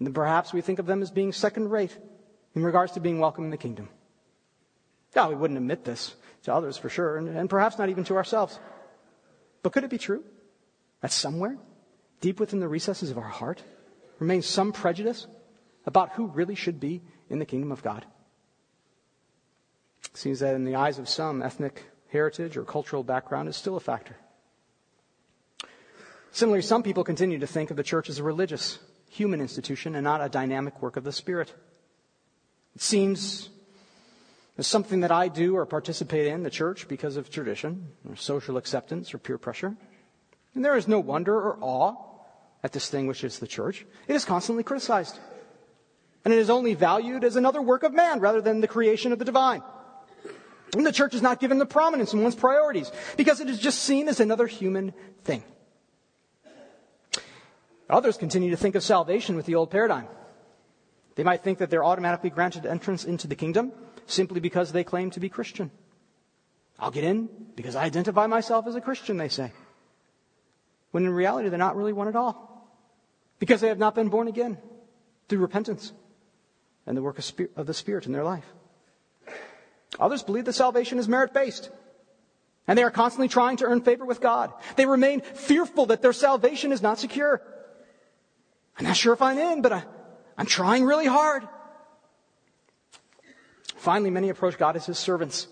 then 0.00 0.12
perhaps 0.12 0.52
we 0.52 0.60
think 0.60 0.78
of 0.78 0.86
them 0.86 1.02
as 1.02 1.10
being 1.10 1.32
second 1.32 1.70
rate 1.70 1.96
in 2.54 2.62
regards 2.62 2.92
to 2.92 3.00
being 3.00 3.18
welcome 3.18 3.44
in 3.44 3.50
the 3.50 3.56
kingdom. 3.56 3.88
Now, 5.16 5.28
we 5.28 5.34
wouldn't 5.34 5.58
admit 5.58 5.84
this 5.84 6.14
to 6.44 6.54
others 6.54 6.76
for 6.76 6.88
sure, 6.88 7.16
and, 7.16 7.28
and 7.28 7.50
perhaps 7.50 7.78
not 7.78 7.88
even 7.88 8.04
to 8.04 8.16
ourselves. 8.16 8.58
But 9.62 9.72
could 9.72 9.84
it 9.84 9.90
be 9.90 9.98
true 9.98 10.22
that 11.00 11.12
somewhere, 11.12 11.56
deep 12.20 12.40
within 12.40 12.60
the 12.60 12.68
recesses 12.68 13.10
of 13.10 13.18
our 13.18 13.24
heart, 13.28 13.62
remains 14.18 14.46
some 14.46 14.72
prejudice 14.72 15.26
about 15.86 16.12
who 16.12 16.26
really 16.26 16.54
should 16.54 16.78
be 16.78 17.02
in 17.28 17.38
the 17.38 17.46
kingdom 17.46 17.72
of 17.72 17.82
God? 17.82 18.04
It 20.04 20.16
seems 20.16 20.40
that 20.40 20.54
in 20.54 20.64
the 20.64 20.76
eyes 20.76 20.98
of 20.98 21.08
some, 21.08 21.42
ethnic 21.42 21.84
heritage, 22.08 22.56
or 22.56 22.64
cultural 22.64 23.02
background 23.02 23.48
is 23.48 23.56
still 23.56 23.76
a 23.76 23.80
factor. 23.80 24.16
Similarly, 26.32 26.62
some 26.62 26.82
people 26.82 27.04
continue 27.04 27.38
to 27.38 27.46
think 27.46 27.70
of 27.70 27.76
the 27.76 27.82
church 27.82 28.08
as 28.08 28.18
a 28.18 28.22
religious, 28.22 28.78
human 29.10 29.40
institution 29.40 29.94
and 29.94 30.04
not 30.04 30.20
a 30.20 30.28
dynamic 30.28 30.80
work 30.82 30.96
of 30.96 31.04
the 31.04 31.12
Spirit. 31.12 31.52
It 32.74 32.82
seems 32.82 33.48
as 34.56 34.66
something 34.66 35.00
that 35.00 35.12
I 35.12 35.28
do 35.28 35.56
or 35.56 35.66
participate 35.66 36.26
in 36.26 36.42
the 36.42 36.50
church 36.50 36.88
because 36.88 37.16
of 37.16 37.30
tradition, 37.30 37.88
or 38.08 38.16
social 38.16 38.56
acceptance, 38.56 39.14
or 39.14 39.18
peer 39.18 39.38
pressure. 39.38 39.76
And 40.54 40.64
there 40.64 40.76
is 40.76 40.88
no 40.88 40.98
wonder 40.98 41.34
or 41.34 41.58
awe 41.60 41.94
that 42.62 42.72
distinguishes 42.72 43.38
the 43.38 43.46
church. 43.46 43.86
It 44.08 44.14
is 44.14 44.24
constantly 44.24 44.64
criticized. 44.64 45.18
And 46.24 46.34
it 46.34 46.40
is 46.40 46.50
only 46.50 46.74
valued 46.74 47.22
as 47.24 47.36
another 47.36 47.62
work 47.62 47.84
of 47.84 47.94
man 47.94 48.20
rather 48.20 48.40
than 48.40 48.60
the 48.60 48.68
creation 48.68 49.12
of 49.12 49.18
the 49.18 49.24
divine. 49.24 49.62
And 50.74 50.84
the 50.84 50.92
church 50.92 51.14
is 51.14 51.22
not 51.22 51.40
given 51.40 51.58
the 51.58 51.66
prominence 51.66 52.12
in 52.12 52.22
one's 52.22 52.34
priorities 52.34 52.92
because 53.16 53.40
it 53.40 53.48
is 53.48 53.58
just 53.58 53.80
seen 53.80 54.08
as 54.08 54.20
another 54.20 54.46
human 54.46 54.92
thing. 55.24 55.42
Others 57.88 58.18
continue 58.18 58.50
to 58.50 58.56
think 58.56 58.74
of 58.74 58.82
salvation 58.82 59.34
with 59.34 59.46
the 59.46 59.54
old 59.54 59.70
paradigm. 59.70 60.06
They 61.14 61.24
might 61.24 61.42
think 61.42 61.58
that 61.58 61.70
they're 61.70 61.84
automatically 61.84 62.30
granted 62.30 62.66
entrance 62.66 63.04
into 63.04 63.26
the 63.26 63.34
kingdom 63.34 63.72
simply 64.06 64.40
because 64.40 64.72
they 64.72 64.84
claim 64.84 65.10
to 65.12 65.20
be 65.20 65.28
Christian. 65.28 65.70
I'll 66.78 66.90
get 66.90 67.04
in 67.04 67.28
because 67.56 67.74
I 67.74 67.84
identify 67.84 68.26
myself 68.26 68.66
as 68.66 68.76
a 68.76 68.80
Christian, 68.80 69.16
they 69.16 69.28
say. 69.28 69.52
When 70.90 71.04
in 71.04 71.10
reality, 71.10 71.48
they're 71.48 71.58
not 71.58 71.76
really 71.76 71.92
one 71.92 72.08
at 72.08 72.16
all. 72.16 72.46
Because 73.38 73.60
they 73.60 73.68
have 73.68 73.78
not 73.78 73.94
been 73.94 74.08
born 74.08 74.28
again 74.28 74.58
through 75.28 75.38
repentance 75.38 75.92
and 76.86 76.96
the 76.96 77.02
work 77.02 77.18
of, 77.18 77.66
the 77.66 77.74
Spirit 77.74 78.06
in 78.06 78.12
their 78.12 78.24
life. 78.24 78.46
Others 79.98 80.22
believe 80.24 80.44
that 80.44 80.52
salvation 80.52 80.98
is 80.98 81.08
merit 81.08 81.32
based. 81.32 81.70
And 82.66 82.76
they 82.76 82.82
are 82.82 82.90
constantly 82.90 83.28
trying 83.28 83.56
to 83.58 83.64
earn 83.64 83.80
favor 83.80 84.04
with 84.04 84.20
God. 84.20 84.52
They 84.76 84.86
remain 84.86 85.22
fearful 85.22 85.86
that 85.86 86.02
their 86.02 86.12
salvation 86.12 86.70
is 86.70 86.82
not 86.82 86.98
secure. 86.98 87.42
I'm 88.78 88.84
not 88.84 88.96
sure 88.96 89.14
if 89.14 89.22
I'm 89.22 89.38
in, 89.38 89.62
but 89.62 89.72
I, 89.72 89.84
I'm 90.36 90.46
trying 90.46 90.84
really 90.84 91.06
hard. 91.06 91.48
Finally, 93.76 94.10
many 94.10 94.28
approach 94.28 94.58
God 94.58 94.76
as 94.76 94.86
his 94.86 94.98
servants 94.98 95.48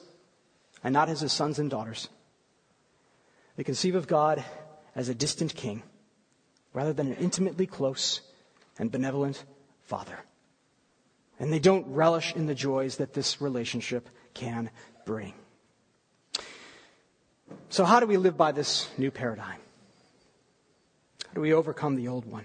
and 0.84 0.92
not 0.92 1.08
as 1.08 1.20
his 1.20 1.32
sons 1.32 1.58
and 1.58 1.70
daughters. 1.70 2.08
They 3.56 3.64
conceive 3.64 3.94
of 3.94 4.06
God 4.06 4.44
as 4.94 5.08
a 5.08 5.14
distant 5.14 5.54
king 5.54 5.82
rather 6.74 6.92
than 6.92 7.08
an 7.08 7.16
intimately 7.16 7.66
close 7.66 8.20
and 8.78 8.92
benevolent 8.92 9.42
father. 9.84 10.18
And 11.38 11.52
they 11.52 11.58
don't 11.58 11.86
relish 11.88 12.34
in 12.34 12.46
the 12.46 12.54
joys 12.54 12.96
that 12.96 13.14
this 13.14 13.40
relationship 13.40 14.08
can 14.36 14.70
bring. 15.06 15.32
So, 17.70 17.84
how 17.84 18.00
do 18.00 18.06
we 18.06 18.18
live 18.18 18.36
by 18.36 18.52
this 18.52 18.88
new 18.98 19.10
paradigm? 19.10 19.60
How 21.26 21.34
do 21.34 21.40
we 21.40 21.54
overcome 21.54 21.96
the 21.96 22.08
old 22.08 22.26
one? 22.26 22.44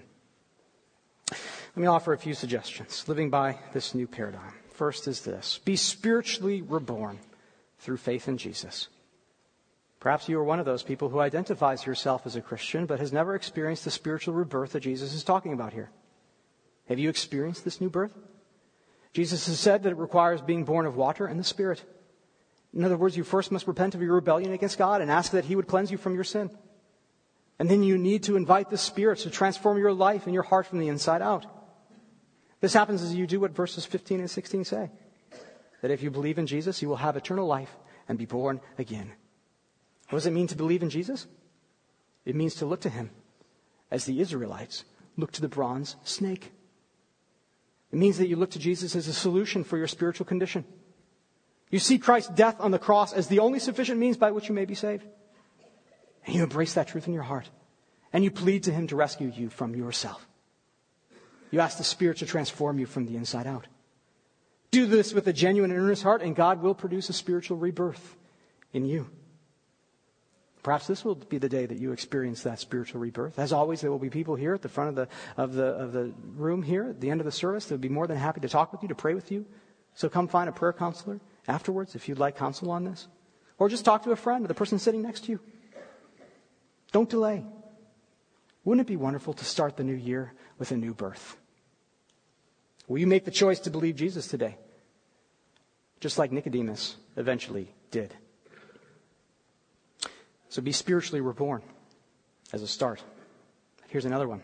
Let 1.30 1.76
me 1.76 1.86
offer 1.86 2.12
a 2.12 2.18
few 2.18 2.34
suggestions 2.34 3.04
living 3.08 3.30
by 3.30 3.58
this 3.72 3.94
new 3.94 4.06
paradigm. 4.06 4.54
First 4.70 5.06
is 5.06 5.20
this 5.20 5.60
be 5.64 5.76
spiritually 5.76 6.62
reborn 6.62 7.18
through 7.78 7.98
faith 7.98 8.28
in 8.28 8.38
Jesus. 8.38 8.88
Perhaps 10.00 10.28
you 10.28 10.38
are 10.38 10.44
one 10.44 10.58
of 10.58 10.66
those 10.66 10.82
people 10.82 11.08
who 11.08 11.20
identifies 11.20 11.86
yourself 11.86 12.26
as 12.26 12.36
a 12.36 12.40
Christian 12.40 12.86
but 12.86 12.98
has 12.98 13.12
never 13.12 13.34
experienced 13.34 13.84
the 13.84 13.90
spiritual 13.90 14.34
rebirth 14.34 14.72
that 14.72 14.80
Jesus 14.80 15.14
is 15.14 15.24
talking 15.24 15.52
about 15.52 15.72
here. 15.72 15.90
Have 16.88 16.98
you 16.98 17.08
experienced 17.08 17.64
this 17.64 17.80
new 17.80 17.88
birth? 17.88 18.12
Jesus 19.12 19.46
has 19.46 19.60
said 19.60 19.82
that 19.82 19.92
it 19.92 19.98
requires 19.98 20.40
being 20.40 20.64
born 20.64 20.86
of 20.86 20.96
water 20.96 21.26
and 21.26 21.38
the 21.38 21.44
Spirit. 21.44 21.84
In 22.74 22.84
other 22.84 22.96
words, 22.96 23.16
you 23.16 23.24
first 23.24 23.52
must 23.52 23.66
repent 23.66 23.94
of 23.94 24.00
your 24.00 24.14
rebellion 24.14 24.52
against 24.52 24.78
God 24.78 25.00
and 25.02 25.10
ask 25.10 25.32
that 25.32 25.44
He 25.44 25.56
would 25.56 25.66
cleanse 25.66 25.90
you 25.90 25.98
from 25.98 26.14
your 26.14 26.24
sin. 26.24 26.50
And 27.58 27.70
then 27.70 27.82
you 27.82 27.98
need 27.98 28.22
to 28.24 28.36
invite 28.36 28.70
the 28.70 28.78
Spirit 28.78 29.18
to 29.20 29.30
transform 29.30 29.78
your 29.78 29.92
life 29.92 30.24
and 30.24 30.34
your 30.34 30.42
heart 30.42 30.66
from 30.66 30.78
the 30.78 30.88
inside 30.88 31.20
out. 31.20 31.46
This 32.60 32.72
happens 32.72 33.02
as 33.02 33.14
you 33.14 33.26
do 33.26 33.40
what 33.40 33.54
verses 33.54 33.84
15 33.84 34.20
and 34.20 34.30
16 34.30 34.64
say 34.64 34.90
that 35.82 35.90
if 35.90 36.02
you 36.02 36.10
believe 36.10 36.38
in 36.38 36.46
Jesus, 36.46 36.80
you 36.80 36.88
will 36.88 36.96
have 36.96 37.16
eternal 37.16 37.46
life 37.46 37.76
and 38.08 38.16
be 38.16 38.24
born 38.24 38.60
again. 38.78 39.12
What 40.08 40.18
does 40.18 40.26
it 40.26 40.32
mean 40.32 40.46
to 40.46 40.56
believe 40.56 40.82
in 40.82 40.90
Jesus? 40.90 41.26
It 42.24 42.36
means 42.36 42.54
to 42.56 42.66
look 42.66 42.80
to 42.82 42.88
Him 42.88 43.10
as 43.90 44.04
the 44.04 44.20
Israelites 44.20 44.84
look 45.16 45.32
to 45.32 45.40
the 45.40 45.48
bronze 45.48 45.96
snake. 46.04 46.52
It 47.92 47.98
means 47.98 48.18
that 48.18 48.28
you 48.28 48.36
look 48.36 48.50
to 48.52 48.58
Jesus 48.58 48.96
as 48.96 49.06
a 49.06 49.12
solution 49.12 49.64
for 49.64 49.76
your 49.76 49.86
spiritual 49.86 50.24
condition. 50.24 50.64
You 51.70 51.78
see 51.78 51.98
Christ's 51.98 52.30
death 52.30 52.56
on 52.58 52.70
the 52.70 52.78
cross 52.78 53.12
as 53.12 53.28
the 53.28 53.38
only 53.38 53.58
sufficient 53.58 53.98
means 53.98 54.16
by 54.16 54.30
which 54.30 54.48
you 54.48 54.54
may 54.54 54.64
be 54.64 54.74
saved. 54.74 55.04
And 56.26 56.34
you 56.34 56.42
embrace 56.42 56.74
that 56.74 56.88
truth 56.88 57.06
in 57.06 57.14
your 57.14 57.22
heart. 57.22 57.48
And 58.12 58.24
you 58.24 58.30
plead 58.30 58.64
to 58.64 58.72
Him 58.72 58.86
to 58.88 58.96
rescue 58.96 59.32
you 59.34 59.50
from 59.50 59.74
yourself. 59.74 60.26
You 61.50 61.60
ask 61.60 61.78
the 61.78 61.84
Spirit 61.84 62.18
to 62.18 62.26
transform 62.26 62.78
you 62.78 62.86
from 62.86 63.06
the 63.06 63.16
inside 63.16 63.46
out. 63.46 63.66
Do 64.70 64.86
this 64.86 65.12
with 65.12 65.26
a 65.26 65.32
genuine 65.32 65.70
and 65.70 65.80
earnest 65.80 66.02
heart, 66.02 66.22
and 66.22 66.34
God 66.34 66.62
will 66.62 66.74
produce 66.74 67.10
a 67.10 67.12
spiritual 67.12 67.58
rebirth 67.58 68.16
in 68.72 68.86
you. 68.86 69.10
Perhaps 70.62 70.86
this 70.86 71.04
will 71.04 71.16
be 71.16 71.38
the 71.38 71.48
day 71.48 71.66
that 71.66 71.78
you 71.78 71.90
experience 71.90 72.44
that 72.44 72.60
spiritual 72.60 73.00
rebirth. 73.00 73.38
As 73.38 73.52
always, 73.52 73.80
there 73.80 73.90
will 73.90 73.98
be 73.98 74.10
people 74.10 74.36
here 74.36 74.54
at 74.54 74.62
the 74.62 74.68
front 74.68 74.90
of 74.90 74.94
the, 74.94 75.08
of 75.36 75.54
the, 75.54 75.64
of 75.64 75.92
the 75.92 76.12
room 76.36 76.62
here 76.62 76.90
at 76.90 77.00
the 77.00 77.10
end 77.10 77.20
of 77.20 77.24
the 77.24 77.32
service 77.32 77.66
that 77.66 77.74
would 77.74 77.80
be 77.80 77.88
more 77.88 78.06
than 78.06 78.16
happy 78.16 78.40
to 78.40 78.48
talk 78.48 78.70
with 78.70 78.82
you, 78.82 78.88
to 78.88 78.94
pray 78.94 79.14
with 79.14 79.32
you. 79.32 79.44
So 79.94 80.08
come 80.08 80.28
find 80.28 80.48
a 80.48 80.52
prayer 80.52 80.72
counselor 80.72 81.20
afterwards 81.48 81.96
if 81.96 82.08
you'd 82.08 82.20
like 82.20 82.36
counsel 82.36 82.70
on 82.70 82.84
this. 82.84 83.08
Or 83.58 83.68
just 83.68 83.84
talk 83.84 84.04
to 84.04 84.12
a 84.12 84.16
friend 84.16 84.44
or 84.44 84.48
the 84.48 84.54
person 84.54 84.78
sitting 84.78 85.02
next 85.02 85.24
to 85.24 85.32
you. 85.32 85.40
Don't 86.92 87.10
delay. 87.10 87.44
Wouldn't 88.64 88.86
it 88.86 88.90
be 88.90 88.96
wonderful 88.96 89.32
to 89.34 89.44
start 89.44 89.76
the 89.76 89.84
new 89.84 89.94
year 89.94 90.32
with 90.58 90.70
a 90.70 90.76
new 90.76 90.94
birth? 90.94 91.36
Will 92.86 92.98
you 92.98 93.06
make 93.06 93.24
the 93.24 93.30
choice 93.30 93.58
to 93.60 93.70
believe 93.70 93.96
Jesus 93.96 94.28
today? 94.28 94.58
Just 95.98 96.18
like 96.18 96.30
Nicodemus 96.30 96.96
eventually 97.16 97.74
did. 97.90 98.14
So 100.52 100.60
be 100.60 100.72
spiritually 100.72 101.22
reborn 101.22 101.62
as 102.52 102.60
a 102.60 102.66
start. 102.66 103.02
Here's 103.88 104.04
another 104.04 104.28
one. 104.28 104.42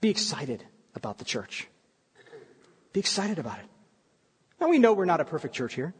Be 0.00 0.10
excited 0.10 0.62
about 0.94 1.18
the 1.18 1.24
church. 1.24 1.66
Be 2.92 3.00
excited 3.00 3.40
about 3.40 3.58
it. 3.58 3.64
Now 4.60 4.68
we 4.68 4.78
know 4.78 4.92
we're 4.92 5.04
not 5.04 5.20
a 5.20 5.24
perfect 5.24 5.56
church 5.56 5.74
here. 5.74 5.92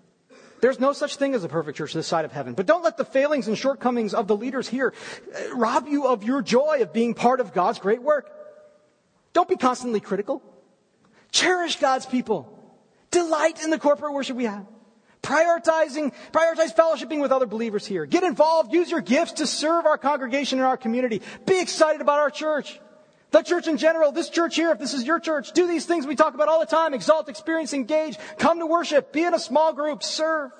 There's 0.60 0.78
no 0.78 0.92
such 0.92 1.16
thing 1.16 1.34
as 1.34 1.42
a 1.42 1.48
perfect 1.48 1.78
church 1.78 1.94
this 1.94 2.06
side 2.06 2.24
of 2.24 2.30
heaven. 2.30 2.54
But 2.54 2.66
don't 2.66 2.84
let 2.84 2.96
the 2.96 3.04
failings 3.04 3.48
and 3.48 3.58
shortcomings 3.58 4.14
of 4.14 4.28
the 4.28 4.36
leaders 4.36 4.68
here 4.68 4.94
uh, 5.34 5.56
rob 5.56 5.88
you 5.88 6.06
of 6.06 6.22
your 6.22 6.40
joy 6.40 6.78
of 6.82 6.92
being 6.92 7.14
part 7.14 7.40
of 7.40 7.52
God's 7.52 7.80
great 7.80 8.02
work. 8.02 8.30
Don't 9.32 9.48
be 9.48 9.56
constantly 9.56 9.98
critical. 9.98 10.40
Cherish 11.32 11.80
God's 11.80 12.06
people. 12.06 12.56
Delight 13.10 13.64
in 13.64 13.70
the 13.70 13.80
corporate 13.80 14.12
worship 14.12 14.36
we 14.36 14.44
have. 14.44 14.64
Prioritizing, 15.22 16.12
prioritize 16.32 16.74
fellowshipping 16.74 17.20
with 17.20 17.30
other 17.30 17.46
believers 17.46 17.86
here. 17.86 18.06
Get 18.06 18.24
involved. 18.24 18.72
Use 18.72 18.90
your 18.90 19.00
gifts 19.00 19.34
to 19.34 19.46
serve 19.46 19.86
our 19.86 19.96
congregation 19.96 20.58
and 20.58 20.66
our 20.66 20.76
community. 20.76 21.22
Be 21.46 21.60
excited 21.60 22.00
about 22.00 22.18
our 22.18 22.30
church. 22.30 22.80
The 23.30 23.42
church 23.42 23.66
in 23.66 23.78
general, 23.78 24.12
this 24.12 24.28
church 24.28 24.56
here, 24.56 24.72
if 24.72 24.78
this 24.78 24.92
is 24.92 25.04
your 25.04 25.18
church, 25.18 25.52
do 25.52 25.66
these 25.66 25.86
things 25.86 26.06
we 26.06 26.16
talk 26.16 26.34
about 26.34 26.48
all 26.48 26.60
the 26.60 26.66
time. 26.66 26.92
Exalt, 26.92 27.28
experience, 27.28 27.72
engage, 27.72 28.18
come 28.36 28.58
to 28.58 28.66
worship, 28.66 29.12
be 29.12 29.22
in 29.22 29.32
a 29.32 29.38
small 29.38 29.72
group, 29.72 30.02
serve. 30.02 30.50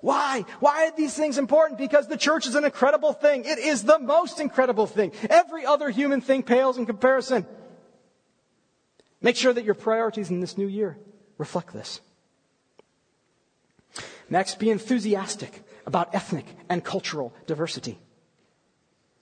Why? 0.00 0.44
Why 0.60 0.86
are 0.86 0.96
these 0.96 1.14
things 1.14 1.36
important? 1.36 1.78
Because 1.78 2.06
the 2.08 2.16
church 2.16 2.46
is 2.46 2.54
an 2.54 2.64
incredible 2.64 3.12
thing. 3.12 3.44
It 3.44 3.58
is 3.58 3.82
the 3.82 3.98
most 3.98 4.38
incredible 4.38 4.86
thing. 4.86 5.12
Every 5.28 5.66
other 5.66 5.90
human 5.90 6.20
thing 6.20 6.42
pales 6.42 6.78
in 6.78 6.86
comparison. 6.86 7.46
Make 9.20 9.36
sure 9.36 9.52
that 9.52 9.64
your 9.64 9.74
priorities 9.74 10.30
in 10.30 10.40
this 10.40 10.56
new 10.56 10.68
year 10.68 10.98
reflect 11.36 11.72
this. 11.72 12.00
Next, 14.30 14.58
be 14.58 14.70
enthusiastic 14.70 15.62
about 15.86 16.14
ethnic 16.14 16.46
and 16.68 16.84
cultural 16.84 17.34
diversity. 17.46 17.98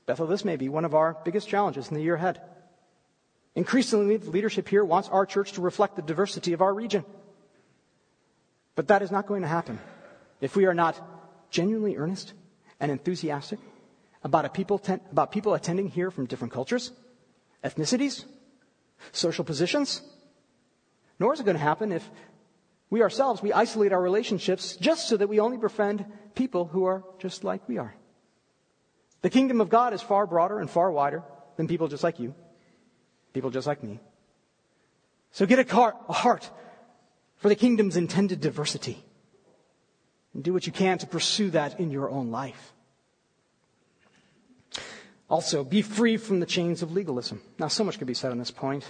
Bethel, 0.07 0.27
this 0.27 0.45
may 0.45 0.57
be 0.57 0.69
one 0.69 0.85
of 0.85 0.95
our 0.95 1.17
biggest 1.25 1.49
challenges 1.49 1.89
in 1.89 1.95
the 1.95 2.03
year 2.03 2.15
ahead. 2.15 2.41
Increasingly, 3.55 4.17
the 4.17 4.31
leadership 4.31 4.69
here 4.69 4.85
wants 4.85 5.09
our 5.09 5.27
church 5.27 5.53
to 5.53 5.61
reflect 5.61 5.97
the 5.97 6.03
diversity 6.03 6.53
of 6.53 6.63
our 6.63 6.73
region. 6.73 7.05
But 8.75 8.89
that 8.89 9.03
is 9.03 9.11
not 9.11 9.27
going 9.27 9.43
to 9.43 9.49
happen 9.49 9.79
if 10.41 10.57
we 10.57 10.67
are 10.67 10.75
not 10.75 11.01
genuinely 11.51 11.97
earnest 11.97 12.33
and 12.81 12.91
enthusiastic 12.91 13.59
about, 14.25 14.53
people, 14.55 14.79
ten- 14.79 15.01
about 15.11 15.31
people 15.31 15.55
attending 15.55 15.89
here 15.89 16.11
from 16.11 16.27
different 16.27 16.53
cultures, 16.53 16.93
ethnicities, 17.63 18.25
social 19.13 19.45
positions. 19.45 20.01
Nor 21.19 21.35
is 21.35 21.41
it 21.41 21.45
going 21.45 21.57
to 21.57 21.63
happen 21.63 21.93
if 21.93 22.09
we 22.93 23.01
ourselves, 23.01 23.41
we 23.41 23.55
isolate 23.55 23.91
our 23.91 24.03
relationships 24.03 24.77
just 24.77 25.09
so 25.09 25.17
that 25.17 25.27
we 25.27 25.41
only 25.41 25.57
befriend 25.57 26.05
people 26.35 26.67
who 26.67 26.85
are 26.85 27.03
just 27.19 27.43
like 27.43 27.67
we 27.67 27.79
are. 27.79 27.95
The 29.23 29.31
kingdom 29.31 29.63
of 29.63 29.71
God 29.71 29.95
is 29.95 30.03
far 30.03 30.27
broader 30.27 30.61
and 30.61 30.69
far 30.69 30.93
wider 30.93 31.23
than 31.57 31.69
people 31.69 31.89
just 31.89 32.05
like 32.05 32.21
you, 32.21 32.35
people 33.33 33.49
just 33.49 33.67
like 33.67 33.83
me. 33.83 33.99
So 35.31 35.47
get 35.47 35.59
a 35.59 35.75
heart, 35.75 35.97
a 36.11 36.13
heart 36.13 36.51
for 37.39 37.49
the 37.49 37.57
kingdom's 37.57 37.97
intended 37.97 38.43
diversity. 38.43 39.03
And 40.35 40.45
do 40.45 40.53
what 40.53 40.67
you 40.67 40.73
can 40.73 40.99
to 40.99 41.07
pursue 41.07 41.49
that 41.53 41.81
in 41.81 41.91
your 41.91 42.11
own 42.11 42.31
life. 42.31 42.75
Also, 45.31 45.65
be 45.65 45.81
free 45.81 46.19
from 46.19 46.41
the 46.41 46.47
chains 46.47 46.83
of 46.83 46.93
legalism. 46.93 47.41
Now, 47.59 47.69
so 47.69 47.85
much 47.85 47.97
could 47.97 48.07
be 48.07 48.13
said 48.13 48.33
on 48.33 48.39
this 48.39 48.51
point. 48.51 48.85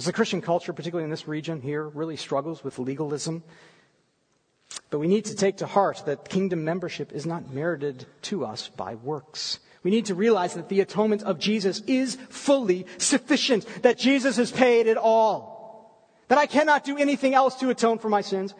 As 0.00 0.06
the 0.06 0.14
Christian 0.14 0.40
culture, 0.40 0.72
particularly 0.72 1.04
in 1.04 1.10
this 1.10 1.28
region 1.28 1.60
here, 1.60 1.86
really 1.86 2.16
struggles 2.16 2.64
with 2.64 2.78
legalism. 2.78 3.42
But 4.88 4.98
we 4.98 5.08
need 5.08 5.26
to 5.26 5.34
take 5.34 5.58
to 5.58 5.66
heart 5.66 6.04
that 6.06 6.26
kingdom 6.26 6.64
membership 6.64 7.12
is 7.12 7.26
not 7.26 7.52
merited 7.52 8.06
to 8.22 8.46
us 8.46 8.68
by 8.68 8.94
works. 8.94 9.58
We 9.82 9.90
need 9.90 10.06
to 10.06 10.14
realize 10.14 10.54
that 10.54 10.70
the 10.70 10.80
atonement 10.80 11.22
of 11.24 11.38
Jesus 11.38 11.82
is 11.86 12.14
fully 12.30 12.86
sufficient, 12.96 13.66
that 13.82 13.98
Jesus 13.98 14.38
has 14.38 14.50
paid 14.50 14.86
it 14.86 14.96
all, 14.96 16.08
that 16.28 16.38
I 16.38 16.46
cannot 16.46 16.84
do 16.84 16.96
anything 16.96 17.34
else 17.34 17.56
to 17.56 17.68
atone 17.68 17.98
for 17.98 18.08
my 18.08 18.22
sins. 18.22 18.54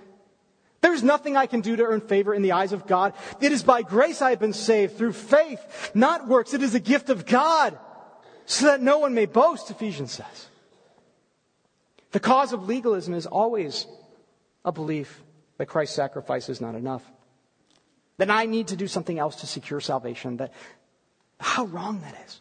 There's 0.82 1.02
nothing 1.02 1.38
I 1.38 1.46
can 1.46 1.62
do 1.62 1.74
to 1.74 1.84
earn 1.84 2.02
favor 2.02 2.34
in 2.34 2.42
the 2.42 2.52
eyes 2.52 2.74
of 2.74 2.86
God. 2.86 3.14
It 3.40 3.50
is 3.50 3.62
by 3.62 3.80
grace 3.80 4.20
I 4.20 4.28
have 4.28 4.40
been 4.40 4.52
saved 4.52 4.98
through 4.98 5.14
faith, 5.14 5.90
not 5.94 6.28
works. 6.28 6.52
It 6.52 6.62
is 6.62 6.74
a 6.74 6.80
gift 6.80 7.08
of 7.08 7.24
God, 7.24 7.78
so 8.44 8.66
that 8.66 8.82
no 8.82 8.98
one 8.98 9.14
may 9.14 9.24
boast, 9.24 9.70
Ephesians 9.70 10.12
says. 10.12 10.49
The 12.12 12.20
cause 12.20 12.52
of 12.52 12.68
legalism 12.68 13.14
is 13.14 13.26
always 13.26 13.86
a 14.64 14.72
belief 14.72 15.22
that 15.58 15.66
Christ's 15.66 15.96
sacrifice 15.96 16.48
is 16.48 16.60
not 16.60 16.74
enough. 16.74 17.04
That 18.18 18.30
I 18.30 18.46
need 18.46 18.68
to 18.68 18.76
do 18.76 18.86
something 18.88 19.18
else 19.18 19.36
to 19.36 19.46
secure 19.46 19.80
salvation. 19.80 20.38
That 20.38 20.52
how 21.38 21.64
wrong 21.66 22.00
that 22.00 22.14
is. 22.26 22.40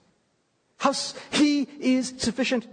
How 0.78 0.94
he 1.32 1.68
is 1.80 2.14
sufficient. 2.18 2.68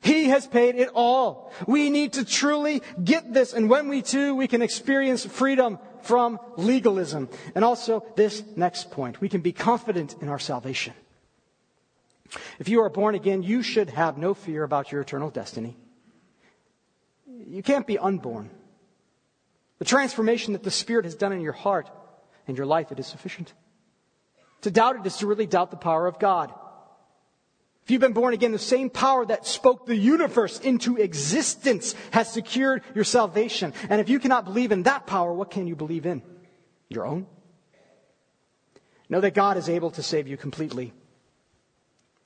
He 0.00 0.26
has 0.26 0.46
paid 0.46 0.74
it 0.74 0.90
all. 0.94 1.52
We 1.66 1.88
need 1.88 2.14
to 2.14 2.24
truly 2.24 2.82
get 3.02 3.32
this, 3.32 3.52
and 3.52 3.70
when 3.70 3.88
we 3.88 4.02
do, 4.02 4.34
we 4.34 4.48
can 4.48 4.60
experience 4.60 5.24
freedom 5.24 5.78
from 6.02 6.40
legalism. 6.56 7.28
And 7.54 7.64
also, 7.64 8.04
this 8.16 8.42
next 8.56 8.90
point, 8.90 9.20
we 9.20 9.28
can 9.28 9.40
be 9.40 9.52
confident 9.52 10.16
in 10.20 10.28
our 10.28 10.40
salvation. 10.40 10.94
If 12.58 12.68
you 12.68 12.82
are 12.82 12.90
born 12.90 13.14
again, 13.14 13.44
you 13.44 13.62
should 13.62 13.90
have 13.90 14.18
no 14.18 14.34
fear 14.34 14.64
about 14.64 14.90
your 14.90 15.00
eternal 15.00 15.30
destiny. 15.30 15.76
You 17.46 17.62
can't 17.62 17.86
be 17.86 17.98
unborn. 17.98 18.50
The 19.78 19.84
transformation 19.84 20.52
that 20.52 20.62
the 20.62 20.70
Spirit 20.70 21.04
has 21.04 21.14
done 21.14 21.32
in 21.32 21.40
your 21.40 21.52
heart 21.52 21.90
and 22.46 22.56
your 22.56 22.66
life, 22.66 22.92
it 22.92 23.00
is 23.00 23.06
sufficient. 23.06 23.52
To 24.62 24.70
doubt 24.70 24.96
it 24.96 25.06
is 25.06 25.16
to 25.18 25.26
really 25.26 25.46
doubt 25.46 25.70
the 25.70 25.76
power 25.76 26.06
of 26.06 26.18
God. 26.18 26.52
If 27.84 27.90
you've 27.90 28.00
been 28.00 28.12
born 28.12 28.32
again, 28.32 28.52
the 28.52 28.58
same 28.58 28.90
power 28.90 29.26
that 29.26 29.44
spoke 29.44 29.86
the 29.86 29.96
universe 29.96 30.60
into 30.60 30.98
existence 30.98 31.96
has 32.12 32.32
secured 32.32 32.82
your 32.94 33.04
salvation. 33.04 33.74
And 33.90 34.00
if 34.00 34.08
you 34.08 34.20
cannot 34.20 34.44
believe 34.44 34.70
in 34.70 34.84
that 34.84 35.06
power, 35.06 35.32
what 35.32 35.50
can 35.50 35.66
you 35.66 35.74
believe 35.74 36.06
in? 36.06 36.22
Your 36.88 37.04
own? 37.04 37.26
Know 39.08 39.20
that 39.20 39.34
God 39.34 39.56
is 39.56 39.68
able 39.68 39.90
to 39.92 40.02
save 40.02 40.28
you 40.28 40.36
completely 40.36 40.92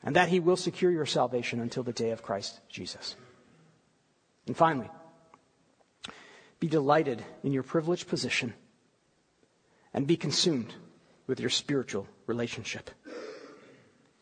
and 0.03 0.15
that 0.15 0.29
He 0.29 0.41
will 0.41 0.57
secure 0.57 0.91
your 0.91 1.07
salvation 1.07 1.61
until 1.61 1.83
the 1.83 1.93
day 1.93 2.11
of 2.11 2.23
Christ 2.23 2.61
Jesus. 2.69 3.17
And 4.47 4.57
finally, 4.57 4.91
be 6.61 6.69
delighted 6.69 7.23
in 7.43 7.53
your 7.53 7.63
privileged 7.63 8.09
position 8.09 8.55
and 9.93 10.07
be 10.07 10.17
consumed 10.17 10.73
with 11.27 11.41
your 11.41 11.51
spiritual 11.51 12.07
relationship. 12.27 12.91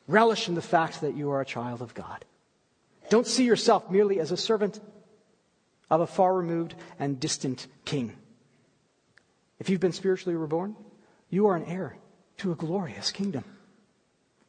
Relish 0.07 0.49
in 0.49 0.55
the 0.55 0.63
fact 0.63 1.01
that 1.01 1.17
you 1.17 1.31
are 1.31 1.41
a 1.41 1.47
child 1.47 1.81
of 1.83 1.95
God. 1.95 2.25
Don't 3.09 3.27
see 3.27 3.45
yourself 3.45 3.91
merely 3.91 4.21
as 4.21 4.33
a 4.33 4.37
servant 4.37 4.81
of 5.91 6.01
a 6.01 6.07
far 6.07 6.35
removed 6.35 6.75
and 6.99 7.21
distant 7.21 7.67
king. 7.85 8.17
If 9.59 9.71
you've 9.71 9.81
been 9.81 9.93
spiritually 9.93 10.37
reborn, 10.37 10.77
you 11.31 11.47
are 11.47 11.57
an 11.57 11.65
heir 11.65 11.97
to 12.39 12.53
a 12.53 12.57
glorious 12.57 13.11
kingdom. 13.11 13.45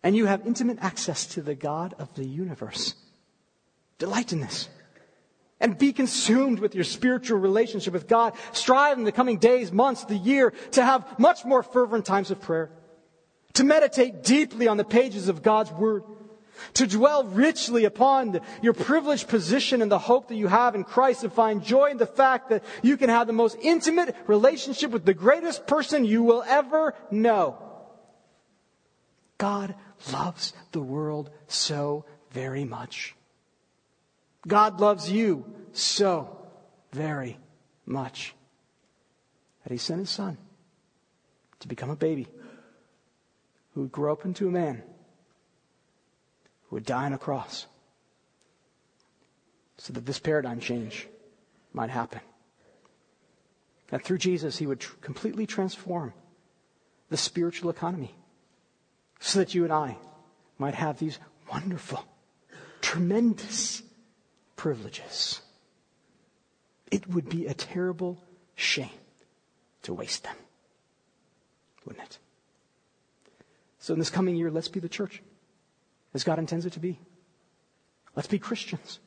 And 0.04 0.16
you 0.16 0.26
have 0.26 0.46
intimate 0.46 0.78
access 0.82 1.26
to 1.28 1.42
the 1.42 1.56
God 1.56 1.96
of 1.98 2.14
the 2.16 2.26
universe. 2.26 2.96
Delight 3.98 4.34
in 4.34 4.40
this. 4.40 4.70
And 5.60 5.78
be 5.78 5.94
consumed 5.94 6.60
with 6.60 6.76
your 6.76 6.84
spiritual 6.84 7.40
relationship 7.40 7.94
with 7.94 8.08
God. 8.08 8.34
Strive 8.52 8.98
in 8.98 9.06
the 9.06 9.12
coming 9.12 9.38
days, 9.38 9.72
months, 9.72 10.04
the 10.04 10.18
year 10.18 10.52
to 10.72 10.84
have 10.84 11.18
much 11.18 11.46
more 11.46 11.64
fervent 11.64 12.06
times 12.06 12.30
of 12.30 12.42
prayer. 12.42 12.72
To 13.54 13.64
meditate 13.64 14.24
deeply 14.24 14.68
on 14.68 14.76
the 14.76 14.84
pages 14.84 15.30
of 15.30 15.42
God's 15.42 15.72
Word 15.72 16.04
to 16.76 16.88
dwell 16.88 17.24
richly 17.24 17.86
upon 17.86 18.32
the, 18.34 18.42
your 18.62 18.74
privileged 18.74 19.28
position 19.28 19.82
and 19.82 19.92
the 19.92 20.00
hope 20.00 20.28
that 20.30 20.36
you 20.36 20.48
have 20.48 20.76
in 20.76 20.84
Christ 20.84 21.24
and 21.24 21.32
find 21.32 21.64
joy 21.64 21.92
in 21.92 21.98
the 21.98 22.06
fact 22.06 22.50
that 22.50 22.64
you 22.82 22.98
can 22.98 23.10
have 23.10 23.28
the 23.28 23.34
most 23.34 23.58
intimate 23.62 24.16
relationship 24.28 24.92
with 24.92 25.06
the 25.06 25.14
greatest 25.14 25.68
person 25.68 26.06
you 26.06 26.24
will 26.24 26.44
ever 26.48 26.94
know. 27.12 27.58
God 29.38 29.76
loves 30.12 30.54
the 30.72 30.82
world 30.82 31.30
so 31.48 32.06
very 32.32 32.66
much. 32.66 33.16
God 34.48 34.80
loves 34.80 35.12
you 35.12 35.46
so 35.74 36.38
very 36.92 37.38
much 37.86 38.34
that 39.64 39.72
he 39.72 39.78
sent 39.78 40.00
his 40.00 40.10
son 40.10 40.38
to 41.60 41.68
become 41.68 41.90
a 41.90 41.96
baby 41.96 42.28
who 43.74 43.82
would 43.82 43.92
grow 43.92 44.14
up 44.14 44.26
into 44.26 44.48
a 44.48 44.52
man 44.52 44.84
who 46.70 46.76
would 46.76 46.86
die 46.86 47.06
on 47.06 47.14
a 47.14 47.18
cross 47.18 47.66
so 49.78 49.94
that 49.94 50.06
this 50.06 50.20
paradigm 50.20 50.60
change 50.60 51.08
might 51.74 51.90
happen. 51.90 52.22
That 53.90 54.04
through 54.04 54.20
Jesus, 54.20 54.58
he 54.58 54.66
would 54.66 54.80
tr- 54.80 54.96
completely 55.02 55.46
transform 55.46 56.14
the 57.10 57.18
spiritual 57.18 57.70
economy 57.70 58.16
so 59.20 59.40
that 59.40 59.54
you 59.54 59.64
and 59.64 59.74
I 59.74 59.98
might 60.58 60.76
have 60.76 60.98
these 60.98 61.20
wonderful, 61.52 62.04
tremendous 62.82 63.84
privileges. 64.56 65.42
It 66.92 67.08
would 67.08 67.30
be 67.30 67.48
a 67.48 67.54
terrible 67.54 68.24
shame 68.56 68.90
to 69.84 69.94
waste 69.94 70.24
them, 70.24 70.36
wouldn't 71.86 72.06
it? 72.06 72.18
So 73.80 73.94
in 73.94 74.00
this 74.00 74.10
coming 74.10 74.36
year, 74.36 74.50
let's 74.50 74.68
be 74.68 74.80
the 74.80 74.90
church 74.90 75.22
as 76.14 76.24
God 76.24 76.40
intends 76.40 76.66
it 76.66 76.74
to 76.74 76.80
be. 76.80 77.00
Let's 78.16 78.28
be 78.28 78.40
Christians 78.40 79.00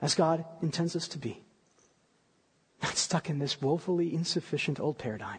as 0.00 0.14
God 0.14 0.44
intends 0.62 0.96
us 0.96 1.08
to 1.08 1.18
be. 1.18 1.42
Not 2.82 2.96
stuck 2.96 3.30
in 3.30 3.38
this 3.38 3.60
woefully 3.60 4.14
insufficient 4.14 4.80
old 4.80 4.98
paradigm, 4.98 5.38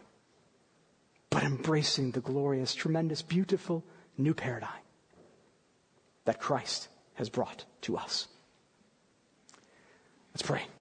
but 1.30 1.42
embracing 1.42 2.12
the 2.12 2.20
glorious, 2.20 2.74
tremendous, 2.74 3.22
beautiful 3.22 3.84
new 4.16 4.34
paradigm 4.34 4.70
that 6.24 6.40
Christ 6.40 6.88
has 7.14 7.28
brought 7.28 7.64
to 7.82 7.96
us. 7.96 8.28
Let's 10.38 10.46
pray. 10.46 10.68